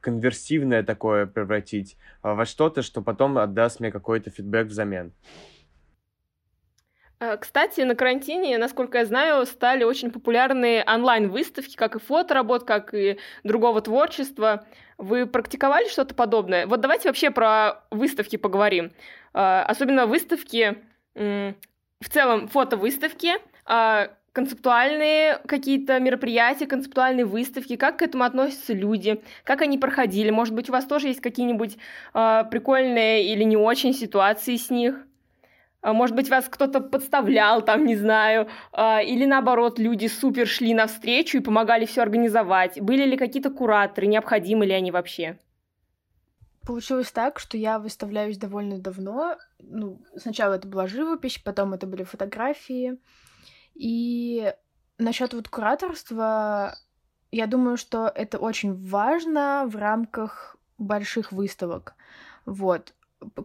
конверсивное 0.00 0.82
такое 0.82 1.26
превратить, 1.26 1.96
а, 2.22 2.34
во 2.34 2.44
что-то, 2.44 2.82
что 2.82 3.02
потом 3.02 3.38
отдаст 3.38 3.80
мне 3.80 3.90
какой-то 3.90 4.30
фидбэк 4.30 4.66
взамен. 4.68 5.12
Э, 7.20 7.36
кстати, 7.36 7.80
на 7.80 7.94
карантине, 7.96 8.58
насколько 8.58 8.98
я 8.98 9.04
знаю, 9.04 9.44
стали 9.46 9.84
очень 9.84 10.10
популярны 10.10 10.84
онлайн-выставки, 10.86 11.76
как 11.76 11.96
и 11.96 11.98
фоторабот, 11.98 12.64
как 12.64 12.94
и 12.94 13.18
другого 13.42 13.80
творчества. 13.80 14.64
Вы 14.96 15.26
практиковали 15.26 15.88
что-то 15.88 16.14
подобное? 16.14 16.66
Вот 16.66 16.80
давайте 16.80 17.08
вообще 17.08 17.30
про 17.30 17.84
выставки 17.90 18.36
поговорим. 18.36 18.92
Э, 19.34 19.62
особенно 19.62 20.06
выставки, 20.06 20.78
в 22.00 22.08
целом 22.08 22.46
фотовыставки, 22.46 23.32
а, 23.64 24.10
концептуальные 24.38 25.40
какие-то 25.48 25.98
мероприятия, 25.98 26.68
концептуальные 26.68 27.24
выставки, 27.24 27.74
как 27.74 27.98
к 27.98 28.02
этому 28.02 28.22
относятся 28.22 28.72
люди, 28.72 29.20
как 29.42 29.62
они 29.62 29.78
проходили. 29.78 30.30
Может 30.30 30.54
быть, 30.54 30.68
у 30.68 30.72
вас 30.72 30.84
тоже 30.84 31.08
есть 31.08 31.20
какие-нибудь 31.20 31.76
э, 32.14 32.44
прикольные 32.48 33.34
или 33.34 33.42
не 33.42 33.56
очень 33.56 33.92
ситуации 33.92 34.54
с 34.54 34.70
них? 34.70 34.94
А, 35.80 35.92
может 35.92 36.14
быть, 36.14 36.30
вас 36.30 36.48
кто-то 36.48 36.80
подставлял, 36.80 37.62
там, 37.62 37.84
не 37.84 37.96
знаю, 37.96 38.46
э, 38.72 39.04
или 39.06 39.24
наоборот, 39.24 39.80
люди 39.80 40.06
супер 40.06 40.46
шли 40.46 40.72
навстречу 40.72 41.38
и 41.38 41.40
помогали 41.40 41.84
все 41.84 42.02
организовать. 42.02 42.80
Были 42.80 43.06
ли 43.06 43.16
какие-то 43.16 43.50
кураторы, 43.50 44.06
необходимы 44.06 44.66
ли 44.66 44.72
они 44.72 44.92
вообще? 44.92 45.36
Получилось 46.64 47.10
так, 47.10 47.40
что 47.40 47.56
я 47.56 47.80
выставляюсь 47.80 48.38
довольно 48.38 48.78
давно. 48.78 49.36
Ну, 49.58 50.00
сначала 50.16 50.54
это 50.54 50.68
была 50.68 50.86
живопись, 50.86 51.40
потом 51.44 51.74
это 51.74 51.88
были 51.88 52.04
фотографии. 52.04 52.98
И 53.78 54.52
насчет 54.98 55.32
вот 55.34 55.48
кураторства, 55.48 56.76
я 57.30 57.46
думаю, 57.46 57.76
что 57.76 58.08
это 58.12 58.38
очень 58.38 58.74
важно 58.74 59.66
в 59.68 59.76
рамках 59.76 60.56
больших 60.78 61.30
выставок. 61.30 61.94
Вот. 62.44 62.94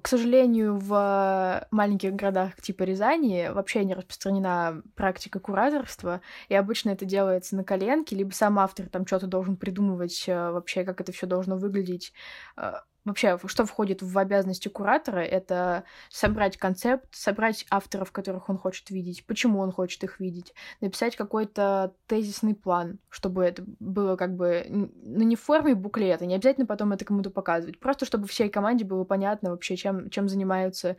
К 0.01 0.07
сожалению, 0.07 0.77
в 0.77 1.67
маленьких 1.71 2.13
городах 2.13 2.55
типа 2.61 2.83
Рязани 2.83 3.49
вообще 3.51 3.83
не 3.83 3.93
распространена 3.93 4.83
практика 4.95 5.39
кураторства, 5.39 6.21
и 6.49 6.55
обычно 6.55 6.91
это 6.91 7.05
делается 7.05 7.55
на 7.55 7.63
коленке, 7.63 8.15
либо 8.15 8.31
сам 8.31 8.59
автор 8.59 8.87
там 8.87 9.05
что-то 9.07 9.27
должен 9.27 9.55
придумывать 9.55 10.25
э, 10.27 10.51
вообще, 10.51 10.83
как 10.83 11.01
это 11.01 11.11
все 11.11 11.25
должно 11.25 11.57
выглядеть 11.57 12.13
э, 12.55 12.73
Вообще, 13.05 13.37
что 13.47 13.65
входит 13.65 14.01
в 14.01 14.17
обязанности 14.17 14.69
куратора, 14.69 15.19
это 15.19 15.83
собрать 16.09 16.57
концепт, 16.57 17.13
собрать 17.13 17.65
авторов, 17.69 18.13
которых 18.13 18.47
он 18.49 18.57
хочет 18.57 18.89
видеть, 18.91 19.25
почему 19.25 19.59
он 19.59 19.73
хочет 19.73 20.05
их 20.05 20.21
видеть, 20.21 20.53
написать 20.79 21.17
какой-то 21.17 21.93
тезисный 22.07 22.55
план, 22.55 22.99
чтобы 23.09 23.43
это 23.43 23.63
было 23.81 24.15
как 24.15 24.35
бы, 24.35 24.65
ну, 24.69 25.23
не 25.23 25.35
в 25.35 25.41
форме 25.41 25.75
буклета, 25.75 26.25
не 26.25 26.35
обязательно 26.35 26.65
потом 26.65 26.93
это 26.93 27.03
кому-то 27.03 27.29
показывать, 27.29 27.77
просто 27.77 28.05
чтобы 28.05 28.25
всей 28.27 28.49
команде 28.49 28.85
было 28.85 29.03
понятно 29.03 29.51
вообще, 29.51 29.75
чем, 29.75 30.09
чем 30.09 30.29
занимаются 30.29 30.95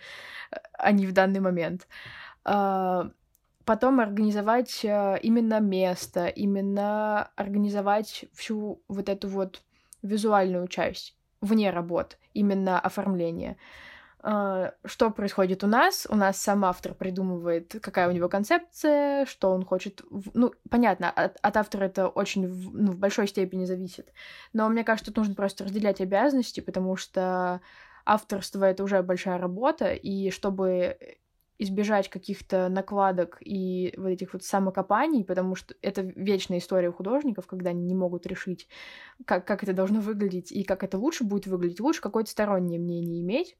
э, 0.50 0.56
они 0.78 1.06
в 1.06 1.12
данный 1.12 1.40
момент. 1.40 1.88
А, 2.44 3.10
потом 3.64 4.00
организовать 4.00 4.84
э, 4.84 5.18
именно 5.22 5.60
место, 5.60 6.26
именно 6.26 7.30
организовать 7.36 8.26
всю 8.34 8.82
вот 8.88 9.08
эту 9.08 9.28
вот 9.28 9.62
визуальную 10.02 10.68
часть 10.68 11.16
вне 11.44 11.70
работ, 11.70 12.18
именно 12.32 12.80
оформление. 12.80 13.56
А, 14.26 14.72
что 14.86 15.10
происходит 15.10 15.62
у 15.64 15.66
нас? 15.66 16.06
У 16.08 16.16
нас 16.16 16.38
сам 16.38 16.64
автор 16.64 16.94
придумывает, 16.94 17.76
какая 17.82 18.08
у 18.08 18.12
него 18.12 18.28
концепция, 18.30 19.26
что 19.26 19.50
он 19.50 19.64
хочет... 19.64 20.02
Ну, 20.32 20.52
понятно, 20.70 21.10
от, 21.10 21.36
от 21.42 21.56
автора 21.56 21.84
это 21.84 22.08
очень 22.08 22.48
в, 22.48 22.74
ну, 22.74 22.92
в 22.92 22.98
большой 22.98 23.28
степени 23.28 23.66
зависит. 23.66 24.12
Но 24.54 24.68
мне 24.70 24.82
кажется, 24.82 25.10
тут 25.10 25.18
нужно 25.18 25.34
просто 25.34 25.64
разделять 25.64 26.00
обязанности, 26.00 26.60
потому 26.60 26.96
что 26.96 27.60
авторство— 28.06 28.64
это 28.64 28.82
уже 28.82 29.02
большая 29.02 29.38
работа, 29.38 29.92
и 29.92 30.30
чтобы 30.30 30.96
избежать 31.58 32.10
каких-то 32.10 32.68
накладок 32.68 33.38
и 33.40 33.94
вот 33.96 34.08
этих 34.08 34.32
вот 34.32 34.42
самокопаний, 34.42 35.24
потому 35.24 35.54
что 35.54 35.74
это 35.82 36.02
вечная 36.02 36.58
история 36.58 36.88
у 36.88 36.92
художников, 36.92 37.46
когда 37.46 37.70
они 37.70 37.84
не 37.84 37.94
могут 37.94 38.26
решить, 38.26 38.68
как, 39.24 39.46
как 39.46 39.62
это 39.62 39.72
должно 39.72 40.00
выглядеть 40.00 40.50
и 40.50 40.64
как 40.64 40.82
это 40.82 40.98
лучше 40.98 41.24
будет 41.24 41.46
выглядеть. 41.46 41.80
Лучше 41.80 42.00
какое-то 42.00 42.30
стороннее 42.30 42.80
мнение 42.80 43.20
иметь. 43.20 43.56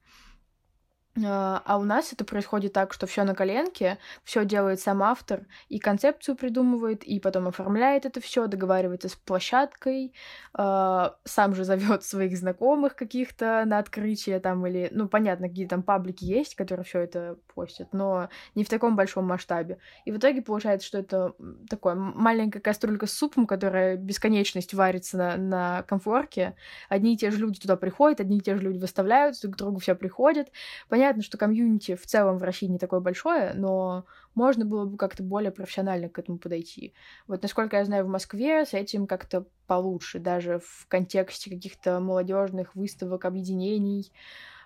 А, 1.23 1.63
а 1.65 1.79
у 1.79 1.85
нас 1.85 2.13
это 2.13 2.25
происходит 2.25 2.73
так, 2.73 2.93
что 2.93 3.07
все 3.07 3.23
на 3.23 3.37
коленке, 3.37 3.99
все 4.25 4.45
делает 4.45 4.81
сам 4.81 5.01
автор, 5.03 5.47
и 5.69 5.79
концепцию 5.79 6.35
придумывает, 6.35 7.05
и 7.05 7.21
потом 7.21 7.47
оформляет 7.47 8.05
это 8.05 8.21
все, 8.21 8.49
договаривается 8.49 9.09
с 9.09 9.15
площадкой, 9.15 10.13
э, 10.59 11.11
сам 11.25 11.55
же 11.55 11.65
зовет 11.65 12.03
своих 12.03 12.37
знакомых 12.37 12.97
каких-то 12.97 13.63
на 13.65 13.79
открытие 13.79 14.41
там 14.41 14.67
или, 14.67 14.89
ну 14.91 15.09
понятно, 15.09 15.49
какие 15.49 15.69
там 15.69 15.85
паблики 15.85 16.25
есть, 16.25 16.57
которые 16.57 16.85
все 16.85 17.01
это 17.01 17.37
постят, 17.55 17.93
но 17.93 18.29
не 18.57 18.65
в 18.65 18.69
таком 18.69 18.97
большом 18.97 19.25
масштабе. 19.27 19.79
И 20.05 20.11
в 20.11 20.17
итоге 20.17 20.43
получается, 20.43 20.87
что 20.87 20.99
это 20.99 21.35
такое 21.71 21.95
маленькая 21.95 22.59
кастрюлька 22.59 23.07
с 23.07 23.13
супом, 23.13 23.47
которая 23.47 23.97
бесконечность 23.97 24.75
варится 24.75 25.17
на, 25.17 25.37
на 25.37 25.83
комфорке. 25.85 26.57
Одни 26.89 27.15
и 27.15 27.17
те 27.17 27.31
же 27.31 27.39
люди 27.39 27.61
туда 27.61 27.77
приходят, 27.77 28.21
одни 28.21 28.39
и 28.39 28.41
те 28.41 28.57
же 28.57 28.63
люди 28.63 28.79
выставляют, 28.79 29.41
друг 29.41 29.55
к 29.55 29.59
другу 29.59 29.79
все 29.79 29.95
приходят. 29.95 30.49
Понятно, 30.89 31.04
понятно, 31.05 31.23
что 31.23 31.37
комьюнити 31.37 31.97
в 31.97 32.07
целом 32.07 32.39
в 32.39 32.43
России 32.43 32.67
не 32.67 32.79
такое 32.79 33.01
большое, 33.01 33.53
но 33.53 34.07
можно 34.35 34.65
было 34.65 34.87
бы 34.87 34.97
как-то 34.97 35.23
более 35.23 35.51
профессионально 35.51 36.09
к 36.09 36.19
этому 36.19 36.39
подойти. 36.39 36.95
Вот 37.27 37.43
насколько 37.43 37.77
я 37.77 37.85
знаю, 37.85 38.07
в 38.07 38.09
Москве 38.09 38.65
с 38.65 38.73
этим 38.73 39.07
как-то 39.07 39.45
получше, 39.67 40.19
даже 40.19 40.61
в 40.61 40.87
контексте 40.89 41.51
каких-то 41.51 42.01
молодежных 42.01 42.75
выставок, 42.75 43.27
объединений. 43.27 44.11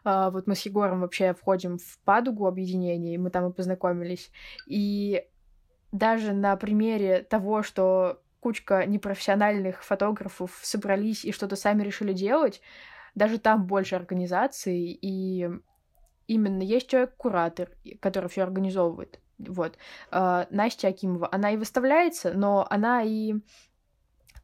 А, 0.05 0.31
вот 0.31 0.47
мы 0.47 0.55
с 0.55 0.61
Егором 0.61 1.01
вообще 1.01 1.35
входим 1.35 1.79
в 1.79 1.99
падугу 2.05 2.47
объединений, 2.47 3.19
мы 3.19 3.31
там 3.31 3.51
и 3.51 3.53
познакомились. 3.53 4.31
И 4.69 5.25
даже 5.91 6.35
на 6.35 6.55
примере 6.55 7.23
того, 7.23 7.65
что 7.65 8.23
кучка 8.39 8.87
непрофессиональных 8.87 9.83
фотографов 9.83 10.57
собрались 10.63 11.25
и 11.25 11.33
что-то 11.33 11.57
сами 11.57 11.83
решили 11.83 12.13
делать, 12.13 12.61
даже 13.17 13.39
там 13.39 13.67
больше 13.67 13.97
организаций, 13.97 14.97
и 15.03 15.51
именно 16.29 16.63
есть 16.63 16.89
человек-куратор, 16.89 17.71
который 18.01 18.29
все 18.31 18.43
организовывает. 18.43 19.19
Вот. 19.39 19.77
А, 20.11 20.47
Настя 20.51 20.89
Акимова, 20.89 21.29
она 21.33 21.51
и 21.53 21.57
выставляется, 21.57 22.33
но 22.33 22.67
она 22.71 23.03
и 23.03 23.35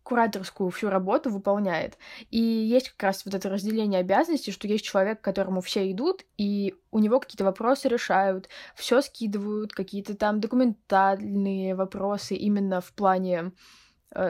кураторскую 0.03 0.70
всю 0.70 0.91
работу 0.91 1.30
выполняет. 1.30 1.97
И 2.30 2.39
есть 2.39 2.91
как 2.91 3.03
раз 3.05 3.24
вот 3.24 3.35
это 3.35 3.49
разделение 3.49 4.01
обязанностей, 4.01 4.53
что 4.53 4.68
есть 4.68 4.85
человек, 4.85 5.20
к 5.20 5.24
которому 5.24 5.62
все 5.62 5.91
идут, 5.91 6.24
и 6.37 6.74
у 6.91 6.99
него 6.99 7.20
какие-то 7.20 7.45
вопросы 7.45 7.89
решают, 7.89 8.49
все 8.76 9.01
скидывают, 9.01 9.72
какие-то 9.72 10.14
там 10.14 10.41
документальные 10.41 11.74
вопросы 11.74 12.35
именно 12.35 12.80
в 12.80 12.93
плане 12.93 13.53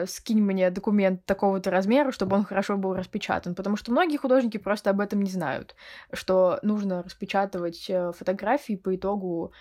скинь 0.07 0.41
мне 0.41 0.69
документ 0.71 1.25
такого-то 1.25 1.71
размера, 1.71 2.11
чтобы 2.11 2.35
он 2.35 2.43
хорошо 2.43 2.77
был 2.77 2.95
распечатан. 2.95 3.55
Потому 3.55 3.77
что 3.77 3.91
многие 3.91 4.17
художники 4.17 4.57
просто 4.57 4.89
об 4.89 4.99
этом 4.99 5.21
не 5.21 5.29
знают, 5.29 5.75
что 6.11 6.59
нужно 6.61 7.03
распечатывать 7.03 7.89
э, 7.89 8.11
фотографии 8.13 8.75
по 8.75 8.95
итогу 8.95 9.51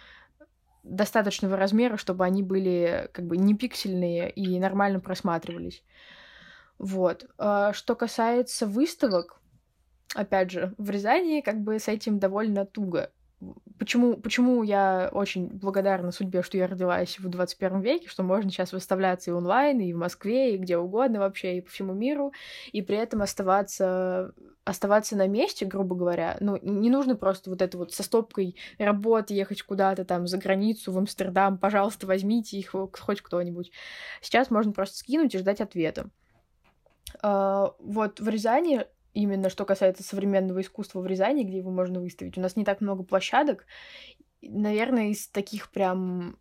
достаточного 0.82 1.56
размера, 1.56 1.96
чтобы 1.96 2.24
они 2.24 2.42
были 2.42 3.08
как 3.12 3.26
бы 3.26 3.36
не 3.36 3.54
пиксельные 3.54 4.30
и 4.30 4.58
нормально 4.58 5.00
просматривались. 5.00 5.82
Вот. 6.78 7.26
А 7.38 7.72
что 7.72 7.94
касается 7.94 8.66
выставок, 8.66 9.40
опять 10.14 10.50
же, 10.50 10.74
в 10.78 10.90
Рязани 10.90 11.40
как 11.40 11.60
бы 11.60 11.78
с 11.78 11.88
этим 11.88 12.18
довольно 12.18 12.66
туго 12.66 13.10
почему, 13.78 14.16
почему 14.16 14.62
я 14.62 15.10
очень 15.12 15.48
благодарна 15.48 16.12
судьбе, 16.12 16.42
что 16.42 16.56
я 16.56 16.66
родилась 16.66 17.18
в 17.18 17.28
21 17.28 17.80
веке, 17.80 18.08
что 18.08 18.22
можно 18.22 18.50
сейчас 18.50 18.72
выставляться 18.72 19.30
и 19.30 19.34
онлайн, 19.34 19.80
и 19.80 19.92
в 19.92 19.96
Москве, 19.96 20.54
и 20.54 20.58
где 20.58 20.78
угодно 20.78 21.20
вообще, 21.20 21.58
и 21.58 21.60
по 21.60 21.70
всему 21.70 21.92
миру, 21.92 22.32
и 22.72 22.82
при 22.82 22.96
этом 22.96 23.22
оставаться 23.22 24.32
оставаться 24.64 25.14
на 25.14 25.28
месте, 25.28 25.66
грубо 25.66 25.94
говоря, 25.94 26.38
ну, 26.40 26.58
не 26.62 26.88
нужно 26.88 27.16
просто 27.16 27.50
вот 27.50 27.60
это 27.60 27.76
вот 27.76 27.92
со 27.92 28.02
стопкой 28.02 28.56
работы 28.78 29.34
ехать 29.34 29.62
куда-то 29.62 30.06
там 30.06 30.26
за 30.26 30.38
границу, 30.38 30.90
в 30.90 30.98
Амстердам, 30.98 31.58
пожалуйста, 31.58 32.06
возьмите 32.06 32.56
их 32.56 32.70
хоть 32.70 33.20
кто-нибудь. 33.20 33.70
Сейчас 34.22 34.50
можно 34.50 34.72
просто 34.72 34.96
скинуть 34.96 35.34
и 35.34 35.38
ждать 35.38 35.60
ответа. 35.60 36.08
Uh, 37.22 37.74
вот 37.78 38.18
в 38.18 38.28
Рязани 38.28 38.86
именно 39.14 39.48
что 39.48 39.64
касается 39.64 40.02
современного 40.02 40.60
искусства 40.60 41.00
в 41.00 41.06
Рязани, 41.06 41.44
где 41.44 41.58
его 41.58 41.70
можно 41.70 42.00
выставить. 42.00 42.36
У 42.36 42.40
нас 42.40 42.56
не 42.56 42.64
так 42.64 42.80
много 42.80 43.02
площадок. 43.04 43.66
Наверное, 44.42 45.08
из 45.08 45.28
таких 45.28 45.70
прям 45.70 46.36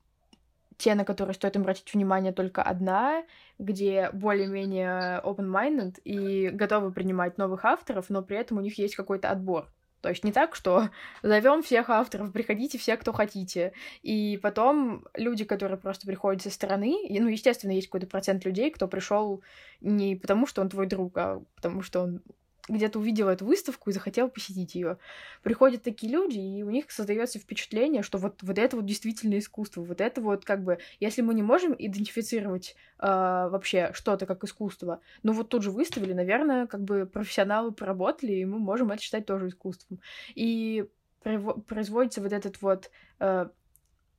те, 0.78 0.96
на 0.96 1.06
которые 1.06 1.36
стоит 1.36 1.56
обратить 1.56 1.94
внимание, 1.94 2.34
только 2.34 2.62
одна, 2.62 3.24
где 3.60 4.10
более-менее 4.12 5.22
open-minded 5.24 6.02
и 6.04 6.50
готовы 6.50 6.92
принимать 6.92 7.38
новых 7.38 7.64
авторов, 7.64 8.10
но 8.10 8.22
при 8.22 8.38
этом 8.38 8.58
у 8.58 8.62
них 8.62 8.78
есть 8.78 8.96
какой-то 8.96 9.30
отбор. 9.30 9.72
То 10.02 10.10
есть 10.10 10.26
не 10.26 10.34
так, 10.34 10.56
что 10.56 10.90
зовем 11.24 11.64
всех 11.64 11.90
авторов, 11.90 12.34
приходите 12.34 12.78
все, 12.78 12.98
кто 12.98 13.14
хотите. 13.14 13.72
И 14.02 14.38
потом 14.44 15.06
люди, 15.14 15.46
которые 15.46 15.78
просто 15.78 16.06
приходят 16.06 16.42
со 16.42 16.50
стороны, 16.50 16.98
ну, 17.10 17.30
естественно, 17.30 17.72
есть 17.72 17.88
какой-то 17.88 18.08
процент 18.08 18.44
людей, 18.44 18.70
кто 18.70 18.90
пришел 18.90 19.42
не 19.80 20.18
потому, 20.18 20.46
что 20.46 20.62
он 20.62 20.70
твой 20.70 20.88
друг, 20.88 21.18
а 21.18 21.42
потому 21.56 21.82
что 21.82 22.02
он 22.02 22.22
где-то 22.70 22.99
увидел 22.99 23.28
эту 23.28 23.45
выставку 23.45 23.89
и 23.89 23.93
захотел 23.93 24.30
посетить 24.30 24.76
ее. 24.76 24.97
Приходят 25.41 25.84
такие 25.84 26.11
люди, 26.11 26.39
и 26.39 26.64
у 26.64 26.70
них 26.70 26.91
создается 26.91 27.39
впечатление, 27.39 28.03
что 28.03 28.18
вот, 28.18 28.41
вот 28.41 28.57
это 28.57 28.78
вот 28.78 28.86
действительно 28.86 29.38
искусство, 29.38 29.82
вот 29.82 29.99
это 29.99 30.22
вот 30.22 30.45
как 30.45 30.64
бы, 30.64 30.78
если 30.99 31.22
мы 31.22 31.34
не 31.34 31.43
можем 31.43 31.76
идентифицировать 31.78 32.76
э, 32.99 33.05
вообще 33.05 33.91
что-то 33.93 34.26
как 34.26 34.43
искусство, 34.43 35.01
ну 35.24 35.34
вот 35.34 35.49
тут 35.49 35.64
же 35.64 35.72
выставили, 35.72 36.14
наверное, 36.14 36.68
как 36.68 36.84
бы 36.84 37.05
профессионалы 37.05 37.74
поработали, 37.74 38.34
и 38.34 38.45
мы 38.45 38.59
можем 38.59 38.91
это 38.91 39.01
считать 39.01 39.26
тоже 39.26 39.49
искусством. 39.49 39.99
И 40.36 40.86
производится 41.22 42.22
вот 42.22 42.34
этот 42.34 42.61
вот 42.61 42.91
э, 43.20 43.47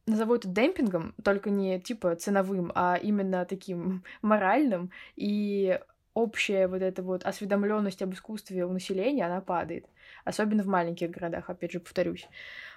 назову 0.06 0.34
это 0.34 0.48
демпингом, 0.48 1.14
только 1.22 1.50
не 1.50 1.80
типа 1.80 2.16
ценовым, 2.16 2.72
а 2.74 2.96
именно 2.96 3.44
таким 3.44 4.04
моральным, 4.22 4.90
и 5.16 5.80
общая 6.14 6.68
вот 6.68 6.80
эта 6.80 7.02
вот 7.02 7.24
осведомленность 7.24 8.02
об 8.02 8.14
искусстве 8.14 8.64
у 8.64 8.72
населения, 8.72 9.26
она 9.26 9.40
падает. 9.40 9.86
Особенно 10.24 10.62
в 10.62 10.66
маленьких 10.66 11.10
городах, 11.10 11.50
опять 11.50 11.72
же, 11.72 11.80
повторюсь. 11.80 12.28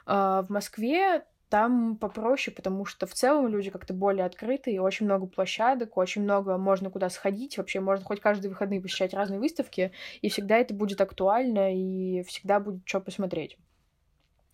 А, 0.06 0.42
в 0.44 0.50
Москве 0.50 1.24
там 1.50 1.96
попроще, 1.96 2.54
потому 2.54 2.86
что 2.86 3.08
в 3.08 3.14
целом 3.14 3.48
люди 3.48 3.70
как-то 3.70 3.94
более 3.94 4.26
открыты, 4.26 4.72
и 4.72 4.80
очень 4.80 5.06
много 5.06 5.28
площадок, 5.28 5.96
очень 5.96 6.24
много 6.24 6.58
можно 6.58 6.90
куда 6.90 7.10
сходить, 7.10 7.58
вообще 7.58 7.80
можно 7.80 8.04
хоть 8.04 8.20
каждые 8.20 8.50
выходные 8.50 8.82
посещать 8.82 9.14
разные 9.14 9.40
выставки, 9.40 9.94
и 10.22 10.30
всегда 10.30 10.58
это 10.58 10.74
будет 10.74 11.00
актуально, 11.00 11.74
и 11.74 12.24
всегда 12.24 12.60
будет 12.60 12.82
что 12.86 13.00
посмотреть. 13.00 13.58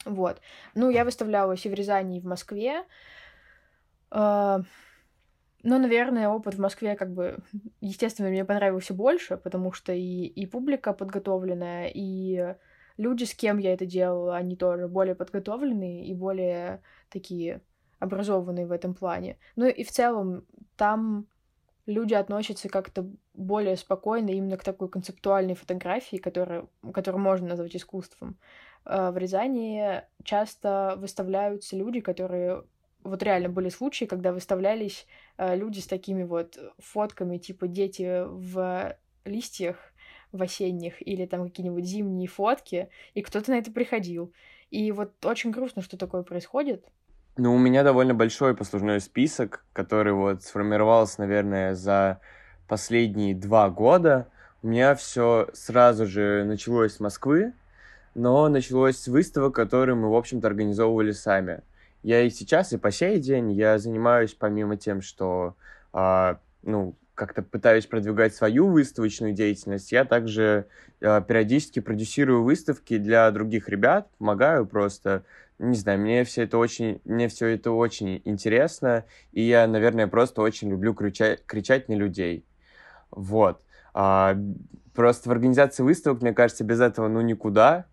Вот. 0.05 0.39
Ну, 0.75 0.89
я 0.89 1.05
выставлялась 1.05 1.65
и 1.65 1.69
в 1.69 1.73
Рязани, 1.73 2.17
и 2.17 2.21
в 2.21 2.25
Москве. 2.25 2.83
А, 5.63 5.67
ну, 5.67 5.79
наверное, 5.79 6.29
опыт 6.29 6.55
в 6.55 6.59
Москве 6.59 6.95
как 6.95 7.13
бы, 7.13 7.37
естественно, 7.81 8.29
мне 8.29 8.45
понравился 8.45 8.93
больше, 8.93 9.37
потому 9.37 9.71
что 9.71 9.93
и, 9.93 10.25
и 10.25 10.45
публика 10.45 10.93
подготовленная, 10.93 11.89
и 11.93 12.55
люди, 12.97 13.23
с 13.23 13.33
кем 13.33 13.57
я 13.57 13.73
это 13.73 13.85
делала, 13.85 14.35
они 14.35 14.55
тоже 14.55 14.87
более 14.87 15.15
подготовленные 15.15 16.05
и 16.05 16.13
более 16.13 16.81
такие 17.09 17.61
образованные 17.99 18.67
в 18.67 18.71
этом 18.71 18.93
плане. 18.93 19.37
Ну 19.55 19.65
и 19.65 19.83
в 19.83 19.91
целом 19.91 20.45
там 20.75 21.27
люди 21.85 22.13
относятся 22.13 22.69
как-то 22.69 23.09
более 23.33 23.77
спокойно 23.77 24.29
именно 24.29 24.57
к 24.57 24.63
такой 24.63 24.89
концептуальной 24.89 25.55
фотографии, 25.55 26.17
которую, 26.17 26.69
которую 26.93 27.21
можно 27.21 27.47
назвать 27.47 27.75
искусством. 27.75 28.37
А 28.85 29.11
в 29.11 29.17
Рязани 29.17 30.01
часто 30.23 30.95
выставляются 30.97 31.77
люди, 31.77 32.01
которые 32.01 32.63
вот 33.03 33.23
реально 33.23 33.49
были 33.49 33.69
случаи, 33.69 34.05
когда 34.05 34.31
выставлялись 34.31 35.05
э, 35.37 35.55
люди 35.55 35.79
с 35.79 35.87
такими 35.87 36.23
вот 36.23 36.57
фотками, 36.79 37.37
типа 37.37 37.67
дети 37.67 38.23
в 38.25 38.97
листьях 39.25 39.77
в 40.31 40.41
осенних 40.41 41.05
или 41.05 41.25
там 41.25 41.45
какие-нибудь 41.45 41.85
зимние 41.85 42.27
фотки, 42.27 42.89
и 43.13 43.21
кто-то 43.21 43.51
на 43.51 43.55
это 43.55 43.71
приходил. 43.71 44.33
И 44.71 44.91
вот 44.91 45.23
очень 45.25 45.51
грустно, 45.51 45.81
что 45.81 45.97
такое 45.97 46.23
происходит. 46.23 46.83
Ну, 47.37 47.53
у 47.53 47.57
меня 47.57 47.83
довольно 47.83 48.13
большой 48.13 48.55
послужной 48.55 48.99
список, 48.99 49.63
который 49.73 50.13
вот 50.13 50.43
сформировался, 50.43 51.21
наверное, 51.21 51.75
за 51.75 52.19
последние 52.67 53.35
два 53.35 53.69
года. 53.69 54.27
У 54.61 54.67
меня 54.67 54.95
все 54.95 55.49
сразу 55.53 56.05
же 56.05 56.43
началось 56.45 56.95
с 56.95 56.99
Москвы, 56.99 57.53
но 58.15 58.49
началось 58.49 58.97
с 58.97 59.07
выставок, 59.07 59.55
которые 59.55 59.95
мы, 59.95 60.09
в 60.09 60.15
общем-то, 60.15 60.47
организовывали 60.47 61.11
сами 61.11 61.61
я 62.03 62.21
и 62.21 62.29
сейчас, 62.29 62.73
и 62.73 62.77
по 62.77 62.91
сей 62.91 63.19
день 63.19 63.51
я 63.51 63.77
занимаюсь 63.79 64.33
помимо 64.33 64.77
тем, 64.77 65.01
что, 65.01 65.55
э, 65.93 66.35
ну, 66.61 66.95
как-то 67.15 67.41
пытаюсь 67.41 67.85
продвигать 67.85 68.35
свою 68.35 68.67
выставочную 68.67 69.33
деятельность, 69.33 69.91
я 69.91 70.03
также 70.03 70.65
э, 70.99 71.21
периодически 71.27 71.79
продюсирую 71.79 72.43
выставки 72.43 72.97
для 72.97 73.29
других 73.31 73.69
ребят, 73.69 74.09
помогаю 74.17 74.65
просто, 74.65 75.23
не 75.59 75.75
знаю, 75.75 75.99
мне 75.99 76.23
все 76.23 76.43
это 76.43 76.57
очень, 76.57 77.01
мне 77.05 77.27
все 77.27 77.47
это 77.47 77.71
очень 77.71 78.21
интересно, 78.25 79.05
и 79.31 79.43
я, 79.43 79.67
наверное, 79.67 80.07
просто 80.07 80.41
очень 80.41 80.69
люблю 80.69 80.93
кричать, 80.93 81.45
кричать 81.45 81.87
на 81.87 81.93
людей. 81.93 82.45
Вот. 83.11 83.61
А, 83.93 84.35
просто 84.93 85.29
в 85.29 85.31
организации 85.31 85.83
выставок, 85.83 86.21
мне 86.21 86.33
кажется, 86.33 86.63
без 86.63 86.81
этого 86.81 87.07
ну 87.07 87.21
никуда, 87.21 87.85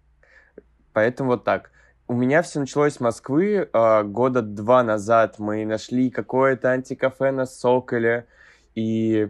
поэтому 0.93 1.31
вот 1.31 1.45
так. 1.45 1.71
У 2.11 2.15
меня 2.15 2.43
все 2.43 2.59
началось 2.59 2.95
с 2.95 3.01
Москвы. 3.01 3.69
Э, 3.73 4.03
года 4.03 4.43
два 4.43 4.83
назад 4.83 5.39
мы 5.39 5.65
нашли 5.65 6.11
какое-то 6.11 6.71
антикафе 6.71 7.31
на 7.31 7.47
Соколе 7.47 8.27
и 8.75 9.29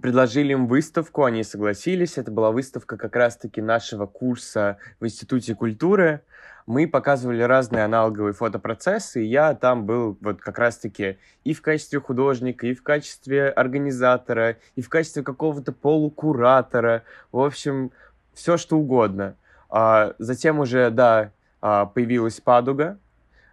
предложили 0.00 0.52
им 0.52 0.68
выставку, 0.68 1.24
они 1.24 1.42
согласились. 1.42 2.18
Это 2.18 2.30
была 2.30 2.52
выставка 2.52 2.96
как 2.96 3.16
раз-таки 3.16 3.60
нашего 3.60 4.06
курса 4.06 4.78
в 5.00 5.06
Институте 5.06 5.56
культуры. 5.56 6.20
Мы 6.66 6.86
показывали 6.86 7.42
разные 7.42 7.82
аналоговые 7.82 8.32
фотопроцессы, 8.32 9.24
и 9.24 9.26
я 9.26 9.52
там 9.56 9.84
был 9.84 10.16
вот 10.20 10.40
как 10.40 10.60
раз-таки 10.60 11.18
и 11.42 11.52
в 11.52 11.62
качестве 11.62 11.98
художника, 11.98 12.64
и 12.68 12.74
в 12.74 12.84
качестве 12.84 13.48
организатора, 13.48 14.56
и 14.76 14.82
в 14.82 14.88
качестве 14.88 15.24
какого-то 15.24 15.72
полукуратора. 15.72 17.02
В 17.32 17.40
общем, 17.40 17.90
все 18.34 18.56
что 18.56 18.78
угодно. 18.78 19.34
А, 19.68 20.14
затем 20.20 20.60
уже, 20.60 20.88
да, 20.90 21.18
а, 21.18 21.30
появилась 21.62 22.40
Падуга. 22.40 22.98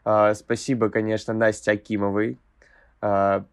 А, 0.03 0.34
спасибо, 0.34 0.89
конечно, 0.89 1.34
Насте 1.34 1.72
Акимовой. 1.72 2.38
А, 3.01 3.45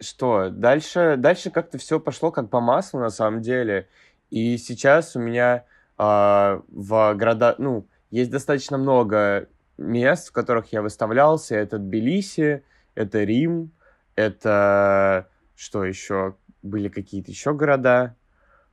что, 0.00 0.48
дальше, 0.50 1.16
дальше 1.18 1.50
как-то 1.50 1.78
все 1.78 2.00
пошло 2.00 2.30
как 2.30 2.50
по 2.50 2.60
маслу 2.60 2.98
на 2.98 3.10
самом 3.10 3.42
деле. 3.42 3.88
И 4.30 4.56
сейчас 4.58 5.14
у 5.16 5.20
меня 5.20 5.64
в 5.96 7.14
города, 7.16 7.56
ну, 7.58 7.84
есть 8.10 8.30
достаточно 8.30 8.78
много 8.78 9.48
мест, 9.78 10.28
в 10.28 10.32
которых 10.32 10.72
я 10.72 10.80
выставлялся. 10.80 11.56
Это 11.56 11.78
Тбилиси, 11.78 12.62
это 12.94 13.24
Рим, 13.24 13.72
это 14.14 15.28
что 15.56 15.84
еще? 15.84 16.36
Были 16.62 16.88
какие-то 16.88 17.30
еще 17.30 17.52
города. 17.52 18.14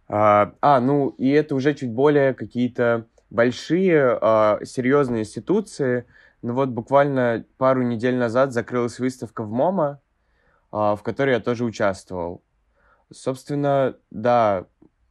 А, 0.07 0.53
а, 0.61 0.79
ну, 0.79 1.09
и 1.09 1.29
это 1.31 1.55
уже 1.55 1.73
чуть 1.73 1.91
более 1.91 2.33
какие-то 2.33 3.07
большие, 3.29 4.17
а, 4.21 4.59
серьезные 4.63 5.23
институции. 5.23 6.05
Ну 6.41 6.53
вот 6.53 6.69
буквально 6.69 7.45
пару 7.57 7.81
недель 7.81 8.15
назад 8.15 8.53
закрылась 8.53 8.99
выставка 8.99 9.43
в 9.43 9.51
МОМА, 9.51 9.99
а, 10.71 10.95
в 10.95 11.03
которой 11.03 11.31
я 11.31 11.39
тоже 11.39 11.65
участвовал. 11.65 12.43
Собственно, 13.11 13.95
да, 14.11 14.65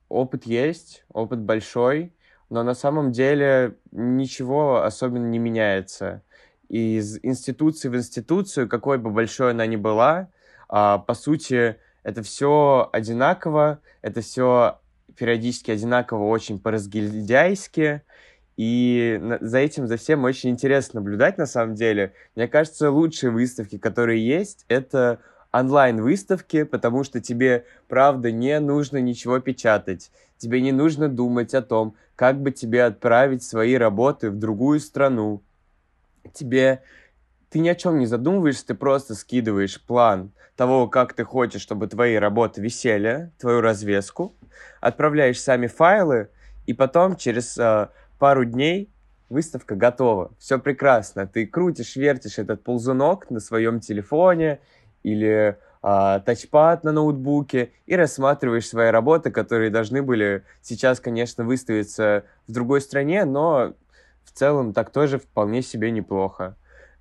опыт 0.09 0.47
есть, 0.47 1.05
опыт 1.13 1.41
большой, 1.41 2.13
но 2.51 2.63
на 2.63 2.75
самом 2.75 3.13
деле 3.13 3.77
ничего 3.93 4.83
особенно 4.83 5.27
не 5.27 5.39
меняется. 5.39 6.23
Из 6.69 7.19
институции 7.23 7.89
в 7.89 7.97
институцию, 7.97 8.69
какой 8.69 8.99
бы 8.99 9.11
большой 9.11 9.51
она 9.51 9.67
ни 9.67 9.77
была, 9.77 10.29
а, 10.69 10.99
по 10.99 11.15
сути, 11.15 11.77
это 12.03 12.23
все 12.23 12.89
одинаково, 12.93 13.81
это 14.03 14.21
все 14.21 14.79
периодически 15.17 15.71
одинаково 15.71 16.25
очень 16.25 16.59
по-разгильдяйски, 16.59 18.03
и 18.57 19.21
за 19.41 19.59
этим, 19.59 19.89
за 19.89 19.97
всем 19.97 20.25
очень 20.25 20.51
интересно 20.51 21.01
наблюдать 21.01 21.39
на 21.39 21.47
самом 21.47 21.75
деле. 21.75 22.13
Мне 22.37 22.47
кажется, 22.47 22.91
лучшие 22.91 23.31
выставки, 23.31 23.79
которые 23.79 24.25
есть, 24.25 24.65
это 24.69 25.19
онлайн-выставки, 25.53 26.65
потому 26.65 27.05
что 27.05 27.21
тебе, 27.21 27.65
правда, 27.89 28.31
не 28.31 28.59
нужно 28.61 28.99
ничего 28.99 29.41
печатать. 29.41 30.11
Тебе 30.37 30.61
не 30.61 30.73
нужно 30.73 31.09
думать 31.09 31.55
о 31.55 31.63
том, 31.63 31.95
как 32.17 32.41
бы 32.41 32.51
тебе 32.51 32.85
отправить 32.85 33.43
свои 33.43 33.75
работы 33.75 34.31
в 34.31 34.39
другую 34.39 34.81
страну. 34.81 35.43
Тебе... 36.33 36.83
Ты 37.51 37.61
ни 37.61 37.69
о 37.69 37.77
чем 37.77 38.01
не 38.01 38.07
задумываешься, 38.07 38.67
ты 38.67 38.75
просто 38.75 39.15
скидываешь 39.15 39.81
план 39.81 40.33
того, 40.57 40.89
как 40.89 41.13
ты 41.15 41.25
хочешь, 41.25 41.63
чтобы 41.63 41.87
твои 41.87 42.17
работы 42.17 42.61
висели, 42.61 43.33
твою 43.39 43.61
развеску, 43.61 44.35
отправляешь 44.81 45.41
сами 45.41 45.67
файлы, 45.67 46.29
и 46.67 46.73
потом 46.73 47.17
через 47.17 47.59
э, 47.59 47.89
пару 48.19 48.45
дней 48.45 48.91
выставка 49.29 49.75
готова. 49.75 50.33
Все 50.39 50.59
прекрасно. 50.59 51.27
Ты 51.27 51.47
крутишь, 51.47 51.97
вертишь 51.97 52.39
этот 52.39 52.63
ползунок 52.63 53.31
на 53.31 53.41
своем 53.41 53.81
телефоне 53.81 54.61
или 55.03 55.59
а, 55.83 56.21
тачпад 56.21 56.85
на 56.85 56.93
ноутбуке 56.93 57.73
и 57.85 57.97
рассматриваешь 57.97 58.69
свои 58.69 58.91
работы, 58.91 59.31
которые 59.31 59.71
должны 59.71 60.03
были 60.03 60.45
сейчас, 60.63 61.01
конечно, 61.01 61.45
выставиться 61.45 62.25
в 62.47 62.53
другой 62.53 62.81
стране, 62.81 63.25
но 63.25 63.75
в 64.25 64.33
целом 64.33 64.73
так 64.73 64.91
тоже 64.91 65.19
вполне 65.19 65.61
себе 65.61 65.91
неплохо. 65.91 66.57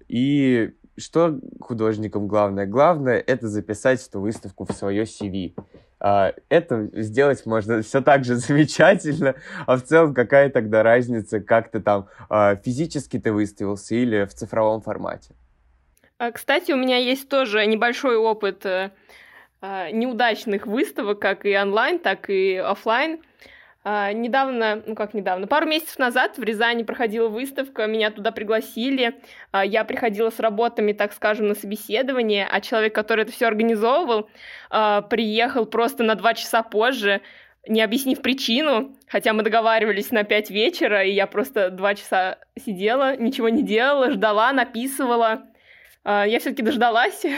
И 0.10 0.74
что 0.98 1.40
художникам 1.60 2.28
главное? 2.28 2.66
Главное— 2.66 3.24
это 3.28 3.48
записать 3.48 4.06
эту 4.08 4.20
выставку 4.20 4.66
в 4.66 4.72
свое 4.72 5.04
CV. 5.04 5.54
А, 6.00 6.34
это 6.50 6.90
сделать 6.94 7.46
можно 7.46 7.82
все 7.82 8.02
так 8.02 8.26
же 8.26 8.36
замечательно, 8.38 9.36
а 9.66 9.78
в 9.78 9.84
целом 9.84 10.14
какая 10.14 10.50
тогда 10.50 10.84
разница, 10.84 11.40
как 11.40 11.72
ты 11.72 11.80
там 11.80 12.08
а, 12.30 12.56
физически 12.58 13.20
ты 13.20 13.32
выставился 13.32 13.96
или 13.96 14.26
в 14.26 14.34
цифровом 14.34 14.82
формате? 14.82 15.34
А, 16.18 16.32
кстати, 16.32 16.72
у 16.72 16.78
меня 16.78 16.98
есть 16.98 17.30
тоже 17.30 17.66
небольшой 17.66 18.18
опыт 18.18 18.66
э, 18.66 18.92
неудачных 19.62 20.68
выставок, 20.68 21.20
как 21.20 21.46
и 21.46 21.58
онлайн, 21.58 22.00
так 22.00 22.30
и 22.30 22.56
офлайн. 22.56 23.22
А, 23.84 24.14
недавно, 24.14 24.82
ну 24.86 24.96
как 24.96 25.14
недавно, 25.14 25.48
пару 25.48 25.68
месяцев 25.68 26.00
назад 26.00 26.38
в 26.38 26.44
Рязани 26.44 26.84
проходила 26.84 27.28
выставка, 27.28 27.86
меня 27.86 28.12
туда 28.12 28.32
пригласили, 28.32 29.20
я 29.64 29.84
приходила 29.84 30.30
с 30.30 30.40
работами, 30.40 30.94
так 30.94 31.12
скажем, 31.12 31.48
на 31.48 31.56
собеседование, 31.56 32.48
а 32.50 32.62
человек, 32.62 32.96
который 32.96 33.24
это 33.24 33.34
все 33.34 33.48
организовывал, 33.48 34.30
приехал 34.70 35.66
просто 35.66 36.04
на 36.04 36.16
два 36.16 36.34
часа 36.34 36.64
позже, 36.64 37.22
не 37.68 37.82
объяснив 37.82 38.22
причину, 38.22 38.96
хотя 39.08 39.34
мы 39.34 39.44
договаривались 39.44 40.12
на 40.12 40.24
пять 40.24 40.50
вечера, 40.50 41.04
и 41.04 41.12
я 41.12 41.28
просто 41.28 41.70
два 41.70 41.96
часа 41.96 42.40
сидела, 42.58 43.16
ничего 43.16 43.50
не 43.50 43.64
делала, 43.64 44.12
ждала, 44.12 44.52
написывала, 44.52 45.44
а, 46.04 46.26
я 46.26 46.40
все-таки 46.40 46.64
дождалась. 46.64 47.24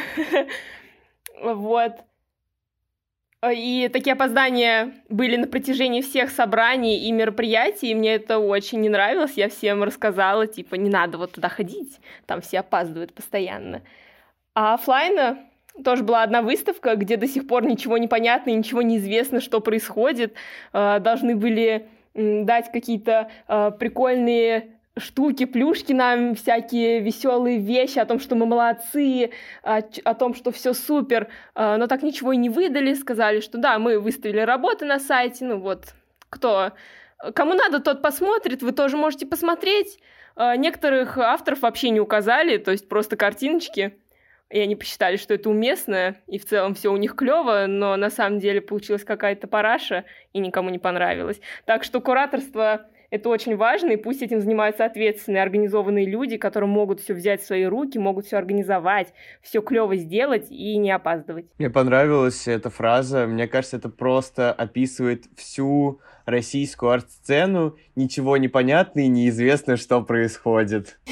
Вот. 1.43 1.91
И 3.53 3.89
такие 3.91 4.13
опоздания 4.13 4.93
были 5.09 5.35
на 5.35 5.47
протяжении 5.47 6.01
всех 6.01 6.29
собраний 6.29 7.07
и 7.07 7.11
мероприятий, 7.11 7.91
и 7.91 7.95
мне 7.95 8.15
это 8.15 8.39
очень 8.39 8.81
не 8.81 8.89
нравилось. 8.89 9.33
Я 9.35 9.49
всем 9.49 9.83
рассказала, 9.83 10.47
типа, 10.47 10.75
не 10.75 10.89
надо 10.89 11.17
вот 11.17 11.33
туда 11.33 11.49
ходить, 11.49 11.99
там 12.25 12.41
все 12.41 12.59
опаздывают 12.59 13.13
постоянно. 13.13 13.81
А 14.53 14.75
офлайна 14.75 15.39
тоже 15.83 16.03
была 16.03 16.23
одна 16.23 16.41
выставка, 16.41 16.95
где 16.95 17.17
до 17.17 17.27
сих 17.27 17.47
пор 17.47 17.65
ничего 17.65 17.97
не 17.97 18.07
понятно, 18.07 18.51
ничего 18.51 18.81
не 18.81 18.97
известно, 18.97 19.41
что 19.41 19.59
происходит. 19.59 20.33
А, 20.71 20.99
должны 20.99 21.35
были 21.35 21.87
дать 22.13 22.71
какие-то 22.71 23.29
а, 23.47 23.71
прикольные 23.71 24.74
штуки, 24.97 25.45
плюшки 25.45 25.93
нам, 25.93 26.35
всякие 26.35 27.01
веселые 27.01 27.59
вещи 27.59 27.99
о 27.99 28.05
том, 28.05 28.19
что 28.19 28.35
мы 28.35 28.45
молодцы, 28.45 29.31
о, 29.61 29.81
о 30.03 30.13
том, 30.13 30.33
что 30.33 30.51
все 30.51 30.73
супер, 30.73 31.27
а, 31.53 31.77
но 31.77 31.87
так 31.87 32.01
ничего 32.03 32.31
и 32.31 32.37
не 32.37 32.49
выдали, 32.49 32.93
сказали, 32.93 33.41
что 33.41 33.57
да, 33.57 33.77
мы 33.77 33.99
выставили 33.99 34.39
работы 34.39 34.85
на 34.85 34.99
сайте, 34.99 35.45
ну 35.45 35.59
вот, 35.59 35.93
кто, 36.29 36.71
кому 37.33 37.53
надо, 37.53 37.79
тот 37.79 38.01
посмотрит, 38.01 38.63
вы 38.63 38.71
тоже 38.71 38.97
можете 38.97 39.25
посмотреть. 39.25 39.99
А, 40.35 40.55
некоторых 40.55 41.17
авторов 41.17 41.61
вообще 41.61 41.89
не 41.89 41.99
указали, 41.99 42.57
то 42.57 42.71
есть 42.71 42.87
просто 42.87 43.17
картиночки, 43.17 43.97
и 44.49 44.59
они 44.59 44.75
посчитали, 44.75 45.17
что 45.17 45.33
это 45.33 45.49
уместно, 45.49 46.15
и 46.27 46.37
в 46.37 46.45
целом 46.45 46.73
все 46.73 46.91
у 46.91 46.97
них 46.97 47.15
клево, 47.15 47.65
но 47.67 47.97
на 47.97 48.09
самом 48.09 48.39
деле 48.39 48.61
получилась 48.61 49.03
какая-то 49.03 49.47
параша, 49.47 50.05
и 50.31 50.39
никому 50.39 50.69
не 50.69 50.79
понравилось. 50.79 51.41
Так 51.65 51.83
что 51.83 51.99
кураторство 51.99 52.87
это 53.09 53.29
очень 53.29 53.55
важно, 53.55 53.91
и 53.91 53.97
пусть 53.97 54.21
этим 54.21 54.39
занимаются 54.39 54.85
ответственные, 54.85 55.43
организованные 55.43 56.05
люди, 56.05 56.37
которые 56.37 56.69
могут 56.69 56.99
все 56.99 57.13
взять 57.13 57.41
в 57.41 57.45
свои 57.45 57.65
руки, 57.65 57.97
могут 57.97 58.25
все 58.25 58.37
организовать, 58.37 59.13
все 59.41 59.61
клево 59.61 59.95
сделать 59.95 60.47
и 60.49 60.77
не 60.77 60.91
опаздывать. 60.91 61.45
Мне 61.57 61.69
понравилась 61.69 62.47
эта 62.47 62.69
фраза. 62.69 63.27
Мне 63.27 63.47
кажется, 63.47 63.77
это 63.77 63.89
просто 63.89 64.51
описывает 64.51 65.25
всю 65.35 65.99
российскую 66.25 66.91
арт-сцену. 66.91 67.77
Ничего 67.95 68.37
не 68.37 68.47
понятно 68.47 69.01
и 69.01 69.07
неизвестно, 69.07 69.77
что 69.77 70.01
происходит. 70.01 70.99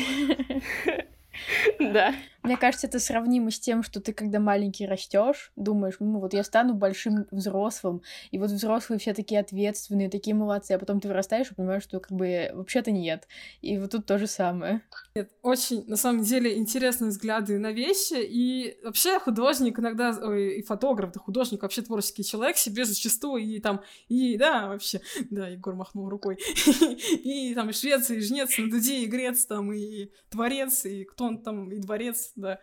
Да. 1.79 2.13
Мне 2.43 2.57
кажется, 2.57 2.87
это 2.87 2.99
сравнимо 2.99 3.51
с 3.51 3.59
тем, 3.59 3.83
что 3.83 4.01
ты, 4.01 4.11
когда 4.11 4.39
маленький 4.39 4.85
растешь, 4.85 5.53
думаешь, 5.55 5.95
ну 5.99 6.19
вот 6.19 6.33
я 6.33 6.43
стану 6.43 6.73
большим 6.73 7.25
взрослым, 7.31 8.01
и 8.31 8.37
вот 8.37 8.51
взрослые 8.51 8.99
все 8.99 9.13
такие 9.13 9.39
ответственные, 9.39 10.09
такие 10.09 10.35
молодцы, 10.35 10.73
а 10.73 10.79
потом 10.79 10.99
ты 10.99 11.07
вырастаешь 11.07 11.51
и 11.51 11.55
понимаешь, 11.55 11.83
что 11.83 12.01
как 12.01 12.11
бы 12.11 12.51
вообще-то 12.53 12.91
нет. 12.91 13.29
И 13.61 13.77
вот 13.77 13.91
тут 13.91 14.05
то 14.05 14.17
же 14.17 14.27
самое. 14.27 14.81
Нет, 15.15 15.31
очень, 15.41 15.85
на 15.87 15.95
самом 15.95 16.23
деле, 16.23 16.57
интересные 16.57 17.09
взгляды 17.09 17.57
на 17.59 17.71
вещи, 17.71 18.15
и 18.21 18.77
вообще 18.83 19.19
художник 19.19 19.79
иногда, 19.79 20.11
ой, 20.21 20.59
и 20.59 20.63
фотограф, 20.63 21.13
да 21.13 21.21
художник, 21.21 21.61
вообще 21.61 21.81
творческий 21.81 22.25
человек 22.25 22.57
себе 22.57 22.83
зачастую 22.83 23.41
и 23.41 23.59
там, 23.59 23.81
и 24.09 24.37
да, 24.37 24.67
вообще, 24.67 24.99
да, 25.29 25.47
Егор 25.47 25.75
махнул 25.75 26.09
рукой, 26.09 26.37
и 27.23 27.53
там 27.55 27.69
и 27.69 27.73
швец, 27.73 28.09
и 28.09 28.19
жнец, 28.19 28.57
и 28.59 28.69
дуде, 28.69 28.99
и 28.99 29.05
грец, 29.05 29.45
там, 29.45 29.71
и 29.71 30.09
творец, 30.29 30.85
и 30.85 31.05
кто 31.05 31.25
он 31.25 31.41
там, 31.41 31.71
и 31.71 31.77
дворец, 31.77 32.32
да, 32.35 32.59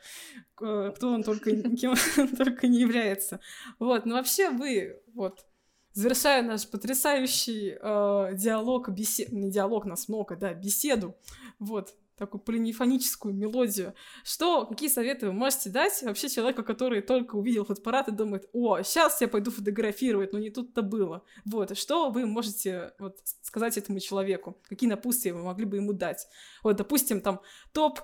кто 0.55 0.95
он 1.03 1.23
только, 1.23 1.51
кем 1.77 1.95
он 2.19 2.29
только 2.37 2.67
не 2.67 2.81
является. 2.81 3.41
Вот, 3.79 4.07
но 4.07 4.17
вообще 4.17 4.51
вы, 4.51 5.01
вот, 5.15 5.47
завершая 5.93 6.43
наш 6.43 6.69
потрясающий 6.69 7.79
э, 7.81 8.35
диалог, 8.35 8.89
бесед... 8.91 9.33
не 9.33 9.51
диалог, 9.51 9.85
нас 9.85 10.09
много, 10.09 10.37
да, 10.37 10.55
беседу, 10.55 11.17
вот, 11.59 11.95
такую 12.21 12.43
полифоническую 12.43 13.35
мелодию. 13.35 13.95
Что, 14.25 14.67
какие 14.67 14.91
советы 14.91 15.27
вы 15.27 15.33
можете 15.33 15.71
дать 15.71 16.03
вообще 16.03 16.29
человеку, 16.29 16.63
который 16.63 17.01
только 17.01 17.37
увидел 17.37 17.65
фотоаппарат 17.65 18.09
и 18.09 18.13
думает, 18.13 18.47
о, 18.53 18.83
сейчас 18.83 19.23
я 19.23 19.29
пойду 19.29 19.51
фотографировать, 19.51 20.35
но 20.35 20.39
не 20.39 20.51
тут-то 20.51 20.83
было. 20.83 21.25
Вот, 21.47 21.77
что 21.79 22.11
вы 22.11 22.27
можете 22.27 22.93
вот, 22.99 23.17
сказать 23.43 23.79
этому 23.79 24.01
человеку? 24.01 24.61
Какие 24.69 24.91
напутствия 24.91 25.33
вы 25.33 25.43
могли 25.43 25.65
бы 25.65 25.79
ему 25.79 25.95
дать? 25.95 26.29
Вот, 26.63 26.77
допустим, 26.77 27.23
там, 27.23 27.41
топ 27.73 28.01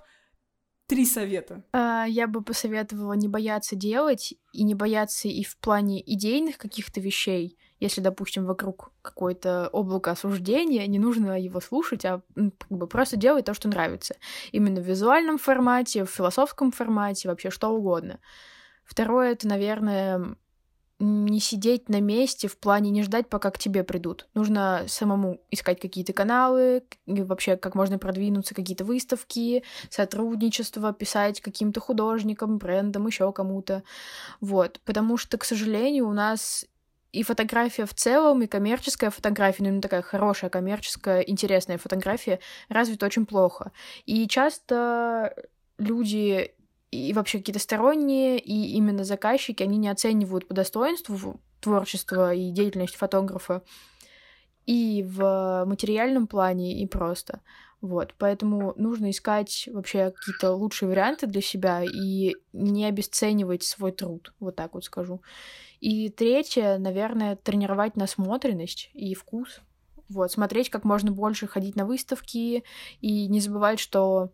три 0.87 1.05
совета. 1.05 1.63
А, 1.73 2.05
я 2.07 2.27
бы 2.27 2.43
посоветовала 2.43 3.15
не 3.15 3.29
бояться 3.29 3.77
делать 3.77 4.35
и 4.53 4.65
не 4.65 4.75
бояться 4.75 5.29
и 5.29 5.45
в 5.45 5.57
плане 5.59 6.01
идейных 6.01 6.59
каких-то 6.59 7.01
вещей. 7.01 7.59
Если, 7.79 8.01
допустим, 8.01 8.47
вокруг 8.47 8.93
какое-то 9.03 9.69
облако 9.73 10.13
осуждения, 10.13 10.87
не 10.87 10.99
нужно 10.99 11.39
его 11.39 11.61
слушать, 11.61 12.05
а 12.05 12.23
как 12.35 12.71
бы 12.71 12.87
просто 12.87 13.17
делать 13.17 13.45
то, 13.45 13.55
что 13.55 13.69
нравится. 13.69 14.17
Именно 14.53 14.81
в 14.81 14.87
визуальном 14.87 15.37
формате, 15.39 16.05
в 16.05 16.11
философском 16.11 16.73
формате, 16.73 17.29
вообще 17.29 17.51
что 17.51 17.69
угодно. 17.69 18.19
Второе— 18.85 19.33
это, 19.33 19.47
наверное, 19.49 20.37
не 20.99 21.41
сидеть 21.41 21.89
на 21.89 22.01
месте 22.01 22.49
в 22.49 22.57
плане 22.57 22.91
не 22.91 23.03
ждать, 23.03 23.29
пока 23.29 23.51
к 23.51 23.59
тебе 23.59 23.85
придут. 23.85 24.27
Нужно 24.35 24.85
самому 24.89 25.41
искать 25.51 25.79
какие-то 25.79 26.13
каналы, 26.13 26.85
вообще 27.07 27.57
как 27.57 27.75
можно 27.75 27.99
продвинуться, 27.99 28.55
какие-то 28.55 28.85
выставки, 28.85 29.63
сотрудничество, 29.91 30.93
писать 30.95 31.41
каким-то 31.41 31.81
художникам, 31.81 32.57
брендам, 32.57 33.07
еще 33.07 33.31
кому-то. 33.33 33.83
Вот. 34.41 34.81
Потому 34.85 35.19
что, 35.19 35.37
к 35.37 35.45
сожалению, 35.45 36.09
у 36.09 36.13
нас 36.15 36.65
и 37.13 37.23
фотография 37.23 37.87
в 37.87 37.95
целом, 37.95 38.43
и 38.43 38.47
коммерческая 38.47 39.11
фотография, 39.11 39.63
ну, 39.63 39.69
именно 39.69 39.83
такая 39.83 40.03
хорошая 40.03 40.51
коммерческая, 40.51 41.21
интересная 41.21 41.79
фотография 41.79 42.41
развита 42.69 43.07
очень 43.07 43.27
плохо. 43.27 43.73
И 44.07 44.27
часто 44.29 45.35
люди 45.79 46.55
и 46.91 47.13
вообще 47.13 47.39
какие-то 47.39 47.61
сторонние, 47.61 48.39
и 48.39 48.75
именно 48.77 49.05
заказчики, 49.05 49.63
они 49.63 49.79
не 49.79 49.89
оценивают 49.89 50.47
по 50.49 50.55
достоинству 50.55 51.41
творчество 51.61 52.33
и 52.35 52.51
деятельность 52.51 52.97
фотографа 52.97 53.63
и 54.67 55.05
в 55.07 55.65
материальном 55.67 56.27
плане, 56.27 56.83
и 56.83 56.87
просто. 56.87 57.41
Вот, 57.81 58.15
поэтому 58.19 58.73
нужно 58.77 59.11
искать 59.11 59.69
вообще 59.73 60.11
какие-то 60.11 60.53
лучшие 60.53 60.89
варианты 60.89 61.27
для 61.27 61.41
себя 61.41 61.83
и 61.85 62.35
не 62.53 62.87
обесценивать 62.87 63.63
свой 63.63 63.93
труд, 63.93 64.33
вот 64.41 64.57
так 64.57 64.75
вот 64.75 64.85
скажу. 64.85 65.23
И 65.81 66.09
третье, 66.09 66.79
наверное, 66.79 67.37
тренировать 67.37 67.97
насмотренность 67.97 68.91
и 68.95 69.15
вкус. 69.15 69.61
Вот, 70.09 70.33
смотреть 70.33 70.71
как 70.71 70.85
можно 70.85 71.13
больше, 71.13 71.47
ходить 71.47 71.77
на 71.77 71.85
выставки 71.85 72.65
и 73.01 73.27
не 73.27 73.41
забывать, 73.41 73.79
что 73.79 74.31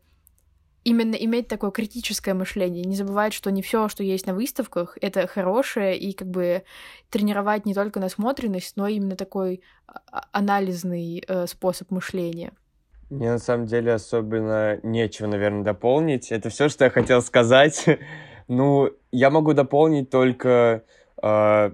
именно 0.85 1.15
иметь 1.15 1.49
такое 1.49 1.71
критическое 1.71 2.35
мышление, 2.35 2.85
не 2.85 2.97
забывать, 2.97 3.33
что 3.33 3.51
не 3.51 3.63
все, 3.63 3.89
что 3.89 4.03
есть 4.03 4.27
на 4.27 4.35
выставках, 4.35 4.99
это 5.01 5.27
хорошее, 5.27 5.97
и 5.99 6.13
как 6.13 6.29
бы 6.29 6.63
тренировать 7.11 7.67
не 7.67 7.75
только 7.75 8.01
насмотренность, 8.01 8.77
но 8.77 8.89
именно 8.89 9.17
такой 9.17 9.63
а, 9.87 10.01
а, 10.11 10.25
анализный 10.33 11.23
э, 11.27 11.47
способ 11.47 11.91
мышления. 11.91 12.53
Мне 13.11 13.31
на 13.31 13.39
самом 13.39 13.67
деле 13.67 13.93
особенно 13.93 14.81
нечего, 14.83 15.27
наверное, 15.27 15.65
дополнить. 15.65 16.33
Это 16.33 16.49
все, 16.49 16.69
что 16.69 16.85
я 16.85 16.91
хотел 16.91 17.21
сказать. 17.21 17.85
ну, 18.49 18.91
я 19.11 19.31
могу 19.31 19.53
дополнить 19.53 20.11
только... 20.11 20.85
Э, 21.23 21.73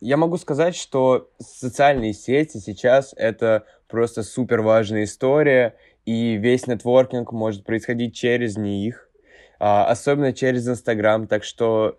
я 0.00 0.16
могу 0.16 0.38
сказать, 0.38 0.74
что 0.74 1.30
социальные 1.38 2.14
сети 2.14 2.56
сейчас 2.58 3.14
это 3.16 3.66
просто 3.86 4.22
супер 4.22 4.62
важная 4.62 5.04
история, 5.04 5.76
и 6.06 6.36
весь 6.36 6.66
нетворкинг 6.66 7.32
может 7.32 7.64
происходить 7.64 8.14
через 8.14 8.56
них, 8.56 9.08
а, 9.58 9.86
особенно 9.86 10.32
через 10.32 10.68
Инстаграм, 10.68 11.26
так 11.26 11.44
что 11.44 11.96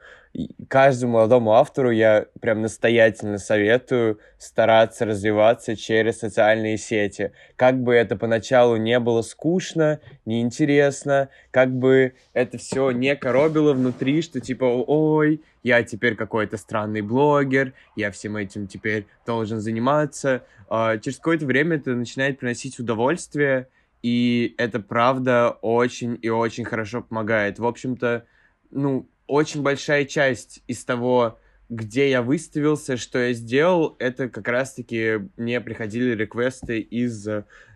каждому 0.68 1.14
молодому 1.14 1.54
автору 1.54 1.92
я 1.92 2.26
прям 2.40 2.62
настоятельно 2.62 3.38
советую 3.38 4.20
стараться 4.38 5.06
развиваться 5.06 5.76
через 5.76 6.20
социальные 6.20 6.78
сети. 6.78 7.34
Как 7.56 7.82
бы 7.82 7.94
это 7.94 8.16
поначалу 8.16 8.78
не 8.78 8.98
было 9.00 9.22
скучно, 9.22 10.00
неинтересно, 10.26 11.30
как 11.52 11.72
бы 11.72 12.14
это 12.34 12.58
все 12.58 12.92
не 12.92 13.16
коробило 13.16 13.74
внутри, 13.74 14.22
что 14.22 14.40
типа, 14.40 14.64
ой, 14.64 15.42
я 15.64 15.84
теперь 15.84 16.16
какой-то 16.16 16.58
странный 16.58 17.02
блогер, 17.02 17.74
я 17.96 18.10
всем 18.12 18.38
этим 18.38 18.68
теперь 18.68 19.06
должен 19.26 19.60
заниматься. 19.60 20.44
А, 20.70 20.98
через 20.98 21.18
какое-то 21.18 21.46
время 21.46 21.76
это 21.76 21.92
начинает 21.92 22.40
приносить 22.40 22.80
удовольствие, 22.80 23.68
и 24.02 24.56
это 24.58 24.80
правда 24.80 25.58
очень 25.62 26.18
и 26.22 26.30
очень 26.30 26.66
хорошо 26.66 27.02
помогает. 27.02 27.60
В 27.60 27.66
общем-то, 27.66 28.26
ну, 28.72 29.08
очень 29.28 29.62
большая 29.62 30.06
часть 30.06 30.64
из 30.68 30.84
того, 30.84 31.40
где 31.70 32.10
я 32.10 32.22
выставился, 32.22 32.98
что 32.98 33.20
я 33.20 33.34
сделал, 33.34 33.96
это 34.00 34.28
как 34.28 34.48
раз-таки 34.48 35.30
мне 35.38 35.62
приходили 35.62 36.16
реквесты 36.16 36.80
из 36.80 37.28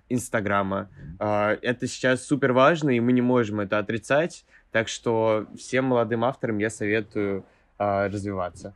Инстаграма. 0.09 0.89
А, 1.19 1.57
это 1.61 1.87
сейчас 1.87 2.25
супер 2.25 2.51
важно, 2.51 2.89
и 2.89 2.99
мы 2.99 3.13
не 3.13 3.21
можем 3.21 3.59
это 3.59 3.79
отрицать. 3.79 4.45
Так 4.71 4.87
что 4.87 5.47
всем 5.57 5.85
молодым 5.85 6.25
авторам 6.25 6.57
я 6.57 6.69
советую 6.69 7.45
а, 7.77 8.07
развиваться. 8.09 8.75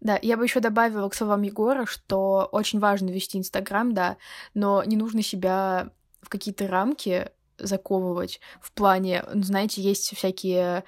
Да, 0.00 0.18
я 0.20 0.36
бы 0.36 0.44
еще 0.44 0.60
добавила 0.60 1.08
к 1.08 1.14
словам 1.14 1.42
Егора, 1.42 1.86
что 1.86 2.48
очень 2.52 2.78
важно 2.78 3.10
вести 3.10 3.38
Инстаграм, 3.38 3.94
да, 3.94 4.16
но 4.54 4.84
не 4.84 4.96
нужно 4.96 5.22
себя 5.22 5.90
в 6.20 6.28
какие-то 6.28 6.66
рамки 6.68 7.30
заковывать 7.58 8.40
в 8.60 8.72
плане, 8.72 9.24
ну, 9.32 9.42
знаете, 9.42 9.82
есть 9.82 10.16
всякие 10.16 10.84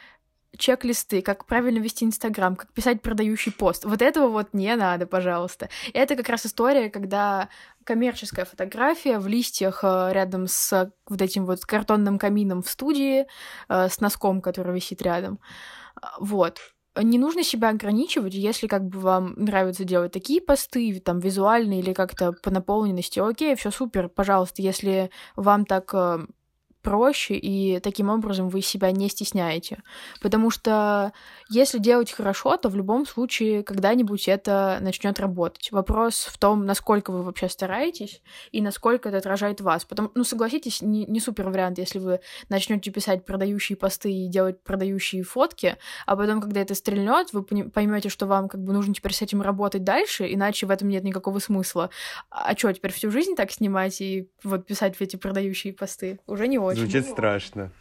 чек-листы, 0.56 1.22
как 1.22 1.46
правильно 1.46 1.78
вести 1.78 2.04
Инстаграм, 2.04 2.56
как 2.56 2.72
писать 2.72 3.02
продающий 3.02 3.52
пост. 3.52 3.84
Вот 3.84 4.02
этого 4.02 4.28
вот 4.28 4.48
не 4.52 4.74
надо, 4.76 5.06
пожалуйста. 5.06 5.68
Это 5.92 6.16
как 6.16 6.28
раз 6.28 6.46
история, 6.46 6.90
когда 6.90 7.48
коммерческая 7.84 8.44
фотография 8.44 9.18
в 9.18 9.28
листьях 9.28 9.80
э, 9.82 10.10
рядом 10.12 10.46
с 10.48 10.92
вот 11.08 11.22
этим 11.22 11.46
вот 11.46 11.64
картонным 11.64 12.18
камином 12.18 12.62
в 12.62 12.68
студии, 12.68 13.26
э, 13.68 13.88
с 13.88 14.00
носком, 14.00 14.40
который 14.40 14.74
висит 14.74 15.02
рядом. 15.02 15.38
Вот 16.18 16.58
не 16.96 17.18
нужно 17.18 17.42
себя 17.42 17.68
ограничивать, 17.70 18.34
если 18.34 18.66
как 18.66 18.86
бы 18.86 18.98
вам 18.98 19.34
нравится 19.36 19.84
делать 19.84 20.12
такие 20.12 20.40
посты, 20.40 21.00
там, 21.00 21.20
визуальные 21.20 21.80
или 21.80 21.92
как-то 21.92 22.32
по 22.32 22.50
наполненности, 22.50 23.20
окей, 23.20 23.54
все 23.54 23.70
супер, 23.70 24.08
пожалуйста, 24.08 24.62
если 24.62 25.10
вам 25.36 25.64
так 25.66 25.90
э, 25.94 26.26
проще, 26.82 27.34
и 27.34 27.78
таким 27.80 28.08
образом 28.10 28.48
вы 28.48 28.62
себя 28.62 28.90
не 28.90 29.08
стесняете. 29.08 29.82
Потому 30.20 30.50
что 30.50 31.12
если 31.50 31.78
делать 31.78 32.12
хорошо, 32.12 32.56
то 32.56 32.68
в 32.68 32.76
любом 32.76 33.04
случае 33.06 33.64
когда-нибудь 33.64 34.28
это 34.28 34.78
начнет 34.80 35.18
работать. 35.18 35.72
Вопрос 35.72 36.28
в 36.30 36.38
том, 36.38 36.64
насколько 36.64 37.10
вы 37.10 37.24
вообще 37.24 37.48
стараетесь 37.48 38.22
и 38.52 38.62
насколько 38.62 39.08
это 39.08 39.18
отражает 39.18 39.60
вас. 39.60 39.84
Потому, 39.84 40.12
ну, 40.14 40.22
согласитесь, 40.22 40.80
не, 40.80 41.04
не 41.06 41.18
супер 41.18 41.48
вариант, 41.50 41.78
если 41.78 41.98
вы 41.98 42.20
начнете 42.48 42.92
писать 42.92 43.24
продающие 43.24 43.76
посты 43.76 44.12
и 44.12 44.28
делать 44.28 44.62
продающие 44.62 45.24
фотки, 45.24 45.76
а 46.06 46.16
потом, 46.16 46.40
когда 46.40 46.60
это 46.60 46.76
стрельнет, 46.76 47.32
вы 47.32 47.42
поймете, 47.42 48.08
что 48.10 48.26
вам 48.26 48.48
как 48.48 48.62
бы 48.62 48.72
нужно 48.72 48.94
теперь 48.94 49.12
с 49.12 49.20
этим 49.20 49.42
работать 49.42 49.82
дальше, 49.82 50.32
иначе 50.32 50.66
в 50.66 50.70
этом 50.70 50.88
нет 50.88 51.02
никакого 51.02 51.40
смысла. 51.40 51.90
А 52.30 52.56
что, 52.56 52.72
теперь 52.72 52.92
всю 52.92 53.10
жизнь 53.10 53.34
так 53.34 53.50
снимать 53.50 54.00
и 54.00 54.30
вот 54.44 54.66
писать 54.66 54.94
эти 55.00 55.16
продающие 55.16 55.72
посты? 55.72 56.20
Уже 56.28 56.46
не 56.46 56.58
очень. 56.58 56.82
Звучит 56.82 57.06
страшно. 57.06 57.72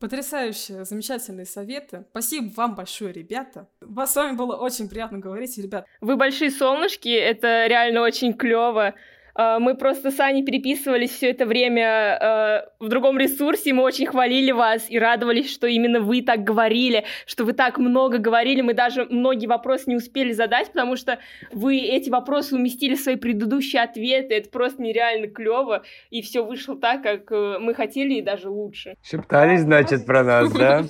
Потрясающие, 0.00 0.84
замечательные 0.84 1.44
советы. 1.44 2.04
Спасибо 2.10 2.52
вам 2.54 2.76
большое, 2.76 3.12
ребята. 3.12 3.68
Вас 3.80 4.12
с 4.12 4.16
вами 4.16 4.36
было 4.36 4.56
очень 4.56 4.88
приятно 4.88 5.18
говорить, 5.18 5.58
ребят. 5.58 5.86
Вы 6.00 6.16
большие 6.16 6.52
солнышки, 6.52 7.08
это 7.08 7.66
реально 7.66 8.02
очень 8.02 8.32
клево. 8.32 8.94
А, 9.38 9.60
мы 9.60 9.76
просто 9.76 10.10
с 10.10 10.18
Аней 10.18 10.42
переписывались 10.42 11.12
все 11.12 11.30
это 11.30 11.46
время 11.46 12.18
а, 12.20 12.68
в 12.80 12.88
другом 12.88 13.18
ресурсе, 13.18 13.72
мы 13.72 13.84
очень 13.84 14.06
хвалили 14.06 14.50
вас 14.50 14.86
и 14.88 14.98
радовались, 14.98 15.48
что 15.48 15.68
именно 15.68 16.00
вы 16.00 16.22
так 16.22 16.42
говорили, 16.42 17.04
что 17.24 17.44
вы 17.44 17.52
так 17.52 17.78
много 17.78 18.18
говорили. 18.18 18.62
Мы 18.62 18.74
даже 18.74 19.04
многие 19.04 19.46
вопросы 19.46 19.84
не 19.86 19.94
успели 19.94 20.32
задать, 20.32 20.72
потому 20.72 20.96
что 20.96 21.20
вы 21.52 21.78
эти 21.78 22.10
вопросы 22.10 22.56
уместили 22.56 22.96
в 22.96 23.00
свои 23.00 23.14
предыдущие 23.14 23.80
ответы. 23.80 24.34
Это 24.34 24.50
просто 24.50 24.82
нереально 24.82 25.28
клево, 25.28 25.84
и 26.10 26.20
все 26.20 26.44
вышло 26.44 26.76
так, 26.76 27.04
как 27.04 27.30
э, 27.30 27.58
мы 27.60 27.74
хотели, 27.74 28.14
и 28.14 28.22
даже 28.22 28.48
лучше. 28.48 28.96
Шептались, 29.04 29.60
значит, 29.60 30.04
про 30.04 30.24
нас, 30.24 30.52
да? 30.52 30.82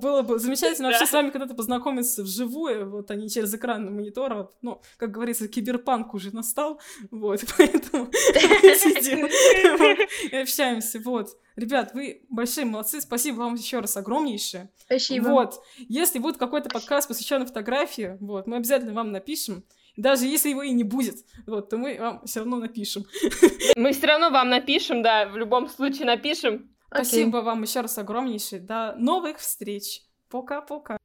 Было 0.00 0.22
бы 0.22 0.38
замечательно 0.38 0.88
вообще 0.88 1.06
с 1.06 1.12
вами 1.12 1.30
когда-то 1.30 1.54
познакомиться 1.54 2.22
вживую, 2.22 2.88
вот 2.88 3.10
они 3.10 3.28
через 3.28 3.52
экран 3.52 3.92
монитора, 3.92 4.48
ну, 4.62 4.80
как 4.96 5.10
говорится, 5.10 5.48
киберпанк 5.48 6.14
уже 6.14 6.32
настал, 6.32 6.80
вот, 7.10 7.40
поэтому 7.66 8.10
сидим 8.12 9.26
и 10.30 10.36
общаемся. 10.36 11.00
Вот. 11.00 11.30
Ребят, 11.56 11.94
вы 11.94 12.24
большие 12.28 12.64
молодцы, 12.64 13.00
спасибо 13.00 13.36
вам 13.36 13.54
еще 13.54 13.80
раз 13.80 13.96
огромнейшее. 13.96 14.70
Спасибо. 14.76 15.28
Вот. 15.28 15.60
Если 15.76 16.18
будет 16.18 16.36
какой-то 16.36 16.68
подкаст, 16.68 17.08
посвященный 17.08 17.46
фотографии, 17.46 18.16
вот, 18.20 18.46
мы 18.46 18.56
обязательно 18.56 18.92
вам 18.92 19.12
напишем. 19.12 19.64
Даже 19.96 20.26
если 20.26 20.50
его 20.50 20.62
и 20.62 20.72
не 20.72 20.82
будет, 20.82 21.24
вот, 21.46 21.70
то 21.70 21.76
мы 21.76 21.96
вам 21.98 22.24
все 22.26 22.40
равно 22.40 22.56
напишем. 22.56 23.04
Мы 23.76 23.92
все 23.92 24.06
равно 24.08 24.30
вам 24.30 24.48
напишем, 24.48 25.02
да, 25.02 25.26
в 25.26 25.36
любом 25.36 25.68
случае 25.68 26.06
напишем. 26.06 26.74
Спасибо 26.88 27.38
вам 27.38 27.62
еще 27.62 27.80
раз 27.80 27.96
огромнейшее. 27.98 28.60
До 28.60 28.94
новых 28.98 29.38
встреч. 29.38 30.02
Пока-пока. 30.28 30.96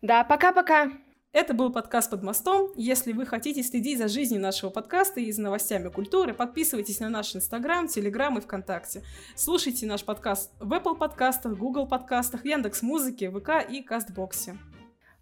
Да, 0.00 0.24
пока-пока. 0.24 0.90
Это 1.32 1.54
был 1.54 1.70
подкаст 1.70 2.10
«Под 2.10 2.24
мостом». 2.24 2.72
Если 2.74 3.12
вы 3.12 3.24
хотите 3.24 3.62
следить 3.62 3.98
за 3.98 4.08
жизнью 4.08 4.40
нашего 4.40 4.68
подкаста 4.68 5.20
и 5.20 5.30
за 5.30 5.42
новостями 5.42 5.88
культуры, 5.88 6.34
подписывайтесь 6.34 6.98
на 6.98 7.08
наш 7.08 7.36
Инстаграм, 7.36 7.86
Телеграм 7.86 8.36
и 8.36 8.40
ВКонтакте. 8.40 9.04
Слушайте 9.36 9.86
наш 9.86 10.04
подкаст 10.04 10.50
в 10.58 10.72
Apple 10.72 10.96
подкастах, 10.98 11.56
Google 11.56 11.86
подкастах, 11.86 12.44
Яндекс 12.44 12.82
Музыке, 12.82 13.30
ВК 13.30 13.64
и 13.70 13.80
Кастбоксе. 13.80 14.58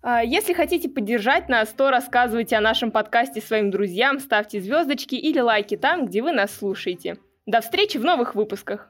А, 0.01 0.25
если 0.25 0.55
хотите 0.55 0.89
поддержать 0.89 1.51
нас, 1.51 1.69
то 1.77 1.91
рассказывайте 1.91 2.57
о 2.57 2.63
нашем 2.63 2.91
подкасте 2.91 3.43
своим 3.43 3.71
друзьям, 3.71 4.19
ставьте 4.19 4.63
звездочки 4.63 5.15
или 5.15 5.41
лайки 5.41 5.77
там, 5.77 6.07
где 6.07 6.23
вы 6.23 6.33
нас 6.33 6.55
слушаете. 6.55 7.19
До 7.45 7.61
встречи 7.61 7.99
в 7.99 8.05
новых 8.05 8.35
выпусках! 8.35 8.89